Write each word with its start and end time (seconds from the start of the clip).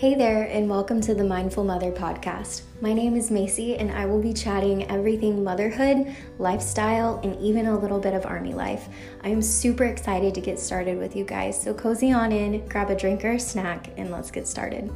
Hey 0.00 0.14
there, 0.14 0.44
and 0.44 0.66
welcome 0.70 1.02
to 1.02 1.14
the 1.14 1.24
Mindful 1.24 1.62
Mother 1.62 1.92
podcast. 1.92 2.62
My 2.80 2.94
name 2.94 3.16
is 3.16 3.30
Macy, 3.30 3.76
and 3.76 3.92
I 3.92 4.06
will 4.06 4.22
be 4.22 4.32
chatting 4.32 4.90
everything 4.90 5.44
motherhood, 5.44 6.16
lifestyle, 6.38 7.20
and 7.22 7.38
even 7.38 7.66
a 7.66 7.78
little 7.78 8.00
bit 8.00 8.14
of 8.14 8.24
army 8.24 8.54
life. 8.54 8.88
I 9.22 9.28
am 9.28 9.42
super 9.42 9.84
excited 9.84 10.34
to 10.34 10.40
get 10.40 10.58
started 10.58 10.96
with 10.96 11.14
you 11.14 11.26
guys, 11.26 11.62
so 11.62 11.74
cozy 11.74 12.12
on 12.12 12.32
in, 12.32 12.66
grab 12.66 12.88
a 12.88 12.96
drink 12.96 13.26
or 13.26 13.32
a 13.32 13.38
snack, 13.38 13.90
and 13.98 14.10
let's 14.10 14.30
get 14.30 14.48
started. 14.48 14.90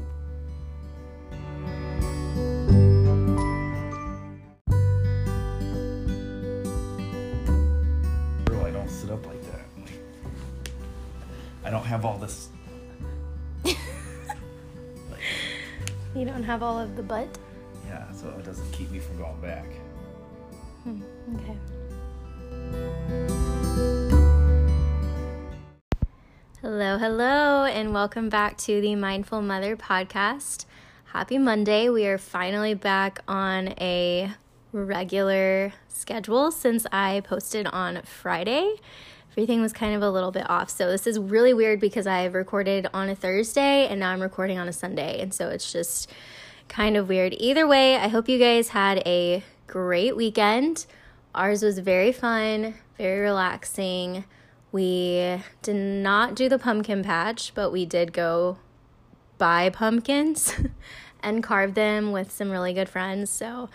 I 8.49 8.71
don't 8.71 8.89
sit 8.89 9.11
up 9.11 9.27
like 9.27 9.43
that. 9.53 9.61
I 11.63 11.69
don't 11.69 11.85
have 11.85 12.07
all 12.07 12.17
this. 12.17 12.49
You 16.15 16.25
don't 16.25 16.45
have 16.45 16.63
all 16.63 16.79
of 16.79 16.95
the 16.95 17.03
butt? 17.03 17.27
yeah, 17.89 18.11
so 18.13 18.29
it 18.39 18.45
doesn't 18.45 18.71
keep 18.71 18.89
me 18.93 19.01
from 19.01 19.19
going 19.19 19.41
back. 19.41 19.67
Hmm, 20.85 21.03
okay. 21.35 21.57
Hello, 26.63 26.99
hello, 26.99 27.65
and 27.65 27.93
welcome 27.93 28.29
back 28.29 28.57
to 28.59 28.81
the 28.81 28.95
Mindful 28.95 29.43
Mother 29.43 29.77
podcast. 29.77 30.67
Happy 31.07 31.37
Monday. 31.37 31.89
We 31.89 32.07
are 32.07 32.19
finally 32.19 32.75
back 32.75 33.19
on 33.27 33.75
a 33.81 34.31
regular 34.71 35.73
schedule 35.89 36.53
since 36.53 36.87
I 36.93 37.23
posted 37.25 37.67
on 37.67 38.03
Friday. 38.03 38.77
Everything 39.35 39.61
was 39.61 39.73
kind 39.73 39.97
of 39.97 40.03
a 40.03 40.11
little 40.11 40.31
bit 40.31 40.49
off. 40.49 40.71
So, 40.71 40.89
this 40.89 41.09
is 41.09 41.19
really 41.19 41.53
weird 41.53 41.81
because 41.81 42.07
I've 42.07 42.35
recorded 42.35 42.87
on 42.95 43.09
a 43.09 43.17
Thursday 43.17 43.89
and 43.89 43.99
now 43.99 44.11
I'm 44.11 44.23
recording 44.23 44.59
on 44.59 44.69
a 44.69 44.73
Sunday. 44.73 45.21
And 45.21 45.35
so, 45.35 45.49
it's 45.49 45.73
just 45.73 46.09
kind 46.69 46.97
of 46.97 47.09
weird. 47.09 47.35
Either 47.39 47.67
way, 47.67 47.97
I 47.97 48.09
hope 48.09 48.29
you 48.29 48.39
guys 48.39 48.69
had 48.69 48.99
a 49.07 49.43
great 49.67 50.17
weekend. 50.17 50.87
Ours 51.35 51.65
was 51.65 51.81
very 51.81 52.13
fun, 52.13 52.75
very 52.97 53.21
relaxing. 53.21 54.25
We 54.71 55.41
did 55.63 55.77
not 55.77 56.35
do 56.35 56.49
the 56.49 56.59
pumpkin 56.59 57.03
patch, 57.03 57.53
but 57.55 57.71
we 57.71 57.85
did 57.87 58.13
go 58.13 58.59
buy 59.39 59.71
pumpkins 59.71 60.55
and 61.23 61.43
carve 61.43 61.75
them 61.75 62.13
with 62.13 62.31
some 62.31 62.51
really 62.51 62.73
good 62.73 62.89
friends. 62.89 63.31
So 63.31 63.69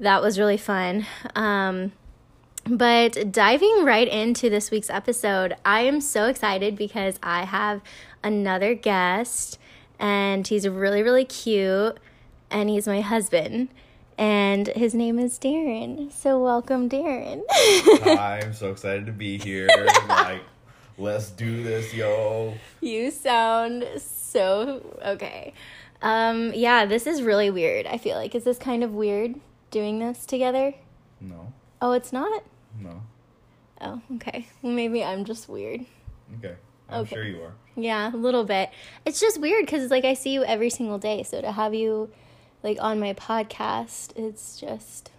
that 0.00 0.22
was 0.22 0.38
really 0.38 0.56
fun. 0.56 1.06
Um, 1.36 1.92
but 2.66 3.30
diving 3.30 3.84
right 3.84 4.08
into 4.08 4.48
this 4.48 4.70
week's 4.70 4.90
episode, 4.90 5.54
I 5.64 5.80
am 5.80 6.00
so 6.00 6.26
excited 6.26 6.76
because 6.76 7.18
I 7.22 7.44
have 7.44 7.82
another 8.22 8.74
guest, 8.74 9.58
and 9.98 10.46
he's 10.46 10.66
really, 10.66 11.02
really 11.02 11.24
cute, 11.24 11.98
and 12.50 12.70
he's 12.70 12.86
my 12.86 13.00
husband. 13.00 13.68
And 14.16 14.68
his 14.68 14.94
name 14.94 15.18
is 15.18 15.38
Darren. 15.38 16.10
So, 16.12 16.40
welcome, 16.40 16.88
Darren. 16.88 17.42
I'm 18.18 18.54
so 18.54 18.70
excited 18.70 19.06
to 19.06 19.12
be 19.12 19.38
here. 19.38 19.68
like, 20.08 20.42
let's 20.96 21.30
do 21.30 21.64
this, 21.64 21.92
yo. 21.92 22.54
You 22.80 23.10
sound 23.10 23.84
so 23.96 24.98
okay. 25.04 25.52
Um, 26.00 26.52
yeah, 26.54 26.86
this 26.86 27.06
is 27.06 27.22
really 27.22 27.50
weird. 27.50 27.86
I 27.86 27.98
feel 27.98 28.16
like 28.16 28.34
is 28.34 28.44
this 28.44 28.58
kind 28.58 28.84
of 28.84 28.92
weird 28.92 29.34
doing 29.72 29.98
this 29.98 30.24
together? 30.26 30.74
No, 31.20 31.52
Oh, 31.82 31.92
it's 31.92 32.12
not. 32.12 32.44
No. 32.80 33.02
Oh, 33.80 34.00
okay. 34.16 34.46
Well, 34.62 34.72
maybe 34.72 35.04
I'm 35.04 35.24
just 35.24 35.48
weird. 35.48 35.84
Okay, 36.38 36.54
I'm 36.88 37.02
Okay. 37.02 37.14
sure 37.16 37.24
you 37.24 37.42
are. 37.42 37.52
Yeah, 37.76 38.14
a 38.14 38.16
little 38.16 38.44
bit. 38.44 38.70
It's 39.04 39.20
just 39.20 39.40
weird 39.40 39.66
because 39.66 39.90
like 39.90 40.04
I 40.04 40.14
see 40.14 40.32
you 40.32 40.44
every 40.44 40.70
single 40.70 40.98
day. 40.98 41.22
So 41.22 41.40
to 41.40 41.52
have 41.52 41.74
you 41.74 42.10
like 42.62 42.78
on 42.80 43.00
my 43.00 43.14
podcast, 43.14 44.16
it's 44.16 44.58
just 44.60 45.10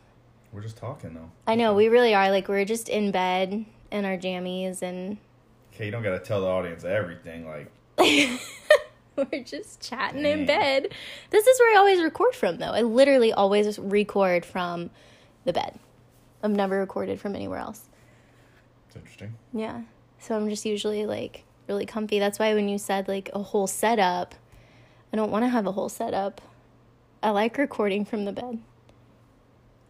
We're 0.52 0.62
just 0.62 0.78
talking 0.78 1.14
though. 1.14 1.32
I 1.46 1.56
know 1.56 1.74
we 1.74 1.90
really 1.90 2.14
are 2.16 2.32
like 2.32 2.48
we're 2.48 2.66
just 2.66 2.88
in 2.90 3.12
bed 3.12 3.66
in 3.92 4.06
our 4.06 4.18
jammies 4.18 4.82
and 4.82 5.18
Okay, 5.74 5.86
you 5.86 5.92
don't 5.92 6.04
gotta 6.04 6.20
tell 6.20 6.40
the 6.42 6.48
audience 6.48 6.86
everything. 6.86 7.46
Like, 7.46 7.70
We're 9.18 9.44
just 9.44 9.82
chatting 9.82 10.26
in 10.26 10.46
bed. 10.46 10.88
This 11.30 11.48
is 11.48 11.60
where 11.60 11.74
I 11.76 11.78
always 11.80 12.02
record 12.02 12.34
from, 12.36 12.58
though. 12.58 12.72
I 12.72 12.82
literally 12.82 13.32
always 13.32 13.78
record 13.80 14.46
from 14.46 14.90
the 15.46 15.54
bed. 15.54 15.78
I've 16.44 16.52
never 16.52 16.80
recorded 16.80 17.20
from 17.20 17.36
anywhere 17.36 17.60
else. 17.60 17.90
it's 18.88 18.96
interesting. 18.96 19.36
Yeah. 19.54 19.82
So 20.20 20.36
I'm 20.36 20.50
just 20.50 20.66
usually 20.66 21.06
like 21.06 21.44
really 21.68 21.86
comfy. 21.86 22.20
That's 22.20 22.40
why 22.40 22.54
when 22.54 22.70
you 22.70 22.78
said 22.78 23.08
like 23.08 23.30
a 23.34 23.42
whole 23.42 23.68
setup, 23.68 24.36
I 25.12 25.18
don't 25.18 25.32
want 25.32 25.44
to 25.44 25.50
have 25.50 25.66
a 25.68 25.72
whole 25.72 25.90
setup. 25.90 26.42
I 27.24 27.32
like 27.32 27.58
recording 27.58 28.06
from 28.06 28.26
the 28.26 28.32
bed. 28.32 28.60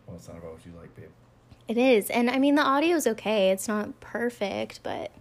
Well, 0.06 0.16
it's 0.16 0.28
not 0.28 0.38
about 0.38 0.54
what 0.54 0.66
you 0.66 0.72
like, 0.80 0.96
babe. 0.96 1.10
It 1.68 1.78
is. 1.78 2.10
And 2.10 2.30
I 2.30 2.38
mean, 2.38 2.56
the 2.56 2.62
audio's 2.62 3.08
okay. 3.08 3.50
It's 3.50 3.68
not 3.68 4.00
perfect, 4.00 4.82
but 4.84 5.12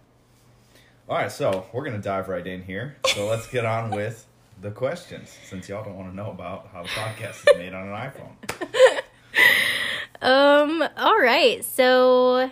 All 1.09 1.17
right, 1.17 1.31
so 1.31 1.65
we're 1.73 1.83
gonna 1.83 1.97
dive 1.97 2.29
right 2.29 2.45
in 2.45 2.63
here. 2.63 2.97
So 3.07 3.27
let's 3.27 3.47
get 3.47 3.65
on 3.65 3.89
with 3.91 4.25
the 4.61 4.71
questions, 4.71 5.35
since 5.45 5.67
y'all 5.67 5.83
don't 5.83 5.95
want 5.97 6.09
to 6.09 6.15
know 6.15 6.31
about 6.31 6.69
how 6.71 6.83
the 6.83 6.89
podcast 6.89 7.47
is 7.49 7.57
made 7.57 7.73
on 7.73 7.87
an 7.87 7.93
iPhone. 7.93 9.01
um 10.21 10.83
all 10.97 11.19
right. 11.19 11.63
So 11.63 12.49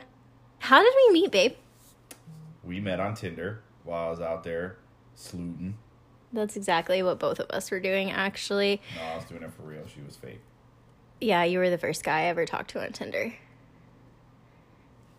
how 0.59 0.81
did 0.81 0.94
we 1.07 1.13
meet, 1.13 1.31
babe? 1.31 1.53
We 2.63 2.79
met 2.79 3.00
on 3.00 3.16
Tinder 3.16 3.62
while 3.84 4.07
I 4.07 4.09
was 4.09 4.22
out 4.22 4.44
there 4.44 4.78
slooting. 5.16 5.78
That's 6.31 6.56
exactly 6.56 7.03
what 7.03 7.19
both 7.19 7.40
of 7.40 7.50
us 7.51 7.69
were 7.69 7.79
doing 7.79 8.09
actually. 8.12 8.81
No, 8.96 9.03
I 9.03 9.16
was 9.18 9.25
doing 9.25 9.44
it 9.44 9.51
for 9.53 9.63
real. 9.63 9.84
She 9.94 10.01
was 10.01 10.16
fake. 10.16 10.40
Yeah, 11.22 11.44
you 11.44 11.59
were 11.59 11.69
the 11.69 11.78
first 11.78 12.03
guy 12.03 12.22
I 12.22 12.24
ever 12.25 12.46
talked 12.46 12.72
to 12.72 12.84
on 12.84 12.91
Tinder. 12.91 13.34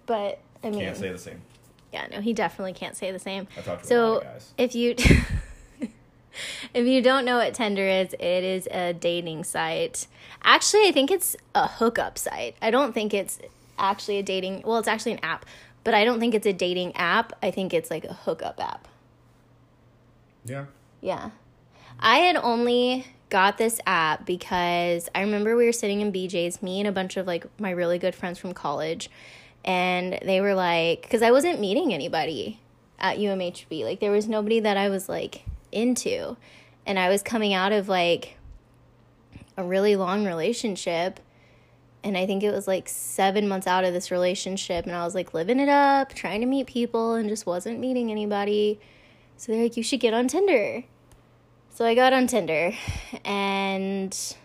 But 0.06 0.40
I 0.62 0.70
mean, 0.70 0.80
Can't 0.80 0.96
say 0.96 1.10
the 1.12 1.18
same. 1.18 1.40
yeah, 1.92 2.06
no, 2.10 2.20
he 2.20 2.32
definitely 2.32 2.72
can't 2.74 2.96
say 2.96 3.10
the 3.10 3.18
same. 3.18 3.46
I 3.56 3.60
talked 3.62 3.84
to 3.84 3.86
a 3.86 3.88
So 3.88 4.12
lot 4.14 4.16
of 4.18 4.32
guys. 4.32 4.52
if 4.58 4.74
you 4.74 4.96
if 6.74 6.86
you 6.86 7.02
don't 7.02 7.24
know 7.24 7.38
what 7.38 7.54
Tinder 7.54 7.86
is, 7.86 8.12
it 8.14 8.44
is 8.44 8.66
a 8.70 8.92
dating 8.92 9.44
site. 9.44 10.06
Actually, 10.42 10.88
I 10.88 10.92
think 10.92 11.10
it's 11.10 11.36
a 11.54 11.66
hookup 11.66 12.18
site. 12.18 12.56
I 12.60 12.70
don't 12.70 12.92
think 12.92 13.14
it's 13.14 13.38
actually 13.78 14.18
a 14.18 14.22
dating. 14.22 14.62
Well, 14.64 14.78
it's 14.78 14.88
actually 14.88 15.12
an 15.12 15.24
app, 15.24 15.46
but 15.82 15.94
I 15.94 16.04
don't 16.04 16.20
think 16.20 16.34
it's 16.34 16.46
a 16.46 16.52
dating 16.52 16.94
app. 16.96 17.32
I 17.42 17.50
think 17.50 17.72
it's 17.72 17.90
like 17.90 18.04
a 18.04 18.14
hookup 18.14 18.60
app. 18.60 18.88
Yeah. 20.44 20.66
Yeah. 21.00 21.30
I 21.98 22.18
had 22.18 22.36
only 22.36 23.06
got 23.30 23.58
this 23.58 23.80
app 23.86 24.26
because 24.26 25.08
I 25.14 25.22
remember 25.22 25.56
we 25.56 25.66
were 25.66 25.72
sitting 25.72 26.00
in 26.00 26.12
BJ's, 26.12 26.62
me 26.62 26.80
and 26.80 26.88
a 26.88 26.92
bunch 26.92 27.16
of 27.16 27.26
like 27.26 27.46
my 27.58 27.70
really 27.70 27.98
good 27.98 28.14
friends 28.14 28.38
from 28.38 28.52
college, 28.52 29.10
and 29.64 30.18
they 30.22 30.40
were 30.40 30.54
like, 30.54 31.02
because 31.02 31.22
I 31.22 31.30
wasn't 31.30 31.60
meeting 31.60 31.94
anybody 31.94 32.60
at 32.98 33.18
UMHB. 33.18 33.84
Like, 33.84 34.00
there 34.00 34.12
was 34.12 34.28
nobody 34.28 34.60
that 34.60 34.76
I 34.76 34.88
was 34.88 35.08
like 35.08 35.44
into. 35.74 36.36
And 36.86 36.98
I 36.98 37.08
was 37.08 37.22
coming 37.22 37.52
out 37.52 37.72
of 37.72 37.88
like 37.88 38.36
a 39.56 39.64
really 39.64 39.96
long 39.96 40.24
relationship. 40.24 41.20
And 42.02 42.16
I 42.16 42.26
think 42.26 42.42
it 42.42 42.50
was 42.50 42.68
like 42.68 42.88
seven 42.88 43.48
months 43.48 43.66
out 43.66 43.84
of 43.84 43.94
this 43.94 44.10
relationship. 44.10 44.86
And 44.86 44.94
I 44.94 45.04
was 45.04 45.14
like 45.14 45.34
living 45.34 45.58
it 45.58 45.68
up, 45.68 46.12
trying 46.12 46.40
to 46.40 46.46
meet 46.46 46.66
people, 46.66 47.14
and 47.14 47.28
just 47.28 47.46
wasn't 47.46 47.80
meeting 47.80 48.10
anybody. 48.10 48.78
So 49.36 49.52
they're 49.52 49.62
like, 49.62 49.76
you 49.76 49.82
should 49.82 50.00
get 50.00 50.14
on 50.14 50.28
Tinder. 50.28 50.84
So 51.74 51.84
I 51.84 51.94
got 51.94 52.12
on 52.12 52.28
Tinder 52.28 52.72
and 53.24 54.36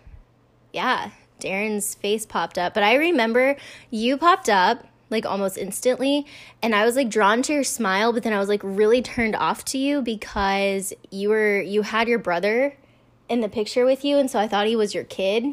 yeah, 0.74 1.12
Darren's 1.40 1.94
face 1.94 2.26
popped 2.26 2.58
up. 2.58 2.74
But 2.74 2.84
I 2.84 2.96
remember 2.96 3.56
you 3.92 4.18
popped 4.18 4.50
up 4.50 4.84
like 5.10 5.26
almost 5.26 5.58
instantly 5.58 6.26
and 6.62 6.76
I 6.76 6.86
was 6.86 6.96
like 6.96 7.10
drawn 7.10 7.42
to 7.44 7.54
your 7.54 7.64
smile, 7.64 8.14
but 8.14 8.24
then 8.24 8.34
I 8.34 8.40
was 8.40 8.50
like 8.50 8.62
really 8.64 9.02
turned 9.02 9.36
off 9.36 9.66
to 9.66 9.78
you 9.78 10.02
because 10.02 10.94
you 11.10 11.30
were 11.30 11.62
you 11.62 11.82
had 11.82 12.08
your 12.08 12.20
brother 12.20 12.76
in 13.28 13.42
the 13.42 13.50
picture 13.50 13.86
with 13.86 14.04
you 14.06 14.18
and 14.18 14.30
so 14.30 14.40
I 14.40 14.48
thought 14.48 14.68
he 14.68 14.76
was 14.76 14.94
your 14.94 15.04
kid. 15.04 15.44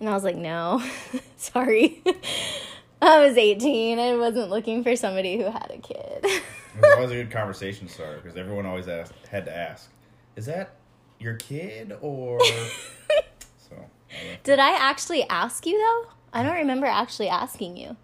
And 0.00 0.08
I 0.08 0.12
was 0.12 0.22
like, 0.22 0.36
"No. 0.36 0.82
Sorry." 1.36 2.02
I 3.02 3.24
was 3.24 3.36
18 3.36 3.98
and 3.98 4.18
wasn't 4.18 4.50
looking 4.50 4.82
for 4.82 4.96
somebody 4.96 5.38
who 5.38 5.44
had 5.44 5.70
a 5.70 5.78
kid. 5.78 6.24
It 6.74 6.82
was 6.82 6.94
always 6.94 7.10
a 7.10 7.14
good 7.14 7.30
conversation 7.32 7.88
starter 7.88 8.20
because 8.22 8.36
everyone 8.36 8.64
always 8.64 8.86
asked, 8.86 9.12
had 9.28 9.44
to 9.46 9.56
ask, 9.56 9.90
"Is 10.36 10.46
that 10.46 10.76
your 11.18 11.34
kid 11.34 11.96
or?" 12.00 12.38
so. 12.40 13.74
I 14.10 14.38
Did 14.44 14.60
I 14.60 14.76
actually 14.76 15.24
ask 15.28 15.66
you 15.66 15.76
though? 15.76 16.12
I 16.32 16.44
don't 16.44 16.54
remember 16.54 16.86
actually 16.86 17.28
asking 17.28 17.78
you. 17.78 17.96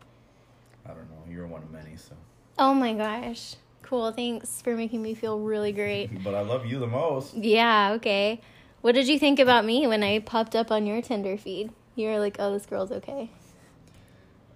You're 1.35 1.49
one 1.49 1.65
of 1.65 1.71
many, 1.73 1.97
so. 1.97 2.15
Oh 2.59 2.75
my 2.75 2.95
gosh. 2.95 3.57
Cool. 3.83 4.13
Thanks 4.13 4.63
for 4.63 4.77
making 4.77 5.03
me 5.03 5.15
feel 5.15 5.41
really 5.41 5.73
great. 5.73 6.23
but 6.23 6.33
I 6.33 6.43
love 6.43 6.65
you 6.65 6.79
the 6.79 6.87
most. 6.87 7.35
Yeah, 7.35 7.95
okay. 7.95 8.41
What 8.83 8.95
did 8.95 9.09
you 9.09 9.19
think 9.19 9.41
about 9.41 9.65
me 9.65 9.87
when 9.89 10.05
I 10.05 10.21
popped 10.21 10.55
up 10.55 10.71
on 10.71 10.87
your 10.87 11.03
Tinder 11.03 11.37
feed? 11.37 11.73
You 11.97 12.09
were 12.09 12.21
like, 12.21 12.37
"Oh, 12.39 12.53
this 12.53 12.67
girl's 12.67 12.93
okay." 12.93 13.31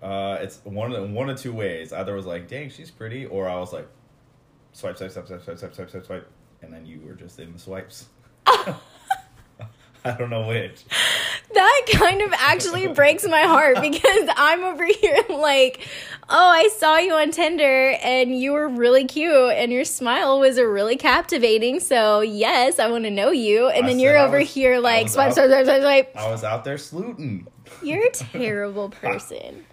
Uh, 0.01 0.39
it's 0.41 0.61
one 0.65 0.93
of 0.93 1.11
one 1.11 1.29
of 1.29 1.41
two 1.41 1.53
ways. 1.53 1.93
Either 1.93 2.15
was 2.15 2.27
like, 2.27 2.47
"Dang, 2.47 2.71
she's 2.71 2.91
pretty," 2.93 3.27
or 3.27 3.49
I 3.49 3.57
was 3.57 3.73
like, 3.73 3.89
"Swipe, 4.73 4.97
swipe, 4.97 5.11
swipe, 5.11 5.27
swipe, 5.27 5.43
swipe, 5.43 5.59
swipe, 5.59 5.75
swipe, 5.75 5.91
swipe," 5.91 6.07
swipe. 6.07 6.31
and 6.63 6.73
then 6.73 6.87
you 6.87 7.01
were 7.05 7.15
just 7.15 7.41
in 7.41 7.53
the 7.53 7.59
swipes. 7.59 8.07
I 8.47 8.77
don't 10.17 10.31
know 10.31 10.47
which. 10.47 10.85
That 11.55 11.83
kind 11.93 12.21
of 12.23 12.33
actually 12.35 12.87
breaks 12.95 13.27
my 13.27 13.43
heart 13.43 13.81
because 13.81 14.29
I'm 14.37 14.63
over 14.65 14.85
here 14.85 15.19
like, 15.31 15.87
oh, 16.29 16.49
I 16.49 16.69
saw 16.77 16.99
you 16.99 17.15
on 17.15 17.31
Tinder 17.31 17.97
and 18.03 18.39
you 18.39 18.53
were 18.53 18.69
really 18.69 19.07
cute 19.07 19.33
and 19.53 19.73
your 19.73 19.85
smile 19.85 20.39
was 20.41 20.59
really 20.59 20.97
captivating. 20.97 21.81
So, 21.81 22.21
yes, 22.21 22.79
I 22.79 22.91
want 22.91 23.05
to 23.05 23.11
know 23.11 23.31
you. 23.31 23.69
And 23.69 23.87
I 23.87 23.89
then 23.89 23.99
you're 23.99 24.19
I 24.19 24.25
over 24.25 24.39
was- 24.39 24.53
here 24.53 24.79
like, 24.79 25.09
swipe, 25.09 25.33
swipe, 25.33 25.49
swipe, 25.51 25.65
swipe, 25.65 25.81
swipe. 25.83 26.17
I 26.17 26.31
was 26.31 26.45
out 26.45 26.65
there 26.65 26.79
slooting. 26.79 27.47
You're 27.83 28.07
a 28.07 28.11
terrible 28.13 28.89
person. 29.03 29.65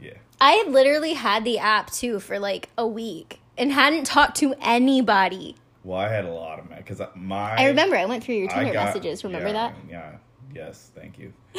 Yeah. 0.00 0.14
I 0.40 0.52
had 0.52 0.72
literally 0.72 1.12
had 1.14 1.44
the 1.44 1.58
app 1.58 1.90
too 1.90 2.18
for 2.20 2.38
like 2.38 2.70
a 2.78 2.86
week 2.86 3.40
and 3.56 3.70
hadn't 3.72 4.04
talked 4.04 4.36
to 4.38 4.54
anybody. 4.60 5.56
Well, 5.84 5.98
I 5.98 6.08
had 6.08 6.24
a 6.24 6.32
lot 6.32 6.58
of 6.60 6.68
because 6.74 7.00
my. 7.14 7.56
I 7.56 7.66
remember 7.66 7.94
I 7.96 8.06
went 8.06 8.24
through 8.24 8.36
your 8.36 8.48
Tinder 8.48 8.72
got- 8.72 8.86
messages. 8.86 9.22
Remember 9.22 9.48
yeah, 9.48 9.52
that? 9.52 9.74
Yeah. 9.90 10.12
Yes. 10.54 10.90
Thank 10.94 11.18
you. 11.18 11.32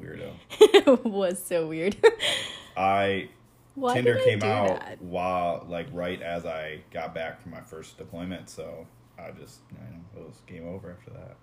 Weirdo. 0.00 0.32
it 0.60 1.04
was 1.04 1.42
so 1.42 1.68
weird. 1.68 1.96
I 2.76 3.28
Why 3.74 3.94
Tinder 3.94 4.18
I 4.18 4.24
came 4.24 4.42
out 4.42 4.80
that? 4.80 5.02
while 5.02 5.66
like 5.68 5.86
right 5.92 6.20
as 6.20 6.44
I 6.46 6.80
got 6.92 7.14
back 7.14 7.40
from 7.40 7.52
my 7.52 7.60
first 7.60 7.98
deployment, 7.98 8.48
so 8.50 8.86
I 9.18 9.30
just 9.30 9.60
you 9.70 9.78
know, 9.78 10.20
it 10.22 10.26
was 10.26 10.40
game 10.46 10.66
over 10.66 10.90
after 10.90 11.10
that. 11.10 11.36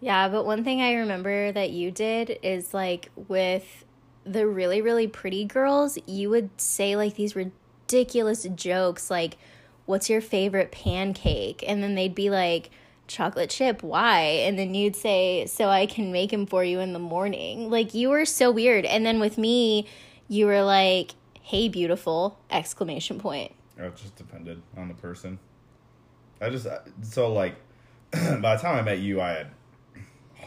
Yeah, 0.00 0.28
but 0.28 0.46
one 0.46 0.64
thing 0.64 0.80
I 0.80 0.94
remember 0.94 1.52
that 1.52 1.70
you 1.70 1.90
did 1.90 2.38
is 2.42 2.72
like 2.72 3.10
with 3.28 3.84
the 4.24 4.46
really, 4.46 4.80
really 4.80 5.06
pretty 5.06 5.44
girls, 5.44 5.98
you 6.06 6.30
would 6.30 6.50
say 6.58 6.96
like 6.96 7.14
these 7.16 7.36
ridiculous 7.36 8.44
jokes 8.54 9.10
like, 9.10 9.36
What's 9.86 10.08
your 10.08 10.20
favorite 10.20 10.70
pancake? 10.70 11.64
And 11.66 11.82
then 11.82 11.96
they'd 11.96 12.14
be 12.14 12.30
like, 12.30 12.70
Chocolate 13.10 13.50
chip, 13.50 13.82
why? 13.82 14.20
And 14.20 14.56
then 14.56 14.72
you'd 14.74 14.94
say, 14.94 15.46
So 15.46 15.68
I 15.68 15.86
can 15.86 16.12
make 16.12 16.32
him 16.32 16.46
for 16.46 16.62
you 16.62 16.78
in 16.78 16.92
the 16.92 17.00
morning. 17.00 17.68
Like, 17.68 17.92
you 17.92 18.08
were 18.08 18.24
so 18.24 18.52
weird. 18.52 18.84
And 18.84 19.04
then 19.04 19.18
with 19.18 19.36
me, 19.36 19.88
you 20.28 20.46
were 20.46 20.62
like, 20.62 21.10
Hey, 21.42 21.68
beautiful! 21.68 22.38
Exclamation 22.50 23.18
point. 23.18 23.52
oh, 23.80 23.86
It 23.86 23.96
just 23.96 24.14
depended 24.14 24.62
on 24.76 24.86
the 24.86 24.94
person. 24.94 25.40
I 26.40 26.50
just 26.50 26.68
so 27.02 27.32
like 27.32 27.56
by 28.12 28.54
the 28.56 28.62
time 28.62 28.76
I 28.78 28.82
met 28.82 29.00
you, 29.00 29.20
I 29.20 29.30
had 29.32 29.46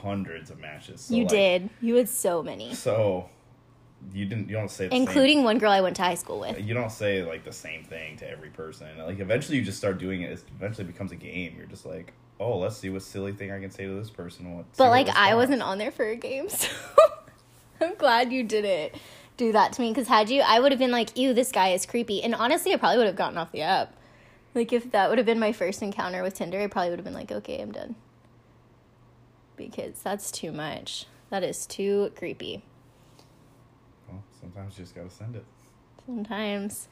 hundreds 0.02 0.50
of 0.50 0.58
matches. 0.60 1.02
So, 1.02 1.16
you 1.16 1.24
like, 1.24 1.30
did. 1.30 1.70
You 1.82 1.96
had 1.96 2.08
so 2.08 2.42
many, 2.42 2.74
So 2.76 3.30
you 4.14 4.26
didn't. 4.26 4.48
You 4.50 4.56
don't 4.56 4.72
say 4.72 4.86
the 4.88 4.92
same- 4.92 5.02
including 5.02 5.44
one 5.44 5.58
girl 5.58 5.72
I 5.72 5.82
went 5.82 5.98
to 5.98 6.02
high 6.02 6.16
school 6.16 6.40
with. 6.40 6.60
you 6.62 6.74
don't 6.74 6.92
say 6.92 7.24
like 7.24 7.44
the 7.44 7.52
same 7.52 7.84
thing 7.84 8.16
to 8.18 8.30
every 8.30 8.50
person. 8.50 8.88
Like 8.98 9.20
eventually, 9.20 9.58
you 9.58 9.64
just 9.66 9.78
start 9.78 9.98
doing 9.98 10.22
it. 10.22 10.32
It 10.32 10.44
eventually 10.56 10.86
becomes 10.88 11.12
a 11.12 11.16
game. 11.18 11.56
You're 11.58 11.68
just 11.68 11.86
like, 11.86 12.14
oh, 12.40 12.58
let's 12.58 12.78
see 12.78 12.90
what 12.90 13.02
silly 13.04 13.32
thing 13.32 13.52
I 13.52 13.60
can 13.60 13.72
say 13.72 13.86
to 13.86 13.94
this 13.94 14.10
person. 14.10 14.56
What? 14.56 14.66
But 14.78 14.90
like 14.90 15.08
I 15.08 15.32
response." 15.32 15.36
wasn't 15.36 15.62
on 15.64 15.78
there 15.78 15.92
for 15.92 16.06
a 16.06 16.16
game, 16.16 16.50
so 16.50 16.68
I'm 17.82 17.96
glad 17.96 18.32
you 18.32 18.44
didn't 18.44 18.94
do 19.38 19.52
that 19.52 19.74
to 19.74 19.82
me. 19.82 19.90
Because 19.90 20.08
had 20.08 20.30
you, 20.30 20.42
I 20.42 20.60
would 20.60 20.72
have 20.72 20.80
been 20.80 20.92
like, 20.92 21.18
"Ew, 21.18 21.34
this 21.34 21.52
guy 21.52 21.70
is 21.70 21.86
creepy." 21.86 22.22
And 22.24 22.34
honestly, 22.36 22.74
I 22.74 22.78
probably 22.78 22.98
would 22.98 23.08
have 23.08 23.16
gotten 23.16 23.38
off 23.38 23.52
the 23.52 23.62
app. 23.62 23.96
Like 24.56 24.72
if 24.72 24.92
that 24.92 25.10
would 25.10 25.18
have 25.18 25.26
been 25.26 25.40
my 25.40 25.52
first 25.52 25.82
encounter 25.82 26.22
with 26.22 26.36
Tinder, 26.36 26.60
I 26.62 26.68
probably 26.68 26.92
would 26.92 27.00
have 27.00 27.06
been 27.06 27.14
like, 27.14 27.32
"Okay, 27.32 27.60
I'm 27.62 27.72
done," 27.72 27.96
because 29.56 30.02
that's 30.02 30.32
too 30.32 30.52
much. 30.52 31.06
That 31.30 31.44
is 31.44 31.66
too 31.66 32.12
creepy 32.16 32.64
Well, 34.08 34.24
sometimes 34.40 34.78
you 34.78 34.84
just 34.84 34.94
gotta 34.96 35.10
send 35.10 35.36
it. 35.36 35.46
sometimes. 36.06 36.88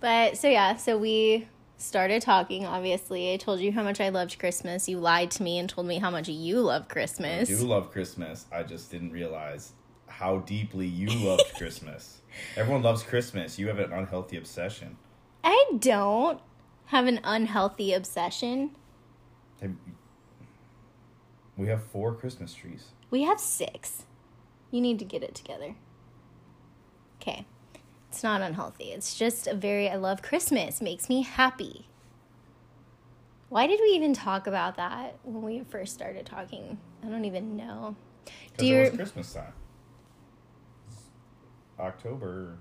But 0.00 0.38
so 0.38 0.48
yeah, 0.48 0.76
so 0.76 0.96
we 0.96 1.46
started 1.82 2.22
talking. 2.22 2.64
Obviously, 2.64 3.32
I 3.32 3.36
told 3.36 3.60
you 3.60 3.72
how 3.72 3.82
much 3.82 4.00
I 4.00 4.08
loved 4.08 4.38
Christmas. 4.38 4.88
You 4.88 4.98
lied 4.98 5.30
to 5.32 5.42
me 5.42 5.58
and 5.58 5.68
told 5.68 5.86
me 5.86 5.98
how 5.98 6.10
much 6.10 6.28
you 6.28 6.60
love 6.60 6.88
Christmas. 6.88 7.50
I 7.50 7.54
do 7.54 7.66
love 7.66 7.90
Christmas. 7.90 8.46
I 8.52 8.62
just 8.62 8.90
didn't 8.90 9.12
realize 9.12 9.72
how 10.06 10.38
deeply 10.38 10.86
you 10.86 11.08
loved 11.28 11.54
Christmas. 11.56 12.20
Everyone 12.56 12.82
loves 12.82 13.02
Christmas. 13.02 13.58
You 13.58 13.68
have 13.68 13.78
an 13.78 13.92
unhealthy 13.92 14.36
obsession. 14.36 14.96
I 15.44 15.72
don't 15.78 16.40
have 16.86 17.06
an 17.06 17.20
unhealthy 17.24 17.92
obsession. 17.92 18.76
We 21.56 21.66
have 21.68 21.82
four 21.82 22.14
Christmas 22.14 22.54
trees. 22.54 22.88
We 23.10 23.22
have 23.22 23.38
six. 23.38 24.04
You 24.70 24.80
need 24.80 24.98
to 24.98 25.04
get 25.04 25.22
it 25.22 25.34
together. 25.34 25.74
Okay. 27.20 27.46
It's 28.12 28.22
not 28.22 28.42
unhealthy. 28.42 28.92
It's 28.92 29.14
just 29.14 29.46
a 29.46 29.54
very, 29.54 29.88
I 29.88 29.96
love 29.96 30.20
Christmas. 30.20 30.82
Makes 30.82 31.08
me 31.08 31.22
happy. 31.22 31.86
Why 33.48 33.66
did 33.66 33.80
we 33.80 33.88
even 33.96 34.12
talk 34.12 34.46
about 34.46 34.76
that 34.76 35.16
when 35.22 35.42
we 35.42 35.62
first 35.70 35.94
started 35.94 36.26
talking? 36.26 36.76
I 37.02 37.08
don't 37.08 37.24
even 37.24 37.56
know. 37.56 37.96
Do 38.26 38.32
Because 38.58 38.68
it 38.68 38.80
was 38.80 38.90
Christmas 38.98 39.32
time. 39.32 39.54
It's 40.88 41.04
October. 41.80 42.58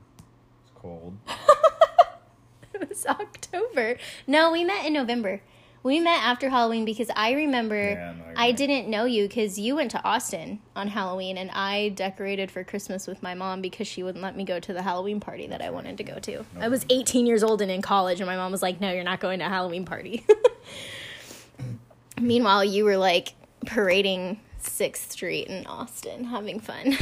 It's 0.64 0.72
cold. 0.74 1.18
it 2.74 2.88
was 2.88 3.06
October. 3.06 3.98
No, 4.26 4.54
we 4.54 4.64
met 4.64 4.86
in 4.86 4.94
November. 4.94 5.42
We 5.84 6.00
met 6.00 6.22
after 6.22 6.50
Halloween 6.50 6.86
because 6.86 7.10
I 7.16 7.32
remember 7.32 7.76
Yeah, 7.76 8.14
no, 8.18 8.24
I 8.38 8.52
didn't 8.52 8.88
know 8.88 9.06
you 9.06 9.28
because 9.28 9.58
you 9.58 9.76
went 9.76 9.90
to 9.92 10.04
Austin 10.04 10.60
on 10.76 10.88
Halloween 10.90 11.38
and 11.38 11.50
I 11.52 11.90
decorated 11.90 12.52
for 12.52 12.64
Christmas 12.64 13.08
with 13.08 13.24
my 13.24 13.34
mom 13.34 13.62
because 13.62 13.88
she 13.88 14.04
wouldn't 14.04 14.24
let 14.24 14.38
me 14.38 14.44
go 14.44 14.60
to 14.60 14.74
the 14.74 14.84
Halloween 14.84 15.20
party 15.20 15.48
that 15.48 15.62
I 15.62 15.72
wanted 15.72 15.98
to 15.98 16.04
go 16.04 16.20
to. 16.20 16.46
I 16.60 16.68
was 16.68 16.86
18 16.92 17.26
years 17.26 17.42
old 17.44 17.62
and 17.64 17.72
in 17.72 17.82
college, 17.82 18.20
and 18.20 18.28
my 18.28 18.36
mom 18.36 18.52
was 18.52 18.62
like, 18.62 18.80
No, 18.80 18.92
you're 18.92 19.04
not 19.04 19.20
going 19.20 19.40
to 19.40 19.46
a 19.46 19.50
Halloween 19.50 19.86
party. 19.86 20.24
Meanwhile, 22.22 22.66
you 22.66 22.84
were 22.86 22.98
like 22.98 23.34
parading 23.66 24.40
6th 24.62 25.10
Street 25.12 25.48
in 25.48 25.66
Austin 25.66 26.26
having 26.26 26.60
fun. 26.60 26.96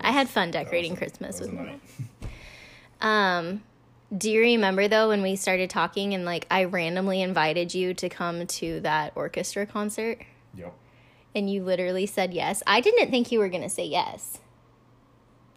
I 0.00 0.10
had 0.10 0.28
fun 0.28 0.50
decorating 0.50 0.92
was 0.92 0.98
a- 0.98 1.02
Christmas 1.04 1.40
with 1.40 1.52
my 1.52 1.64
night. 1.64 1.80
um, 3.00 3.62
do 4.16 4.30
you 4.30 4.40
remember 4.40 4.88
though 4.88 5.08
when 5.08 5.22
we 5.22 5.36
started 5.36 5.70
talking 5.70 6.14
and 6.14 6.24
like 6.24 6.46
I 6.50 6.64
randomly 6.64 7.22
invited 7.22 7.74
you 7.74 7.94
to 7.94 8.08
come 8.08 8.46
to 8.46 8.80
that 8.80 9.12
orchestra 9.14 9.66
concert 9.66 10.18
Yep. 10.56 10.74
and 11.34 11.48
you 11.50 11.62
literally 11.62 12.06
said 12.06 12.34
yes? 12.34 12.62
I 12.66 12.80
didn't 12.80 13.10
think 13.10 13.30
you 13.30 13.38
were 13.38 13.48
going 13.48 13.62
to 13.62 13.68
say 13.68 13.84
yes. 13.86 14.40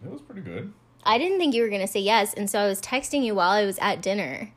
It 0.03 0.11
was 0.11 0.21
pretty 0.21 0.41
good. 0.41 0.73
I 1.03 1.17
didn't 1.17 1.39
think 1.39 1.53
you 1.55 1.63
were 1.63 1.69
going 1.69 1.81
to 1.81 1.88
say 1.88 2.00
yes. 2.00 2.33
And 2.33 2.50
so 2.50 2.59
I 2.59 2.67
was 2.67 2.79
texting 2.81 3.23
you 3.25 3.35
while 3.35 3.50
I 3.51 3.65
was 3.65 3.77
at 3.79 4.01
dinner. 4.01 4.51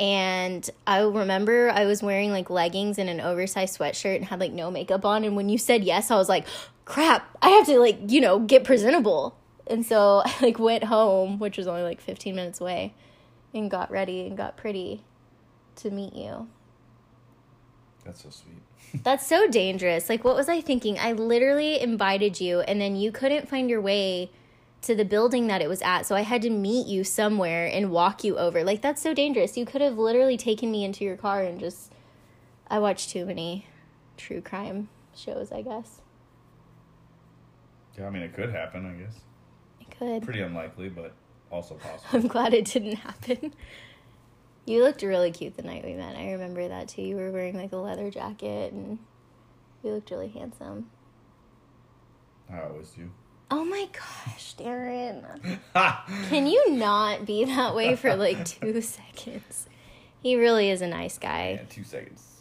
And 0.00 0.68
I 0.86 1.00
remember 1.02 1.70
I 1.70 1.84
was 1.84 2.02
wearing 2.02 2.32
like 2.32 2.50
leggings 2.50 2.98
and 2.98 3.08
an 3.08 3.20
oversized 3.20 3.78
sweatshirt 3.78 4.16
and 4.16 4.24
had 4.24 4.40
like 4.40 4.52
no 4.52 4.70
makeup 4.70 5.04
on. 5.04 5.22
And 5.24 5.36
when 5.36 5.48
you 5.48 5.56
said 5.56 5.84
yes, 5.84 6.10
I 6.10 6.16
was 6.16 6.28
like, 6.28 6.46
crap, 6.84 7.28
I 7.40 7.50
have 7.50 7.66
to 7.66 7.78
like, 7.78 7.98
you 8.10 8.20
know, 8.20 8.40
get 8.40 8.64
presentable. 8.64 9.36
And 9.66 9.84
so 9.84 10.22
I 10.24 10.34
like 10.40 10.58
went 10.58 10.84
home, 10.84 11.38
which 11.38 11.56
was 11.56 11.66
only 11.66 11.82
like 11.82 12.00
15 12.00 12.34
minutes 12.34 12.60
away, 12.60 12.94
and 13.52 13.70
got 13.70 13.90
ready 13.90 14.26
and 14.26 14.36
got 14.36 14.56
pretty 14.56 15.04
to 15.76 15.90
meet 15.90 16.14
you. 16.14 16.48
That's 18.04 18.22
so 18.22 18.30
sweet. 18.30 19.02
That's 19.02 19.26
so 19.26 19.48
dangerous. 19.48 20.08
Like, 20.08 20.24
what 20.24 20.36
was 20.36 20.48
I 20.48 20.60
thinking? 20.60 20.98
I 20.98 21.12
literally 21.12 21.80
invited 21.80 22.40
you, 22.40 22.60
and 22.60 22.80
then 22.80 22.96
you 22.96 23.10
couldn't 23.10 23.48
find 23.48 23.68
your 23.68 23.80
way 23.80 24.30
to 24.82 24.94
the 24.94 25.04
building 25.04 25.46
that 25.46 25.62
it 25.62 25.68
was 25.68 25.80
at. 25.80 26.02
So 26.02 26.14
I 26.14 26.20
had 26.20 26.42
to 26.42 26.50
meet 26.50 26.86
you 26.86 27.02
somewhere 27.04 27.66
and 27.66 27.90
walk 27.90 28.22
you 28.22 28.36
over. 28.36 28.62
Like, 28.62 28.82
that's 28.82 29.00
so 29.00 29.14
dangerous. 29.14 29.56
You 29.56 29.64
could 29.64 29.80
have 29.80 29.96
literally 29.98 30.36
taken 30.36 30.70
me 30.70 30.84
into 30.84 31.04
your 31.04 31.16
car 31.16 31.42
and 31.42 31.58
just. 31.58 31.90
I 32.66 32.78
watch 32.78 33.08
too 33.08 33.26
many 33.26 33.66
true 34.16 34.40
crime 34.40 34.88
shows, 35.14 35.52
I 35.52 35.62
guess. 35.62 36.00
Yeah, 37.98 38.06
I 38.06 38.10
mean, 38.10 38.22
it 38.22 38.34
could 38.34 38.50
happen, 38.50 38.86
I 38.86 39.02
guess. 39.02 39.20
Could. 39.98 40.22
Pretty 40.22 40.40
unlikely, 40.40 40.88
but 40.88 41.12
also 41.50 41.74
possible. 41.74 42.08
I'm 42.12 42.26
glad 42.26 42.54
it 42.54 42.64
didn't 42.66 42.96
happen. 42.96 43.54
You 44.66 44.82
looked 44.82 45.02
really 45.02 45.30
cute 45.30 45.56
the 45.56 45.62
night 45.62 45.84
we 45.84 45.92
met. 45.94 46.16
I 46.16 46.32
remember 46.32 46.66
that 46.68 46.88
too. 46.88 47.02
You 47.02 47.16
were 47.16 47.30
wearing 47.30 47.56
like 47.56 47.72
a 47.72 47.76
leather 47.76 48.10
jacket 48.10 48.72
and 48.72 48.98
you 49.82 49.92
looked 49.92 50.10
really 50.10 50.28
handsome. 50.28 50.90
I 52.50 52.62
always 52.62 52.90
do. 52.90 53.10
Oh 53.50 53.64
my 53.64 53.88
gosh, 53.92 54.56
Darren. 54.56 55.22
Can 56.28 56.46
you 56.46 56.70
not 56.72 57.26
be 57.26 57.44
that 57.44 57.74
way 57.74 57.94
for 57.94 58.16
like 58.16 58.44
two 58.44 58.80
seconds? 58.80 59.68
He 60.22 60.36
really 60.36 60.70
is 60.70 60.80
a 60.80 60.88
nice 60.88 61.18
guy 61.18 61.58
Yeah, 61.60 61.66
two 61.68 61.84
seconds. 61.84 62.40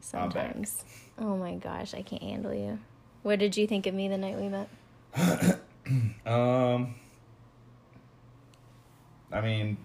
Sometimes. 0.00 0.84
Oh 1.18 1.36
my 1.36 1.54
gosh, 1.56 1.92
I 1.94 2.02
can't 2.02 2.22
handle 2.22 2.54
you. 2.54 2.78
What 3.22 3.38
did 3.38 3.56
you 3.56 3.66
think 3.66 3.86
of 3.86 3.94
me 3.94 4.08
the 4.08 4.18
night 4.18 4.38
we 4.38 4.48
met? 4.48 4.68
Um, 6.26 6.94
I 9.32 9.40
mean, 9.40 9.76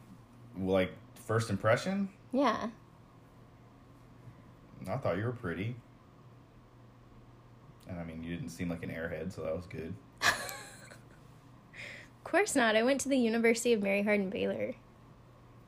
like 0.60 0.92
first 1.26 1.50
impression, 1.50 2.10
Yeah. 2.32 2.68
I 4.90 4.98
thought 4.98 5.18
you 5.18 5.26
were 5.26 5.32
pretty, 5.34 5.76
and 7.90 8.00
I 8.00 8.04
mean, 8.06 8.24
you 8.24 8.36
didn't 8.36 8.52
seem 8.52 8.70
like 8.70 8.84
an 8.84 8.90
airhead, 8.90 9.34
so 9.34 9.42
that 9.44 9.54
was 9.56 9.66
good. 9.66 9.94
Of 10.22 10.34
course 12.24 12.56
not. 12.56 12.76
I 12.78 12.84
went 12.84 13.02
to 13.02 13.10
the 13.10 13.18
University 13.18 13.74
of 13.74 13.82
Mary 13.82 14.04
Hardin 14.04 14.30
Baylor. 14.30 14.76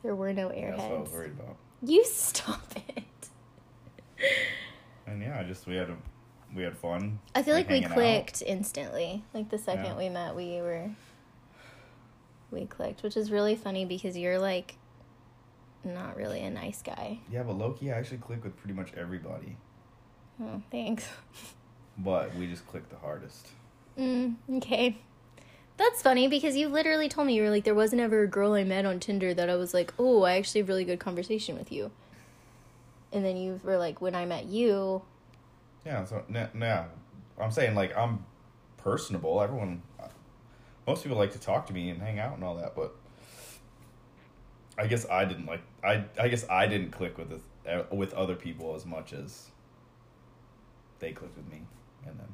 There 0.03 0.15
were 0.15 0.31
no 0.31 0.49
That's 0.49 0.77
what 0.77 0.91
I 0.91 0.93
was 0.99 1.09
airheads. 1.09 1.13
worried 1.13 1.31
about. 1.39 1.57
You 1.81 2.05
stop 2.05 2.71
it. 2.95 3.03
And 5.07 5.21
yeah, 5.21 5.39
I 5.39 5.43
just 5.43 5.65
we 5.67 5.75
had 5.75 5.89
a 5.89 5.97
we 6.55 6.63
had 6.63 6.77
fun. 6.77 7.19
I 7.35 7.43
feel 7.43 7.53
like, 7.53 7.67
we 7.67 7.75
hanging 7.75 7.89
out. 7.89 7.93
clicked 7.95 8.41
instantly. 8.45 9.23
Like 9.33 9.49
the 9.49 9.57
second 9.57 9.85
Yeah. 9.85 9.97
we 9.97 10.09
met, 10.09 10.35
we 10.35 10.61
were 10.61 10.89
we 12.51 12.65
clicked, 12.65 13.03
which 13.03 13.15
is 13.15 13.31
really 13.31 13.55
funny 13.55 13.85
because 13.85 14.17
you're 14.17 14.39
like 14.39 14.75
not 15.83 16.15
really 16.17 16.41
a 16.41 16.49
nice 16.49 16.81
guy. 16.81 17.19
Yeah, 17.31 17.43
but 17.43 17.57
lowkey, 17.57 17.93
I 17.93 17.97
actually 17.97 18.17
click 18.17 18.43
with 18.43 18.57
pretty 18.57 18.73
much 18.73 18.93
everybody, 18.97 19.55
Oh, 20.41 20.61
thanks. 20.71 21.07
but 21.97 22.33
we 22.35 22.47
just 22.47 22.65
clicked 22.67 22.89
the 22.89 22.97
hardest. 22.97 23.47
Mm, 23.97 24.35
okay. 24.57 24.97
That's 25.77 26.01
funny 26.01 26.27
because 26.27 26.57
you 26.57 26.67
literally 26.67 27.07
told 27.07 27.27
me 27.27 27.35
you 27.35 27.43
were 27.43 27.49
like 27.49 27.63
there 27.63 27.75
wasn't 27.75 28.01
ever 28.01 28.23
a 28.23 28.27
girl 28.27 28.53
I 28.53 28.63
met 28.65 28.85
on 28.85 28.99
Tinder 28.99 29.33
that 29.33 29.49
I 29.49 29.55
was 29.55 29.73
like, 29.73 29.93
"Oh, 29.97 30.23
I 30.23 30.35
actually 30.37 30.61
have 30.61 30.67
really 30.67 30.83
good 30.83 30.99
conversation 30.99 31.57
with 31.57 31.71
you." 31.71 31.91
And 33.13 33.23
then 33.23 33.37
you 33.37 33.61
were 33.63 33.77
like, 33.77 34.01
"When 34.01 34.13
I 34.15 34.25
met 34.25 34.45
you, 34.45 35.03
Yeah, 35.89 36.05
so 36.05 36.23
now, 36.29 36.47
yeah, 36.55 36.85
I'm 37.41 37.49
saying 37.49 37.73
like 37.73 37.97
I'm 37.97 38.23
personable. 38.77 39.41
Everyone, 39.41 39.81
most 40.85 41.01
people 41.01 41.17
like 41.17 41.31
to 41.31 41.39
talk 41.39 41.65
to 41.65 41.73
me 41.73 41.89
and 41.89 41.99
hang 41.99 42.19
out 42.19 42.35
and 42.35 42.43
all 42.43 42.55
that, 42.57 42.75
but 42.75 42.95
I 44.77 44.85
guess 44.85 45.09
I 45.09 45.25
didn't 45.25 45.47
like. 45.47 45.61
I 45.83 46.05
I 46.19 46.27
guess 46.27 46.47
I 46.47 46.67
didn't 46.67 46.91
click 46.91 47.17
with 47.17 47.31
this, 47.31 47.41
uh, 47.67 47.95
with 47.95 48.13
other 48.13 48.35
people 48.35 48.75
as 48.75 48.85
much 48.85 49.13
as 49.13 49.49
they 50.99 51.11
clicked 51.11 51.35
with 51.35 51.49
me, 51.49 51.61
and 52.05 52.19
then 52.19 52.27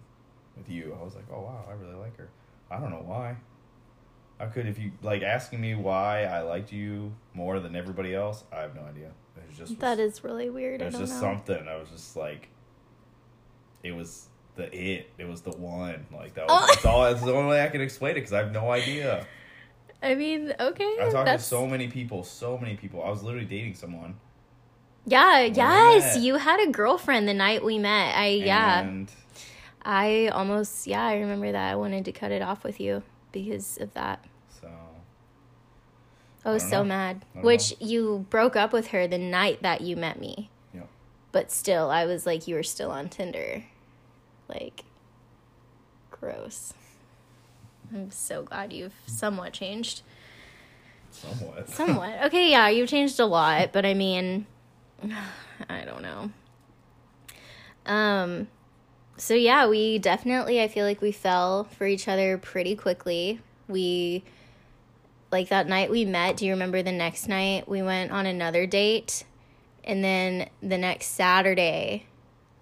with 0.57 0.69
you, 0.69 0.93
I 0.99 1.01
was 1.01 1.15
like, 1.15 1.25
oh 1.31 1.39
wow, 1.39 1.63
I 1.69 1.75
really 1.75 1.95
like 1.95 2.17
her. 2.17 2.27
I 2.69 2.77
don't 2.77 2.89
know 2.89 3.03
why. 3.05 3.37
I 4.37 4.47
could 4.47 4.67
if 4.67 4.77
you 4.77 4.91
like 5.01 5.21
asking 5.21 5.61
me 5.61 5.75
why 5.75 6.25
I 6.25 6.41
liked 6.41 6.73
you 6.73 7.13
more 7.33 7.61
than 7.61 7.73
everybody 7.73 8.13
else. 8.13 8.43
I 8.51 8.59
have 8.63 8.75
no 8.75 8.81
idea. 8.81 9.11
It 9.37 9.47
was 9.47 9.57
just 9.57 9.79
that 9.79 9.97
is 9.97 10.25
really 10.25 10.49
weird." 10.49 10.81
it 10.81 10.87
was 10.87 10.95
just 10.95 11.13
know. 11.13 11.21
something. 11.21 11.69
I 11.69 11.77
was 11.77 11.87
just 11.89 12.17
like, 12.17 12.49
it 13.85 13.95
was 13.95 14.27
the 14.55 14.73
it. 14.73 15.09
It 15.17 15.27
was 15.27 15.41
the 15.41 15.51
one. 15.51 16.05
Like 16.11 16.33
that 16.35 16.45
Oh. 16.49 16.65
that's 16.67 16.85
all. 16.85 17.03
That's 17.03 17.21
the 17.23 17.33
only 17.33 17.51
way 17.51 17.63
I 17.63 17.67
can 17.67 17.81
explain 17.81 18.11
it 18.11 18.15
because 18.15 18.33
I 18.33 18.39
have 18.39 18.51
no 18.51 18.71
idea. 18.71 19.25
I 20.01 20.15
mean, 20.15 20.53
okay. 20.59 20.97
I 21.01 21.09
talked 21.09 21.25
that's... 21.25 21.43
to 21.43 21.49
so 21.49 21.67
many 21.67 21.87
people, 21.87 22.23
so 22.23 22.57
many 22.57 22.75
people. 22.75 23.03
I 23.03 23.09
was 23.09 23.23
literally 23.23 23.45
dating 23.45 23.75
someone. 23.75 24.15
Yeah, 25.07 25.41
yes, 25.41 26.17
you 26.17 26.35
had 26.37 26.59
a 26.67 26.71
girlfriend 26.71 27.27
the 27.27 27.33
night 27.33 27.63
we 27.63 27.77
met. 27.77 28.15
I 28.15 28.27
yeah. 28.27 28.81
And 28.81 29.11
I 29.83 30.29
almost 30.29 30.87
yeah, 30.87 31.05
I 31.05 31.17
remember 31.17 31.51
that. 31.51 31.71
I 31.71 31.75
wanted 31.75 32.05
to 32.05 32.11
cut 32.11 32.31
it 32.31 32.41
off 32.41 32.63
with 32.63 32.79
you 32.79 33.03
because 33.31 33.77
of 33.77 33.93
that. 33.93 34.25
so 34.61 34.67
I 36.43 36.51
was 36.51 36.63
don't 36.63 36.71
so 36.71 36.77
know. 36.79 36.89
mad. 36.89 37.25
I 37.35 37.39
Which 37.41 37.75
you 37.79 38.25
broke 38.31 38.55
up 38.55 38.73
with 38.73 38.87
her 38.87 39.07
the 39.07 39.19
night 39.19 39.61
that 39.61 39.81
you 39.81 39.95
met 39.95 40.19
me. 40.19 40.49
yeah, 40.73 40.81
But 41.31 41.51
still, 41.51 41.91
I 41.91 42.05
was 42.05 42.25
like, 42.25 42.47
you 42.47 42.55
were 42.55 42.63
still 42.63 42.89
on 42.89 43.09
Tinder. 43.09 43.63
Like, 44.47 44.83
gross. 46.11 46.73
I'm 47.93 48.11
so 48.11 48.43
glad 48.43 48.73
you've 48.73 48.93
somewhat 49.05 49.53
changed. 49.53 50.01
somewhat. 51.11 51.69
Somewhat. 51.69 52.25
Okay, 52.25 52.51
yeah, 52.51 52.69
you've 52.69 52.89
changed 52.89 53.19
a 53.19 53.25
lot, 53.25 53.71
but 53.71 53.85
I 53.85 53.93
mean, 53.93 54.45
I 55.69 55.85
don't 55.85 56.01
know. 56.01 56.31
Um, 57.85 58.47
so 59.17 59.33
yeah, 59.33 59.67
we 59.67 59.99
definitely, 59.99 60.61
I 60.61 60.67
feel 60.67 60.85
like 60.85 61.01
we 61.01 61.11
fell 61.11 61.65
for 61.65 61.85
each 61.85 62.07
other 62.07 62.37
pretty 62.37 62.75
quickly. 62.75 63.39
We, 63.67 64.23
like 65.31 65.49
that 65.49 65.67
night 65.67 65.89
we 65.89 66.05
met, 66.05 66.37
do 66.37 66.45
you 66.45 66.51
remember 66.51 66.81
the 66.83 66.91
next 66.91 67.27
night 67.27 67.67
we 67.67 67.81
went 67.81 68.11
on 68.11 68.25
another 68.25 68.65
date? 68.65 69.25
And 69.83 70.03
then 70.03 70.49
the 70.61 70.77
next 70.77 71.07
Saturday, 71.07 72.07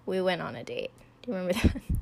we 0.04 0.20
went 0.20 0.42
on 0.42 0.54
a 0.56 0.62
date. 0.62 0.90
Do 1.24 1.30
you 1.32 1.36
remember 1.38 1.52
that? 1.54 1.82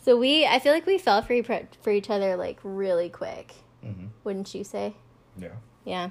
So 0.00 0.16
we, 0.16 0.46
I 0.46 0.58
feel 0.58 0.72
like 0.72 0.86
we 0.86 0.96
fell 0.96 1.20
for, 1.20 1.34
e- 1.34 1.42
for 1.82 1.90
each 1.90 2.08
other 2.08 2.34
like 2.36 2.58
really 2.62 3.10
quick, 3.10 3.54
hmm 3.82 4.06
wouldn't 4.24 4.54
you 4.54 4.64
say? 4.64 4.94
Yeah. 5.36 5.48
Yeah. 5.84 6.10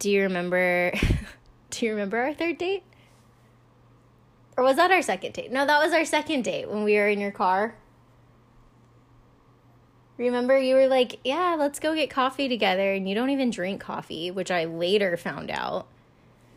Do 0.00 0.10
you 0.10 0.22
remember 0.22 0.92
Do 1.70 1.86
you 1.86 1.92
remember 1.92 2.18
our 2.18 2.34
third 2.34 2.58
date? 2.58 2.82
Or 4.58 4.64
was 4.64 4.76
that 4.76 4.90
our 4.90 5.00
second 5.02 5.32
date? 5.32 5.50
No, 5.50 5.64
that 5.64 5.82
was 5.82 5.92
our 5.94 6.04
second 6.04 6.42
date 6.42 6.68
when 6.68 6.84
we 6.84 6.94
were 6.96 7.08
in 7.08 7.20
your 7.20 7.30
car. 7.30 7.74
Remember 10.18 10.58
you 10.58 10.74
were 10.74 10.86
like, 10.86 11.18
"Yeah, 11.24 11.56
let's 11.58 11.80
go 11.80 11.94
get 11.94 12.10
coffee 12.10 12.48
together." 12.48 12.92
And 12.92 13.08
you 13.08 13.14
don't 13.14 13.30
even 13.30 13.50
drink 13.50 13.80
coffee, 13.80 14.30
which 14.30 14.50
I 14.50 14.64
later 14.64 15.16
found 15.16 15.50
out. 15.50 15.86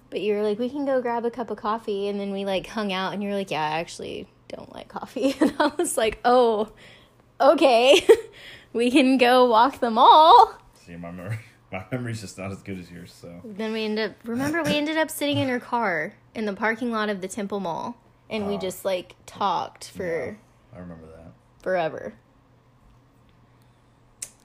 But 0.10 0.22
you 0.22 0.34
were 0.36 0.44
like, 0.44 0.60
"We 0.60 0.70
can 0.70 0.86
go 0.86 1.02
grab 1.02 1.26
a 1.26 1.32
cup 1.32 1.50
of 1.50 1.58
coffee." 1.58 2.08
And 2.08 2.20
then 2.20 2.32
we 2.32 2.44
like 2.46 2.68
hung 2.68 2.92
out 2.94 3.14
and 3.14 3.24
you 3.24 3.30
were 3.30 3.36
like, 3.36 3.50
"Yeah, 3.52 3.64
actually 3.64 4.28
don't 4.48 4.74
like 4.74 4.88
coffee." 4.90 5.36
And 5.42 5.54
I 5.60 5.68
was 5.78 5.98
like, 5.98 6.20
"Oh, 6.26 6.72
okay. 7.40 8.06
we 8.74 8.92
can 8.92 9.18
go 9.18 9.46
walk 9.50 9.80
the 9.80 9.92
mall." 9.92 10.54
See, 10.86 10.96
my 10.96 11.12
memory, 11.12 11.40
my 11.72 11.86
memory's 11.92 12.22
just 12.22 12.38
not 12.38 12.52
as 12.52 12.62
good 12.62 12.80
as 12.80 12.90
yours. 12.92 13.14
So 13.14 13.42
Then 13.44 13.74
we 13.74 13.84
ended 13.86 14.12
up 14.12 14.16
remember 14.28 14.64
we 14.64 14.76
ended 14.78 14.98
up 14.98 15.10
sitting 15.12 15.38
in 15.38 15.50
her 15.50 15.60
car 15.60 16.14
in 16.36 16.46
the 16.46 16.54
parking 16.54 16.92
lot 16.92 17.10
of 17.10 17.22
the 17.22 17.28
Temple 17.28 17.60
Mall 17.60 17.98
and 18.30 18.48
we 18.48 18.56
Oh. 18.56 18.60
just 18.60 18.86
like 18.86 19.16
talked 19.26 19.90
for 19.90 20.38
Yeah, 20.74 20.78
I 20.78 20.80
remember 20.80 21.06
that. 21.08 21.32
forever. 21.64 22.14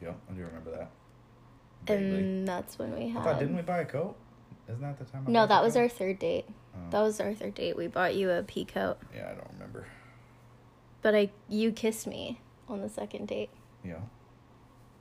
Yeah, 0.01 0.13
I 0.29 0.33
do 0.35 0.43
remember 0.43 0.71
that. 0.73 0.91
Vaguely. 1.87 2.21
And 2.21 2.49
that's 2.49 2.79
when 2.79 2.93
we 2.97 3.07
I 3.07 3.09
had 3.11 3.25
thought 3.25 3.39
didn't 3.39 3.57
we 3.57 3.63
buy 3.63 3.81
a 3.81 3.85
coat? 3.85 4.17
Isn't 4.69 4.81
that 4.83 4.99
the 4.99 5.05
time? 5.05 5.25
I 5.27 5.31
No, 5.31 5.47
that 5.47 5.63
was 5.63 5.75
coat? 5.75 5.81
our 5.81 5.89
third 5.89 6.19
date. 6.19 6.47
Oh. 6.75 6.91
That 6.91 7.03
was 7.03 7.21
our 7.21 7.35
third 7.35 7.55
date. 7.55 7.77
We 7.77 7.87
bought 7.87 8.15
you 8.15 8.31
a 8.31 8.43
pea 8.43 8.65
coat. 8.65 8.99
Yeah, 9.15 9.31
I 9.31 9.35
don't 9.35 9.53
remember. 9.53 9.87
But 11.03 11.15
I 11.15 11.31
you 11.49 11.73
kissed 11.73 12.07
me 12.07 12.41
on 12.69 12.81
the 12.81 12.89
second 12.89 13.29
date. 13.29 13.51
Yeah, 13.85 14.01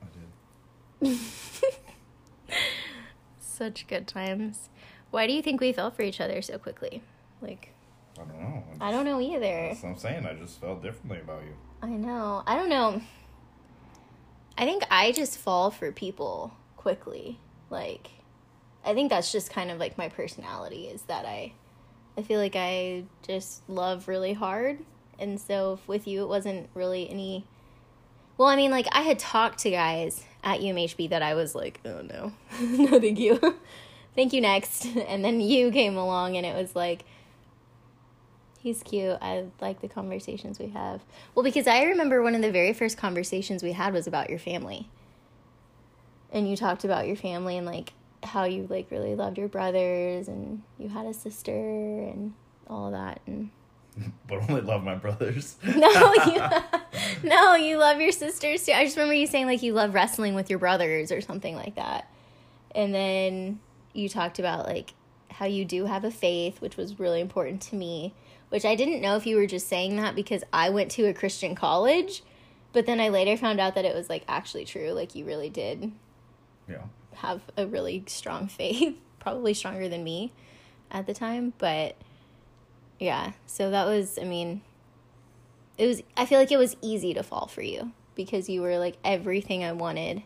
I 0.02 0.06
did. 1.02 1.18
Such 3.40 3.86
good 3.86 4.06
times. 4.06 4.68
Why 5.10 5.26
do 5.26 5.32
you 5.32 5.42
think 5.42 5.60
we 5.60 5.72
fell 5.72 5.90
for 5.90 6.02
each 6.02 6.20
other 6.20 6.42
so 6.42 6.58
quickly? 6.58 7.02
Like 7.40 7.74
I 8.18 8.24
don't 8.24 8.40
know. 8.40 8.64
I 8.80 8.90
don't 8.90 9.04
know 9.04 9.20
either. 9.20 9.68
That's 9.68 9.82
what 9.82 9.90
I'm 9.90 9.98
saying. 9.98 10.26
I 10.26 10.34
just 10.34 10.60
felt 10.60 10.82
differently 10.82 11.20
about 11.20 11.42
you. 11.42 11.54
I 11.82 11.88
know. 11.88 12.42
I 12.46 12.56
don't 12.56 12.68
know. 12.68 13.00
I 14.58 14.64
think 14.64 14.84
I 14.90 15.12
just 15.12 15.38
fall 15.38 15.70
for 15.70 15.92
people 15.92 16.52
quickly. 16.76 17.38
Like 17.70 18.10
I 18.84 18.94
think 18.94 19.10
that's 19.10 19.32
just 19.32 19.50
kind 19.50 19.70
of 19.70 19.78
like 19.78 19.96
my 19.96 20.08
personality 20.08 20.86
is 20.86 21.02
that 21.02 21.24
I 21.24 21.52
I 22.16 22.22
feel 22.22 22.38
like 22.38 22.56
I 22.56 23.04
just 23.26 23.68
love 23.68 24.08
really 24.08 24.32
hard. 24.32 24.80
And 25.18 25.40
so 25.40 25.78
with 25.86 26.06
you 26.06 26.22
it 26.22 26.28
wasn't 26.28 26.68
really 26.74 27.08
any 27.08 27.44
Well, 28.36 28.48
I 28.48 28.56
mean 28.56 28.70
like 28.70 28.86
I 28.92 29.02
had 29.02 29.18
talked 29.18 29.60
to 29.60 29.70
guys 29.70 30.24
at 30.44 30.60
UMHB 30.60 31.10
that 31.10 31.22
I 31.22 31.34
was 31.34 31.54
like, 31.54 31.80
"Oh 31.84 32.02
no. 32.02 32.32
no, 32.60 33.00
thank 33.00 33.18
you." 33.18 33.38
thank 34.14 34.32
you 34.32 34.40
next. 34.40 34.86
And 35.08 35.24
then 35.24 35.40
you 35.40 35.70
came 35.70 35.96
along 35.96 36.36
and 36.36 36.44
it 36.44 36.54
was 36.54 36.74
like 36.74 37.04
He's 38.62 38.80
cute. 38.84 39.18
I 39.20 39.46
like 39.60 39.80
the 39.80 39.88
conversations 39.88 40.60
we 40.60 40.68
have. 40.68 41.00
Well, 41.34 41.42
because 41.42 41.66
I 41.66 41.82
remember 41.82 42.22
one 42.22 42.36
of 42.36 42.42
the 42.42 42.52
very 42.52 42.72
first 42.72 42.96
conversations 42.96 43.60
we 43.60 43.72
had 43.72 43.92
was 43.92 44.06
about 44.06 44.30
your 44.30 44.38
family. 44.38 44.88
And 46.30 46.48
you 46.48 46.56
talked 46.56 46.84
about 46.84 47.08
your 47.08 47.16
family 47.16 47.56
and 47.56 47.66
like 47.66 47.92
how 48.22 48.44
you 48.44 48.66
like 48.70 48.90
really 48.90 49.14
loved 49.14 49.38
your 49.38 49.48
brothers 49.48 50.28
and 50.28 50.62
you 50.78 50.88
had 50.88 51.06
a 51.06 51.14
sister 51.14 51.52
and 51.52 52.34
all 52.68 52.90
that 52.90 53.20
and 53.26 53.50
but 54.28 54.48
only 54.48 54.62
love 54.62 54.82
my 54.82 54.94
brothers. 54.94 55.56
no, 55.64 56.14
you 56.24 56.40
No, 57.24 57.54
you 57.56 57.76
love 57.76 58.00
your 58.00 58.12
sisters 58.12 58.64
too. 58.64 58.72
I 58.72 58.84
just 58.84 58.96
remember 58.96 59.14
you 59.14 59.26
saying 59.26 59.46
like 59.46 59.62
you 59.62 59.74
love 59.74 59.92
wrestling 59.92 60.34
with 60.34 60.48
your 60.48 60.58
brothers 60.58 61.12
or 61.12 61.20
something 61.20 61.54
like 61.54 61.74
that. 61.74 62.10
And 62.74 62.94
then 62.94 63.60
you 63.92 64.08
talked 64.08 64.38
about 64.38 64.66
like 64.66 64.94
how 65.30 65.46
you 65.46 65.64
do 65.64 65.86
have 65.86 66.04
a 66.04 66.10
faith, 66.10 66.60
which 66.60 66.76
was 66.76 66.98
really 66.98 67.20
important 67.20 67.60
to 67.62 67.76
me, 67.76 68.14
which 68.48 68.64
I 68.64 68.74
didn't 68.74 69.02
know 69.02 69.16
if 69.16 69.26
you 69.26 69.36
were 69.36 69.46
just 69.46 69.68
saying 69.68 69.96
that 69.96 70.14
because 70.14 70.42
I 70.52 70.70
went 70.70 70.90
to 70.92 71.04
a 71.04 71.12
Christian 71.12 71.54
college, 71.54 72.22
but 72.72 72.86
then 72.86 72.98
I 72.98 73.10
later 73.10 73.36
found 73.36 73.60
out 73.60 73.74
that 73.74 73.84
it 73.84 73.94
was 73.94 74.08
like 74.08 74.24
actually 74.26 74.64
true, 74.64 74.92
like 74.92 75.14
you 75.14 75.26
really 75.26 75.50
did 75.50 75.92
yeah. 76.68 76.82
Have 77.16 77.42
a 77.56 77.66
really 77.66 78.04
strong 78.06 78.48
faith, 78.48 78.96
probably 79.20 79.54
stronger 79.54 79.88
than 79.88 80.02
me 80.04 80.32
at 80.90 81.06
the 81.06 81.14
time, 81.14 81.52
but 81.58 81.96
yeah. 82.98 83.32
So 83.46 83.70
that 83.70 83.86
was 83.86 84.18
I 84.20 84.24
mean 84.24 84.62
it 85.78 85.86
was 85.86 86.02
I 86.16 86.26
feel 86.26 86.38
like 86.38 86.52
it 86.52 86.58
was 86.58 86.76
easy 86.82 87.14
to 87.14 87.22
fall 87.22 87.46
for 87.46 87.62
you 87.62 87.92
because 88.14 88.48
you 88.48 88.60
were 88.62 88.78
like 88.78 88.96
everything 89.04 89.64
I 89.64 89.72
wanted 89.72 90.22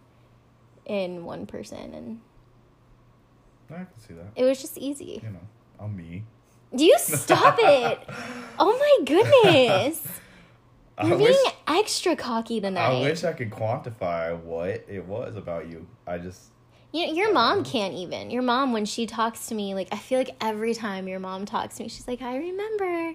in 0.85 1.25
one 1.25 1.47
person 1.47 1.95
and 1.95 2.21
I 3.71 3.75
can 3.85 3.87
see 3.99 4.15
that. 4.15 4.27
it 4.37 4.45
was 4.45 4.61
just 4.61 4.79
easy. 4.79 5.21
You 5.23 5.31
know, 5.31 5.41
I'm 5.81 5.97
me. 5.97 6.25
Do 6.75 6.85
you 6.85 6.97
stop 6.99 7.57
it? 7.61 7.99
Oh 8.59 8.73
my 8.79 9.05
goodness. 9.05 10.03
I 10.99 11.09
You're 11.09 11.19
wish, 11.19 11.37
being 11.37 11.53
extra 11.69 12.17
cocky 12.17 12.59
tonight. 12.59 13.01
I 13.01 13.01
wish 13.03 13.23
I 13.23 13.35
could 13.35 13.51
quantify 13.51 14.35
what 14.41 14.87
it 14.89 15.05
was 15.05 15.37
about 15.37 15.69
you. 15.69 15.87
I 16.07 16.17
just 16.17 16.53
You 16.93 17.07
know, 17.07 17.13
your 17.13 17.33
mom 17.33 17.65
can't 17.65 17.95
even. 17.95 18.31
Your 18.31 18.43
mom, 18.43 18.73
when 18.73 18.85
she 18.85 19.07
talks 19.07 19.47
to 19.47 19.55
me, 19.55 19.75
like 19.75 19.89
I 19.93 19.97
feel 19.97 20.19
like 20.19 20.37
every 20.41 20.75
time 20.75 21.09
your 21.09 21.21
mom 21.21 21.45
talks 21.45 21.77
to 21.77 21.83
me, 21.83 21.89
she's 21.89 22.09
like, 22.09 22.23
"I 22.23 22.37
remember 22.37 23.15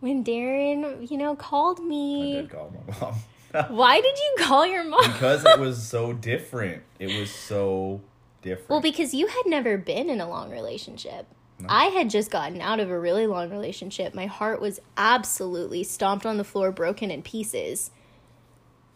when 0.00 0.24
Darren, 0.24 1.10
you 1.10 1.16
know, 1.16 1.36
called 1.36 1.84
me." 1.84 2.38
I 2.38 2.40
did 2.42 2.50
call 2.50 2.72
my 2.88 2.98
mom. 3.00 3.14
Why 3.76 4.00
did 4.00 4.16
you 4.16 4.44
call 4.44 4.66
your 4.66 4.84
mom? 4.84 5.00
because 5.12 5.44
it 5.44 5.58
was 5.58 5.82
so 5.82 6.12
different. 6.12 6.82
It 6.98 7.18
was 7.18 7.30
so 7.30 8.00
different. 8.42 8.70
Well, 8.70 8.80
because 8.80 9.12
you 9.12 9.26
had 9.26 9.42
never 9.46 9.76
been 9.76 10.08
in 10.08 10.20
a 10.20 10.28
long 10.28 10.50
relationship. 10.50 11.26
I 11.68 11.86
had 11.86 12.08
just 12.08 12.30
gotten 12.30 12.62
out 12.62 12.80
of 12.80 12.88
a 12.88 12.98
really 12.98 13.26
long 13.26 13.50
relationship. 13.50 14.14
My 14.14 14.24
heart 14.24 14.62
was 14.62 14.80
absolutely 14.96 15.84
stomped 15.84 16.24
on 16.24 16.38
the 16.38 16.44
floor, 16.44 16.72
broken 16.72 17.10
in 17.10 17.20
pieces. 17.20 17.90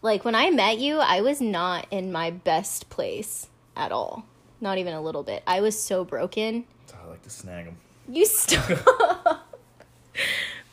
Like 0.00 0.24
when 0.24 0.34
I 0.34 0.50
met 0.50 0.78
you, 0.78 0.98
I 0.98 1.20
was 1.20 1.42
not 1.42 1.86
in 1.90 2.10
my 2.10 2.30
best 2.30 2.88
place 2.88 3.48
at 3.76 3.92
all. 3.92 4.24
Not 4.60 4.78
even 4.78 4.94
a 4.94 5.00
little 5.02 5.22
bit. 5.22 5.42
I 5.46 5.60
was 5.60 5.78
so 5.80 6.04
broken. 6.04 6.64
That's 6.86 6.98
I 7.04 7.08
like 7.08 7.22
to 7.22 7.30
snag 7.30 7.66
them. 7.66 7.76
You 8.08 8.24
stop. 8.26 9.40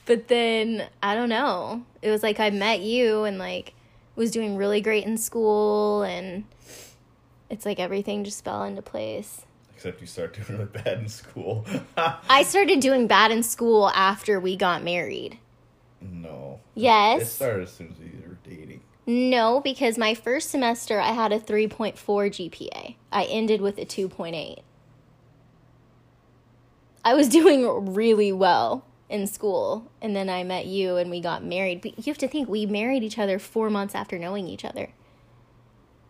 but 0.05 0.27
then 0.27 0.88
I 1.01 1.15
don't 1.15 1.29
know. 1.29 1.84
It 2.01 2.10
was 2.10 2.24
like 2.24 2.39
I 2.39 2.50
met 2.50 2.81
you 2.81 3.24
and 3.24 3.38
like 3.38 3.74
was 4.15 4.31
doing 4.31 4.55
really 4.58 4.81
great 4.81 5.05
in 5.05 5.17
school 5.17 6.03
and 6.03 6.43
it's 7.50 7.65
like 7.65 7.79
everything 7.79 8.24
just 8.24 8.43
fell 8.43 8.63
into 8.63 8.81
place. 8.81 9.46
Except 9.75 10.00
you 10.00 10.08
start 10.08 10.34
doing 10.36 10.60
really 10.60 10.65
bad 10.84 11.00
in 11.00 11.10
school. 11.10 11.65
I 11.98 12.43
started 12.43 12.79
doing 12.81 13.08
bad 13.08 13.31
in 13.31 13.41
school 13.43 13.89
after 13.89 14.39
we 14.39 14.55
got 14.55 14.84
married. 14.84 15.38
no. 16.01 16.60
It 16.75 16.81
Yes. 16.84 17.31
started 17.34 17.63
as 17.63 17.72
soon 17.74 17.89
as 17.91 17.98
we 18.00 18.05
were 18.05 18.12
dating. 18.12 18.21
No, 19.05 19.60
because 19.60 19.98
my 19.98 20.13
first 20.13 20.50
semester 20.50 21.00
I 21.00 21.12
had 21.12 21.31
a 21.31 21.39
3.4 21.39 21.96
GPA. 21.98 22.96
I 23.12 23.24
ended 23.25 23.62
with 23.62 23.77
a 23.77 23.86
2.8. 23.86 24.60
I 27.03 27.13
was 27.13 27.27
doing 27.39 27.93
really 27.93 28.31
well 28.31 28.86
in 29.10 29.27
school, 29.27 29.91
and 30.01 30.15
then 30.15 30.29
I 30.29 30.43
met 30.43 30.67
you 30.67 30.96
and 30.98 31.10
we 31.10 31.20
got 31.20 31.43
married. 31.43 31.81
But 31.81 31.98
you 31.98 32.12
have 32.12 32.17
to 32.20 32.27
think 32.27 32.48
we 32.48 32.65
married 32.65 33.03
each 33.03 33.17
other 33.20 33.39
4 33.39 33.70
months 33.70 33.96
after 33.96 34.17
knowing 34.17 34.48
each 34.48 34.63
other. 34.63 34.89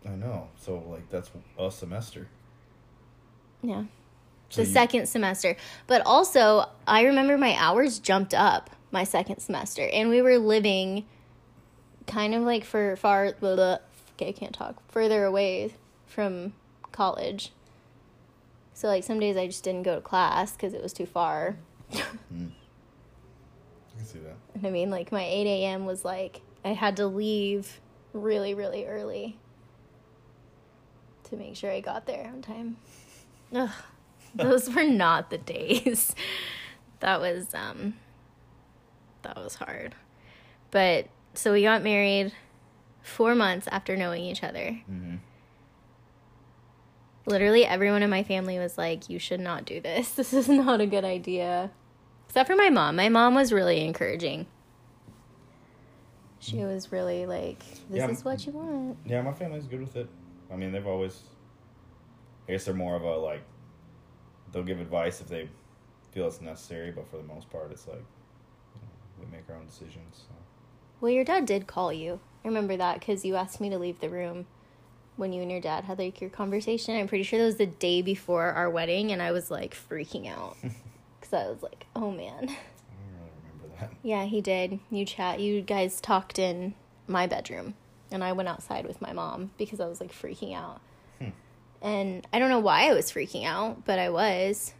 I 0.06 0.10
know. 0.10 0.48
So 0.56 0.82
like 0.88 1.08
that's 1.10 1.30
a 1.58 1.70
semester. 1.70 2.28
Yeah. 3.62 3.84
So 4.48 4.62
the 4.62 4.68
you- 4.68 4.72
second 4.74 5.06
semester. 5.06 5.56
But 5.86 6.02
also, 6.04 6.66
I 6.86 7.02
remember 7.04 7.38
my 7.38 7.54
hours 7.56 7.98
jumped 7.98 8.34
up 8.34 8.70
my 8.90 9.04
second 9.04 9.38
semester, 9.38 9.88
and 9.88 10.10
we 10.10 10.20
were 10.20 10.38
living 10.38 11.06
kind 12.12 12.34
of 12.34 12.42
like 12.42 12.64
for 12.64 12.96
far. 12.96 13.32
Blah, 13.32 13.56
blah, 13.56 13.78
okay, 14.16 14.28
I 14.28 14.32
can't 14.32 14.54
talk. 14.54 14.76
Further 14.90 15.24
away 15.24 15.72
from 16.06 16.52
college. 16.92 17.52
So 18.74 18.88
like 18.88 19.04
some 19.04 19.20
days 19.20 19.36
I 19.36 19.46
just 19.46 19.64
didn't 19.64 19.84
go 19.84 19.96
to 19.96 20.00
class 20.00 20.52
because 20.52 20.74
it 20.74 20.82
was 20.82 20.92
too 20.92 21.06
far. 21.06 21.56
I 21.92 21.96
can 21.96 22.52
see 24.04 24.18
that. 24.20 24.36
And 24.54 24.66
I 24.66 24.70
mean, 24.70 24.90
like 24.90 25.12
my 25.12 25.24
eight 25.24 25.46
a.m. 25.46 25.86
was 25.86 26.04
like 26.04 26.42
I 26.64 26.70
had 26.70 26.96
to 26.98 27.06
leave 27.06 27.80
really, 28.12 28.54
really 28.54 28.86
early 28.86 29.38
to 31.24 31.36
make 31.36 31.56
sure 31.56 31.70
I 31.70 31.80
got 31.80 32.06
there 32.06 32.30
on 32.32 32.42
time. 32.42 32.76
Ugh, 33.54 33.70
those 34.34 34.74
were 34.74 34.84
not 34.84 35.30
the 35.30 35.38
days. 35.38 36.14
That 37.00 37.20
was 37.20 37.52
um, 37.52 37.94
that 39.22 39.36
was 39.36 39.56
hard. 39.56 39.96
But 40.70 41.08
so 41.34 41.52
we 41.52 41.62
got 41.62 41.82
married 41.82 42.32
four 43.02 43.34
months 43.34 43.66
after 43.70 43.96
knowing 43.96 44.22
each 44.24 44.42
other. 44.42 44.70
hmm 44.86 45.16
Literally, 47.24 47.64
everyone 47.64 48.02
in 48.02 48.10
my 48.10 48.24
family 48.24 48.58
was 48.58 48.76
like, 48.76 49.08
"You 49.08 49.20
should 49.20 49.38
not 49.38 49.64
do 49.64 49.80
this. 49.80 50.10
This 50.16 50.32
is 50.32 50.48
not 50.48 50.80
a 50.80 50.86
good 50.86 51.04
idea." 51.04 51.70
Except 52.26 52.48
for 52.48 52.56
my 52.56 52.68
mom. 52.68 52.96
My 52.96 53.08
mom 53.08 53.34
was 53.36 53.52
really 53.52 53.84
encouraging. 53.84 54.46
She 56.40 56.64
was 56.64 56.90
really 56.90 57.26
like, 57.26 57.60
"This 57.88 57.98
Yeah, 57.98 58.08
is 58.10 58.24
what 58.24 58.44
you 58.44 58.52
want." 58.52 58.98
Yeah, 59.06 59.22
my 59.22 59.32
family's 59.32 59.66
good 59.68 59.80
with 59.80 59.94
it. 59.94 60.08
I 60.52 60.56
mean, 60.56 60.72
they've 60.72 60.86
always. 60.86 61.22
I 62.48 62.52
guess 62.52 62.64
they're 62.64 62.74
more 62.74 62.96
of 62.96 63.02
a 63.02 63.16
like. 63.16 63.44
They'll 64.50 64.64
give 64.64 64.80
advice 64.80 65.20
if 65.20 65.28
they 65.28 65.48
feel 66.10 66.26
it's 66.26 66.40
necessary, 66.40 66.90
but 66.90 67.06
for 67.06 67.18
the 67.18 67.22
most 67.22 67.48
part, 67.50 67.70
it's 67.70 67.86
like 67.86 67.98
you 68.74 68.80
know, 68.82 69.24
we 69.24 69.26
make 69.30 69.48
our 69.48 69.54
own 69.56 69.66
decisions. 69.66 70.26
So. 70.28 70.34
Well, 71.02 71.10
your 71.10 71.24
dad 71.24 71.46
did 71.46 71.66
call 71.66 71.92
you. 71.92 72.20
I 72.44 72.48
remember 72.48 72.76
that 72.76 73.00
because 73.00 73.24
you 73.24 73.34
asked 73.34 73.60
me 73.60 73.68
to 73.70 73.78
leave 73.78 73.98
the 73.98 74.08
room 74.08 74.46
when 75.16 75.32
you 75.32 75.42
and 75.42 75.50
your 75.50 75.60
dad 75.60 75.82
had 75.82 75.98
like 75.98 76.20
your 76.20 76.30
conversation. 76.30 76.94
I'm 76.96 77.08
pretty 77.08 77.24
sure 77.24 77.40
that 77.40 77.44
was 77.44 77.56
the 77.56 77.66
day 77.66 78.02
before 78.02 78.52
our 78.52 78.70
wedding, 78.70 79.10
and 79.10 79.20
I 79.20 79.32
was 79.32 79.50
like 79.50 79.74
freaking 79.74 80.30
out 80.30 80.56
because 81.20 81.32
I 81.34 81.48
was 81.50 81.60
like, 81.60 81.86
"Oh 81.96 82.12
man." 82.12 82.34
I 82.34 82.38
don't 82.38 83.18
really 83.18 83.32
remember 83.42 83.76
that. 83.80 83.90
Yeah, 84.04 84.26
he 84.26 84.40
did. 84.40 84.78
You 84.90 85.04
chat. 85.04 85.40
You 85.40 85.60
guys 85.60 86.00
talked 86.00 86.38
in 86.38 86.74
my 87.08 87.26
bedroom, 87.26 87.74
and 88.12 88.22
I 88.22 88.30
went 88.32 88.48
outside 88.48 88.86
with 88.86 89.02
my 89.02 89.12
mom 89.12 89.50
because 89.58 89.80
I 89.80 89.88
was 89.88 90.00
like 90.00 90.12
freaking 90.12 90.54
out. 90.56 90.80
Hmm. 91.18 91.30
And 91.82 92.26
I 92.32 92.38
don't 92.38 92.48
know 92.50 92.60
why 92.60 92.88
I 92.88 92.94
was 92.94 93.10
freaking 93.10 93.44
out, 93.44 93.84
but 93.84 93.98
I 93.98 94.08
was. 94.10 94.72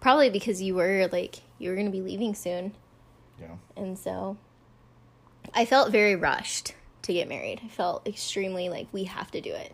Probably 0.00 0.30
because 0.30 0.62
you 0.62 0.74
were 0.74 1.06
like 1.12 1.36
you 1.58 1.68
were 1.68 1.76
gonna 1.76 1.90
be 1.90 2.00
leaving 2.00 2.34
soon, 2.34 2.72
Yeah. 3.38 3.56
and 3.76 3.98
so 3.98 4.38
I 5.54 5.64
felt 5.64 5.90
very 5.90 6.16
rushed 6.16 6.74
to 7.02 7.12
get 7.12 7.28
married. 7.28 7.60
I 7.64 7.68
felt 7.68 8.06
extremely 8.06 8.68
like 8.68 8.88
we 8.92 9.04
have 9.04 9.30
to 9.32 9.40
do 9.40 9.52
it 9.52 9.72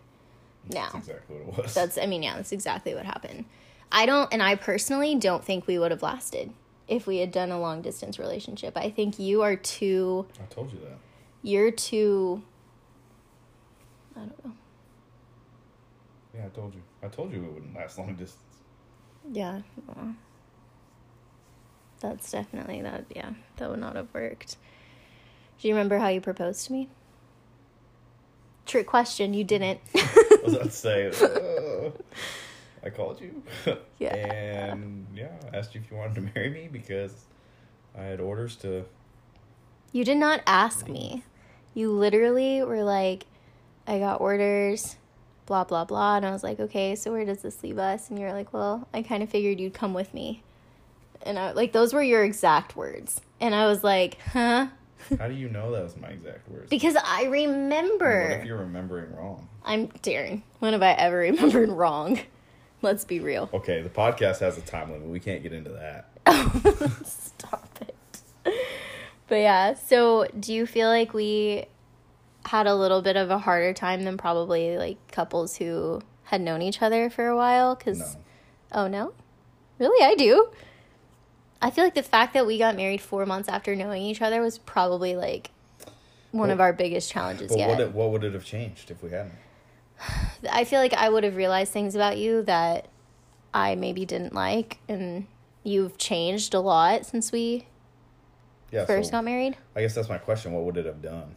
now. 0.69 0.89
That's 0.93 1.07
exactly 1.07 1.35
what 1.37 1.57
it 1.57 1.63
was. 1.63 1.73
That's 1.73 1.97
I 1.97 2.05
mean, 2.05 2.23
yeah, 2.23 2.35
that's 2.35 2.51
exactly 2.51 2.93
what 2.93 3.05
happened. 3.05 3.45
I 3.91 4.05
don't 4.05 4.31
and 4.31 4.41
I 4.43 4.55
personally 4.55 5.15
don't 5.15 5.43
think 5.43 5.67
we 5.67 5.79
would 5.79 5.91
have 5.91 6.03
lasted 6.03 6.53
if 6.87 7.07
we 7.07 7.17
had 7.17 7.31
done 7.31 7.51
a 7.51 7.59
long 7.59 7.81
distance 7.81 8.19
relationship. 8.19 8.77
I 8.77 8.89
think 8.89 9.17
you 9.17 9.41
are 9.41 9.55
too 9.55 10.27
I 10.39 10.45
told 10.53 10.71
you 10.71 10.79
that. 10.79 10.97
you're 11.41 11.71
too 11.71 12.43
I 14.15 14.19
don't 14.19 14.45
know. 14.45 14.51
Yeah, 16.35 16.45
I 16.45 16.49
told 16.49 16.73
you. 16.73 16.81
I 17.03 17.07
told 17.07 17.33
you 17.33 17.43
it 17.43 17.51
wouldn't 17.53 17.75
last 17.75 17.97
long 17.97 18.15
distance. 18.15 18.37
Yeah. 19.31 19.61
well, 19.87 20.15
that's 21.99 22.31
definitely 22.31 22.81
that 22.81 23.05
yeah, 23.15 23.31
that 23.57 23.69
would 23.69 23.79
not 23.79 23.95
have 23.95 24.07
worked. 24.13 24.57
Do 25.61 25.67
you 25.67 25.75
remember 25.75 25.99
how 25.99 26.07
you 26.07 26.19
proposed 26.21 26.65
to 26.65 26.73
me? 26.73 26.89
Trick 28.65 28.87
question, 28.87 29.35
you 29.35 29.43
didn't. 29.43 29.79
I 29.95 30.39
was 30.43 30.55
about 30.55 30.65
to 30.65 30.71
say, 30.71 31.07
uh, 31.07 31.91
I 32.83 32.89
called 32.89 33.21
you. 33.21 33.43
Yeah. 33.99 34.15
And 34.15 35.05
yeah, 35.13 35.29
I 35.53 35.57
asked 35.57 35.75
you 35.75 35.81
if 35.81 35.91
you 35.91 35.97
wanted 35.97 36.15
to 36.15 36.21
marry 36.33 36.49
me 36.49 36.67
because 36.71 37.13
I 37.95 38.01
had 38.01 38.19
orders 38.19 38.55
to. 38.57 38.85
You 39.91 40.03
did 40.03 40.17
not 40.17 40.41
ask 40.47 40.89
me. 40.89 41.23
You 41.75 41.91
literally 41.91 42.63
were 42.63 42.83
like, 42.83 43.27
I 43.85 43.99
got 43.99 44.19
orders, 44.19 44.95
blah, 45.45 45.63
blah, 45.65 45.85
blah. 45.85 46.17
And 46.17 46.25
I 46.25 46.31
was 46.31 46.43
like, 46.43 46.59
okay, 46.59 46.95
so 46.95 47.11
where 47.11 47.25
does 47.25 47.43
this 47.43 47.61
leave 47.61 47.77
us? 47.77 48.09
And 48.09 48.17
you're 48.17 48.33
like, 48.33 48.51
well, 48.53 48.87
I 48.91 49.03
kind 49.03 49.21
of 49.21 49.29
figured 49.29 49.59
you'd 49.59 49.75
come 49.75 49.93
with 49.93 50.11
me. 50.15 50.41
And 51.21 51.37
I, 51.37 51.51
like, 51.51 51.71
those 51.73 51.93
were 51.93 52.01
your 52.01 52.23
exact 52.23 52.75
words. 52.75 53.21
And 53.39 53.53
I 53.53 53.67
was 53.67 53.83
like, 53.83 54.19
huh? 54.19 54.69
How 55.19 55.27
do 55.27 55.33
you 55.33 55.49
know 55.49 55.71
that 55.71 55.83
was 55.83 55.97
my 55.97 56.09
exact 56.09 56.47
words? 56.49 56.69
Because 56.69 56.95
I 57.03 57.25
remember. 57.25 58.29
What 58.29 58.39
if 58.39 58.45
you're 58.45 58.57
remembering 58.57 59.13
wrong? 59.15 59.47
I'm 59.63 59.87
Darren. 59.87 60.41
When 60.59 60.73
have 60.73 60.81
I 60.83 60.91
ever 60.93 61.17
remembered 61.19 61.69
wrong? 61.69 62.19
Let's 62.81 63.05
be 63.05 63.19
real. 63.19 63.49
Okay, 63.53 63.81
the 63.81 63.89
podcast 63.89 64.39
has 64.39 64.57
a 64.57 64.61
time 64.61 64.91
limit. 64.91 65.07
We 65.07 65.19
can't 65.19 65.43
get 65.43 65.53
into 65.53 65.69
that. 65.71 66.07
Stop 67.05 67.69
it. 67.81 67.95
But 69.27 69.35
yeah, 69.35 69.75
so 69.75 70.27
do 70.39 70.53
you 70.53 70.65
feel 70.65 70.89
like 70.89 71.13
we 71.13 71.65
had 72.45 72.65
a 72.67 72.75
little 72.75 73.01
bit 73.01 73.15
of 73.17 73.29
a 73.29 73.37
harder 73.37 73.73
time 73.73 74.03
than 74.03 74.17
probably 74.17 74.77
like 74.77 74.97
couples 75.11 75.55
who 75.57 76.01
had 76.23 76.41
known 76.41 76.61
each 76.61 76.81
other 76.81 77.09
for 77.09 77.27
a 77.27 77.35
while? 77.35 77.75
Because 77.75 77.99
No. 77.99 78.83
oh 78.83 78.87
no, 78.87 79.13
really, 79.77 80.03
I 80.03 80.15
do. 80.15 80.49
I 81.61 81.69
feel 81.69 81.83
like 81.83 81.93
the 81.95 82.03
fact 82.03 82.33
that 82.33 82.47
we 82.47 82.57
got 82.57 82.75
married 82.75 83.01
four 83.01 83.25
months 83.25 83.47
after 83.47 83.75
knowing 83.75 84.01
each 84.01 84.21
other 84.21 84.41
was 84.41 84.57
probably 84.57 85.15
like 85.15 85.51
one 86.31 86.49
of 86.49 86.59
our 86.59 86.73
biggest 86.73 87.11
challenges 87.11 87.49
But 87.49 87.57
yet. 87.59 87.69
what, 87.69 87.79
it, 87.79 87.91
what 87.93 88.11
would 88.11 88.23
it 88.23 88.33
have 88.33 88.45
changed 88.45 88.89
if 88.89 89.03
we 89.03 89.11
hadn't? 89.11 89.33
I 90.51 90.63
feel 90.63 90.79
like 90.79 90.93
I 90.93 91.09
would 91.09 91.23
have 91.23 91.35
realized 91.35 91.71
things 91.71 91.93
about 91.93 92.17
you 92.17 92.41
that 92.43 92.87
I 93.53 93.75
maybe 93.75 94.05
didn't 94.05 94.33
like, 94.33 94.79
and 94.87 95.27
you've 95.63 95.97
changed 95.97 96.53
a 96.53 96.59
lot 96.59 97.05
since 97.05 97.31
we 97.31 97.67
Yeah, 98.71 98.85
first 98.85 99.09
so 99.09 99.17
got 99.17 99.25
married. 99.25 99.57
I 99.75 99.81
guess 99.81 99.93
that's 99.93 100.09
my 100.09 100.17
question. 100.17 100.53
What 100.53 100.63
would 100.63 100.77
it 100.77 100.85
have 100.85 101.01
done? 101.01 101.35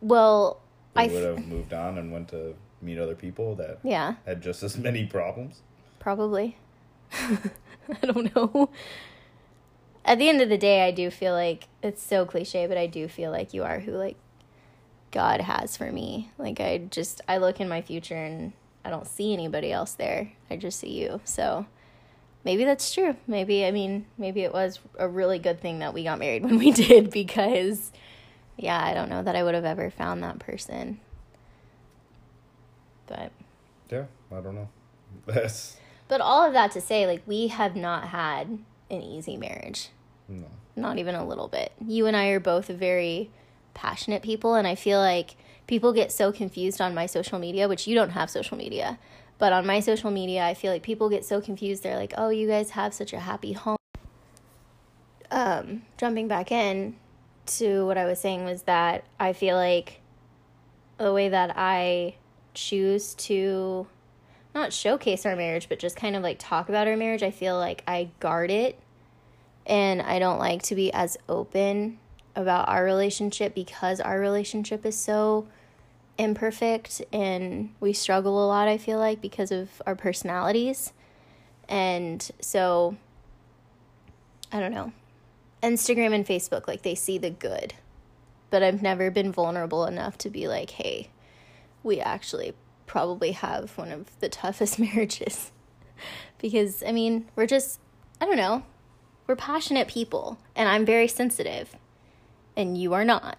Well, 0.00 0.60
We 0.94 1.02
I 1.04 1.06
would 1.06 1.22
have 1.24 1.46
moved 1.46 1.72
on 1.72 1.96
and 1.96 2.12
went 2.12 2.28
to 2.28 2.54
meet 2.82 2.98
other 2.98 3.14
people 3.14 3.54
that 3.56 3.78
yeah, 3.82 4.14
had 4.26 4.42
just 4.42 4.62
as 4.62 4.76
many 4.76 5.06
problems. 5.06 5.62
probably. 6.00 6.56
I 8.02 8.06
don't 8.06 8.34
know. 8.34 8.70
At 10.04 10.18
the 10.18 10.28
end 10.28 10.40
of 10.40 10.48
the 10.48 10.58
day, 10.58 10.86
I 10.86 10.90
do 10.90 11.10
feel 11.10 11.32
like 11.32 11.68
it's 11.82 12.02
so 12.02 12.24
cliche, 12.24 12.66
but 12.66 12.78
I 12.78 12.86
do 12.86 13.08
feel 13.08 13.30
like 13.30 13.52
you 13.52 13.64
are 13.64 13.80
who 13.80 13.92
like 13.92 14.16
God 15.10 15.40
has 15.40 15.76
for 15.76 15.90
me. 15.90 16.30
Like 16.38 16.60
I 16.60 16.78
just 16.78 17.20
I 17.28 17.38
look 17.38 17.60
in 17.60 17.68
my 17.68 17.82
future 17.82 18.16
and 18.16 18.52
I 18.84 18.90
don't 18.90 19.06
see 19.06 19.32
anybody 19.32 19.72
else 19.72 19.92
there. 19.92 20.32
I 20.50 20.56
just 20.56 20.78
see 20.78 20.90
you. 20.90 21.20
So 21.24 21.66
maybe 22.44 22.64
that's 22.64 22.92
true. 22.92 23.16
Maybe 23.26 23.64
I 23.64 23.70
mean, 23.70 24.06
maybe 24.16 24.42
it 24.42 24.52
was 24.52 24.78
a 24.98 25.08
really 25.08 25.38
good 25.38 25.60
thing 25.60 25.80
that 25.80 25.94
we 25.94 26.04
got 26.04 26.18
married 26.18 26.42
when 26.44 26.58
we 26.58 26.70
did 26.70 27.10
because 27.10 27.92
yeah, 28.56 28.82
I 28.82 28.94
don't 28.94 29.08
know 29.08 29.22
that 29.22 29.36
I 29.36 29.42
would 29.42 29.54
have 29.54 29.64
ever 29.64 29.90
found 29.90 30.22
that 30.22 30.38
person. 30.38 31.00
But 33.06 33.32
Yeah, 33.90 34.04
I 34.30 34.40
don't 34.40 34.54
know. 34.54 34.68
That's 35.26 35.76
but 36.08 36.20
all 36.20 36.44
of 36.44 36.52
that 36.54 36.72
to 36.72 36.80
say 36.80 37.06
like 37.06 37.22
we 37.26 37.48
have 37.48 37.76
not 37.76 38.08
had 38.08 38.58
an 38.90 39.02
easy 39.02 39.36
marriage. 39.36 39.90
no. 40.28 40.46
Not 40.76 40.98
even 40.98 41.16
a 41.16 41.26
little 41.26 41.48
bit. 41.48 41.72
You 41.84 42.06
and 42.06 42.16
I 42.16 42.28
are 42.28 42.38
both 42.40 42.68
very 42.68 43.30
passionate 43.74 44.22
people 44.22 44.54
and 44.54 44.66
I 44.66 44.76
feel 44.76 45.00
like 45.00 45.34
people 45.66 45.92
get 45.92 46.12
so 46.12 46.30
confused 46.32 46.80
on 46.80 46.94
my 46.94 47.06
social 47.06 47.38
media, 47.38 47.68
which 47.68 47.86
you 47.88 47.94
don't 47.96 48.10
have 48.10 48.30
social 48.30 48.56
media. 48.56 48.98
But 49.38 49.52
on 49.52 49.66
my 49.66 49.80
social 49.80 50.10
media, 50.10 50.44
I 50.44 50.54
feel 50.54 50.72
like 50.72 50.82
people 50.82 51.08
get 51.08 51.24
so 51.24 51.40
confused. 51.40 51.82
They're 51.82 51.96
like, 51.96 52.12
"Oh, 52.16 52.28
you 52.28 52.48
guys 52.48 52.70
have 52.70 52.92
such 52.94 53.12
a 53.12 53.20
happy 53.20 53.52
home." 53.52 53.76
Um, 55.30 55.82
jumping 55.96 56.26
back 56.26 56.50
in 56.50 56.96
to 57.46 57.86
what 57.86 57.98
I 57.98 58.04
was 58.04 58.18
saying 58.18 58.44
was 58.44 58.62
that 58.62 59.04
I 59.20 59.32
feel 59.32 59.56
like 59.56 60.00
the 60.98 61.12
way 61.12 61.28
that 61.28 61.52
I 61.56 62.16
choose 62.54 63.14
to 63.14 63.86
not 64.58 64.72
showcase 64.72 65.24
our 65.24 65.36
marriage, 65.36 65.68
but 65.68 65.78
just 65.78 65.96
kind 65.96 66.16
of 66.16 66.22
like 66.22 66.36
talk 66.38 66.68
about 66.68 66.88
our 66.88 66.96
marriage, 66.96 67.22
I 67.22 67.30
feel 67.30 67.56
like 67.56 67.82
I 67.86 68.10
guard 68.20 68.50
it 68.50 68.78
and 69.66 70.00
I 70.00 70.18
don't 70.18 70.38
like 70.38 70.62
to 70.64 70.74
be 70.74 70.92
as 70.92 71.16
open 71.28 71.98
about 72.34 72.68
our 72.68 72.84
relationship 72.84 73.54
because 73.54 74.00
our 74.00 74.18
relationship 74.18 74.86
is 74.86 74.96
so 74.96 75.46
imperfect 76.16 77.02
and 77.12 77.74
we 77.80 77.92
struggle 77.92 78.44
a 78.44 78.46
lot, 78.46 78.66
I 78.68 78.78
feel 78.78 78.98
like, 78.98 79.20
because 79.20 79.52
of 79.52 79.82
our 79.86 79.94
personalities. 79.94 80.92
And 81.68 82.28
so, 82.40 82.96
I 84.50 84.60
don't 84.60 84.72
know. 84.72 84.92
Instagram 85.62 86.14
and 86.14 86.26
Facebook, 86.26 86.66
like, 86.66 86.82
they 86.82 86.94
see 86.94 87.18
the 87.18 87.30
good. 87.30 87.74
But 88.50 88.62
I've 88.62 88.80
never 88.80 89.10
been 89.10 89.30
vulnerable 89.30 89.84
enough 89.84 90.16
to 90.18 90.30
be 90.30 90.48
like, 90.48 90.70
hey, 90.70 91.10
we 91.82 92.00
actually 92.00 92.54
probably 92.88 93.32
have 93.32 93.76
one 93.78 93.92
of 93.92 94.18
the 94.18 94.28
toughest 94.28 94.78
marriages. 94.80 95.52
because, 96.38 96.82
I 96.82 96.90
mean, 96.92 97.28
we're 97.36 97.46
just, 97.46 97.78
I 98.20 98.24
don't 98.24 98.36
know, 98.36 98.64
we're 99.26 99.36
passionate 99.36 99.86
people, 99.86 100.38
and 100.56 100.68
I'm 100.68 100.84
very 100.84 101.06
sensitive, 101.06 101.76
and 102.56 102.76
you 102.76 102.94
are 102.94 103.04
not. 103.04 103.38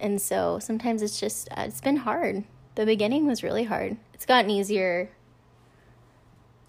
And 0.00 0.20
so 0.20 0.58
sometimes 0.58 1.02
it's 1.02 1.20
just, 1.20 1.48
uh, 1.50 1.64
it's 1.66 1.80
been 1.80 1.98
hard. 1.98 2.44
The 2.74 2.86
beginning 2.86 3.26
was 3.26 3.42
really 3.42 3.64
hard. 3.64 3.96
It's 4.14 4.26
gotten 4.26 4.50
easier. 4.50 5.10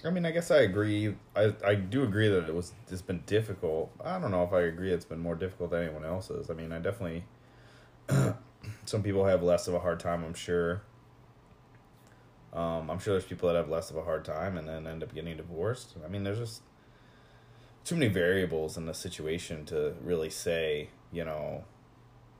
I 0.03 0.11
mean, 0.11 0.25
I 0.25 0.31
guess 0.31 0.51
I 0.51 0.59
agree. 0.59 1.15
I 1.35 1.53
I 1.65 1.73
do 1.73 2.03
agree 2.03 2.27
that 2.27 2.47
it 2.47 2.53
was 2.53 2.73
it's 2.89 3.01
been 3.01 3.23
difficult. 3.25 3.91
I 4.03 4.19
don't 4.19 4.29
know 4.29 4.43
if 4.43 4.53
I 4.53 4.61
agree 4.61 4.91
it's 4.91 5.05
been 5.05 5.19
more 5.19 5.33
difficult 5.33 5.71
than 5.71 5.83
anyone 5.83 6.05
else's. 6.05 6.51
I 6.51 6.53
mean, 6.53 6.71
I 6.71 6.77
definitely 6.77 7.23
some 8.85 9.01
people 9.01 9.25
have 9.25 9.41
less 9.41 9.67
of 9.67 9.73
a 9.73 9.79
hard 9.79 9.99
time. 9.99 10.23
I'm 10.23 10.35
sure. 10.35 10.83
Um, 12.55 12.89
I'm 12.89 12.99
sure 12.99 13.13
there's 13.13 13.25
people 13.25 13.49
that 13.49 13.55
have 13.55 13.69
less 13.69 13.89
of 13.91 13.97
a 13.97 14.03
hard 14.03 14.23
time 14.23 14.57
and 14.57 14.67
then 14.67 14.87
end 14.87 15.03
up 15.03 15.13
getting 15.13 15.35
divorced. 15.35 15.93
I 16.03 16.07
mean, 16.07 16.23
there's 16.23 16.39
just 16.39 16.61
too 17.83 17.95
many 17.95 18.07
variables 18.07 18.77
in 18.77 18.85
the 18.85 18.93
situation 18.93 19.65
to 19.65 19.93
really 20.01 20.29
say, 20.29 20.89
you 21.11 21.25
know, 21.25 21.65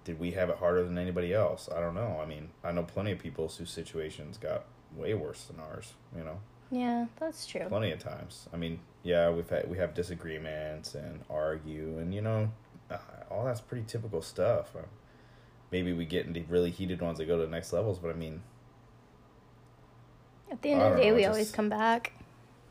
did 0.06 0.20
we 0.20 0.32
have 0.32 0.50
it 0.50 0.58
harder 0.58 0.84
than 0.84 0.98
anybody 0.98 1.34
else? 1.34 1.68
I 1.76 1.80
don't 1.82 1.96
know. 1.96 2.20
I 2.22 2.26
mean, 2.26 2.50
I 2.64 2.72
know 2.72 2.84
plenty 2.84 3.12
of 3.12 3.20
people 3.20 3.48
whose 3.50 3.70
situations 3.70 4.38
got 4.38 4.66
way 4.96 5.14
worse 5.14 5.46
than 5.46 5.60
ours. 5.60 5.94
You 6.16 6.24
know 6.24 6.40
Yeah, 6.72 7.08
that's 7.20 7.46
true. 7.46 7.66
plenty 7.68 7.92
of 7.92 8.00
times. 8.00 8.48
I 8.54 8.58
mean, 8.58 8.80
yeah, 9.04 9.30
we've 9.30 9.50
had 9.50 9.70
we 9.70 9.78
have 9.78 9.94
disagreements 9.94 10.96
and 10.96 11.22
argue, 11.30 11.98
and 12.00 12.14
you 12.14 12.22
know, 12.22 12.52
uh, 12.90 12.98
all 13.30 13.44
that's 13.46 13.62
pretty 13.62 13.84
typical 13.86 14.22
stuff. 14.22 14.76
Uh, 14.76 14.84
maybe 15.72 15.92
we 15.92 16.06
get 16.06 16.26
into 16.26 16.44
really 16.48 16.72
heated 16.72 17.02
ones 17.02 17.18
that 17.18 17.26
go 17.26 17.38
to 17.38 17.46
the 17.46 17.52
next 17.52 17.74
levels, 17.74 18.00
but 18.00 18.10
I 18.12 18.14
mean, 18.14 18.42
At 20.56 20.62
the 20.62 20.72
end 20.72 20.82
of 20.82 20.92
the 20.94 21.02
day, 21.02 21.10
know, 21.10 21.16
we 21.16 21.24
it's 21.26 21.30
always 21.30 21.52
come 21.52 21.68
back. 21.68 22.14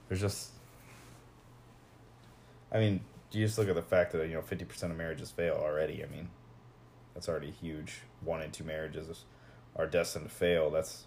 there's 0.08 0.22
just, 0.22 0.52
I 2.72 2.78
mean, 2.78 3.02
you 3.30 3.44
just 3.44 3.58
look 3.58 3.68
at 3.68 3.74
the 3.74 3.82
fact 3.82 4.12
that 4.12 4.26
you 4.26 4.32
know 4.32 4.40
fifty 4.40 4.64
percent 4.64 4.90
of 4.90 4.96
marriages 4.96 5.30
fail 5.30 5.60
already. 5.62 6.02
I 6.02 6.06
mean, 6.06 6.30
that's 7.12 7.28
already 7.28 7.50
huge. 7.50 8.00
One 8.22 8.40
in 8.40 8.52
two 8.52 8.64
marriages 8.64 9.26
are 9.76 9.86
destined 9.86 10.24
to 10.24 10.34
fail. 10.34 10.70
That's 10.70 11.04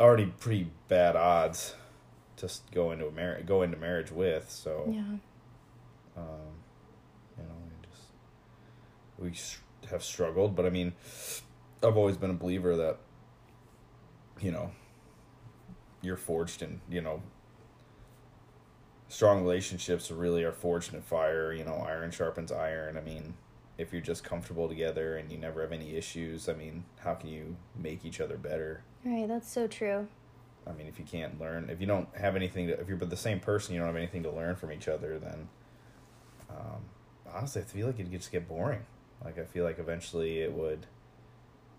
already 0.00 0.26
pretty 0.26 0.72
bad 0.88 1.14
odds 1.14 1.76
to 2.38 2.50
go 2.74 2.90
into 2.90 3.06
a 3.06 3.12
marriage 3.12 3.46
go 3.46 3.62
into 3.62 3.76
marriage 3.76 4.10
with. 4.10 4.50
So. 4.50 4.86
Yeah. 4.88 5.02
um, 6.16 6.50
you 7.38 7.44
know, 7.44 7.54
we 9.20 9.30
just 9.30 9.58
we 9.82 9.88
have 9.88 10.02
struggled. 10.02 10.56
But 10.56 10.66
I 10.66 10.70
mean, 10.70 10.94
I've 11.80 11.96
always 11.96 12.16
been 12.16 12.30
a 12.30 12.34
believer 12.34 12.74
that 12.74 12.96
you 14.40 14.50
know 14.50 14.72
you're 16.02 16.16
forged 16.16 16.62
in 16.62 16.80
you 16.90 17.00
know 17.00 17.22
strong 19.08 19.42
relationships 19.42 20.10
really 20.10 20.42
are 20.42 20.52
forged 20.52 20.94
in 20.94 21.02
fire. 21.02 21.52
You 21.52 21.64
know, 21.64 21.74
iron 21.74 22.10
sharpens 22.10 22.50
iron. 22.50 22.96
I 22.96 23.00
mean, 23.00 23.34
if 23.78 23.92
you're 23.92 24.02
just 24.02 24.24
comfortable 24.24 24.68
together 24.68 25.16
and 25.16 25.30
you 25.30 25.38
never 25.38 25.60
have 25.62 25.72
any 25.72 25.94
issues, 25.94 26.48
I 26.48 26.54
mean, 26.54 26.84
how 27.00 27.14
can 27.14 27.28
you 27.28 27.56
make 27.76 28.04
each 28.04 28.20
other 28.20 28.36
better? 28.36 28.82
Right, 29.04 29.28
that's 29.28 29.50
so 29.50 29.66
true. 29.66 30.08
I 30.66 30.72
mean, 30.72 30.86
if 30.86 30.98
you 30.98 31.04
can't 31.04 31.40
learn, 31.40 31.68
if 31.70 31.80
you 31.80 31.86
don't 31.86 32.08
have 32.16 32.36
anything 32.36 32.68
to, 32.68 32.80
if 32.80 32.88
you're 32.88 32.98
the 32.98 33.16
same 33.16 33.40
person, 33.40 33.74
you 33.74 33.80
don't 33.80 33.88
have 33.88 33.96
anything 33.96 34.22
to 34.22 34.30
learn 34.30 34.54
from 34.54 34.72
each 34.72 34.88
other, 34.88 35.18
then 35.18 35.48
um, 36.50 36.84
honestly, 37.32 37.62
I 37.62 37.64
feel 37.64 37.88
like 37.88 37.98
it'd 37.98 38.12
just 38.12 38.30
get 38.30 38.48
boring. 38.48 38.84
Like, 39.24 39.38
I 39.38 39.44
feel 39.44 39.64
like 39.64 39.78
eventually 39.78 40.40
it 40.40 40.52
would, 40.52 40.86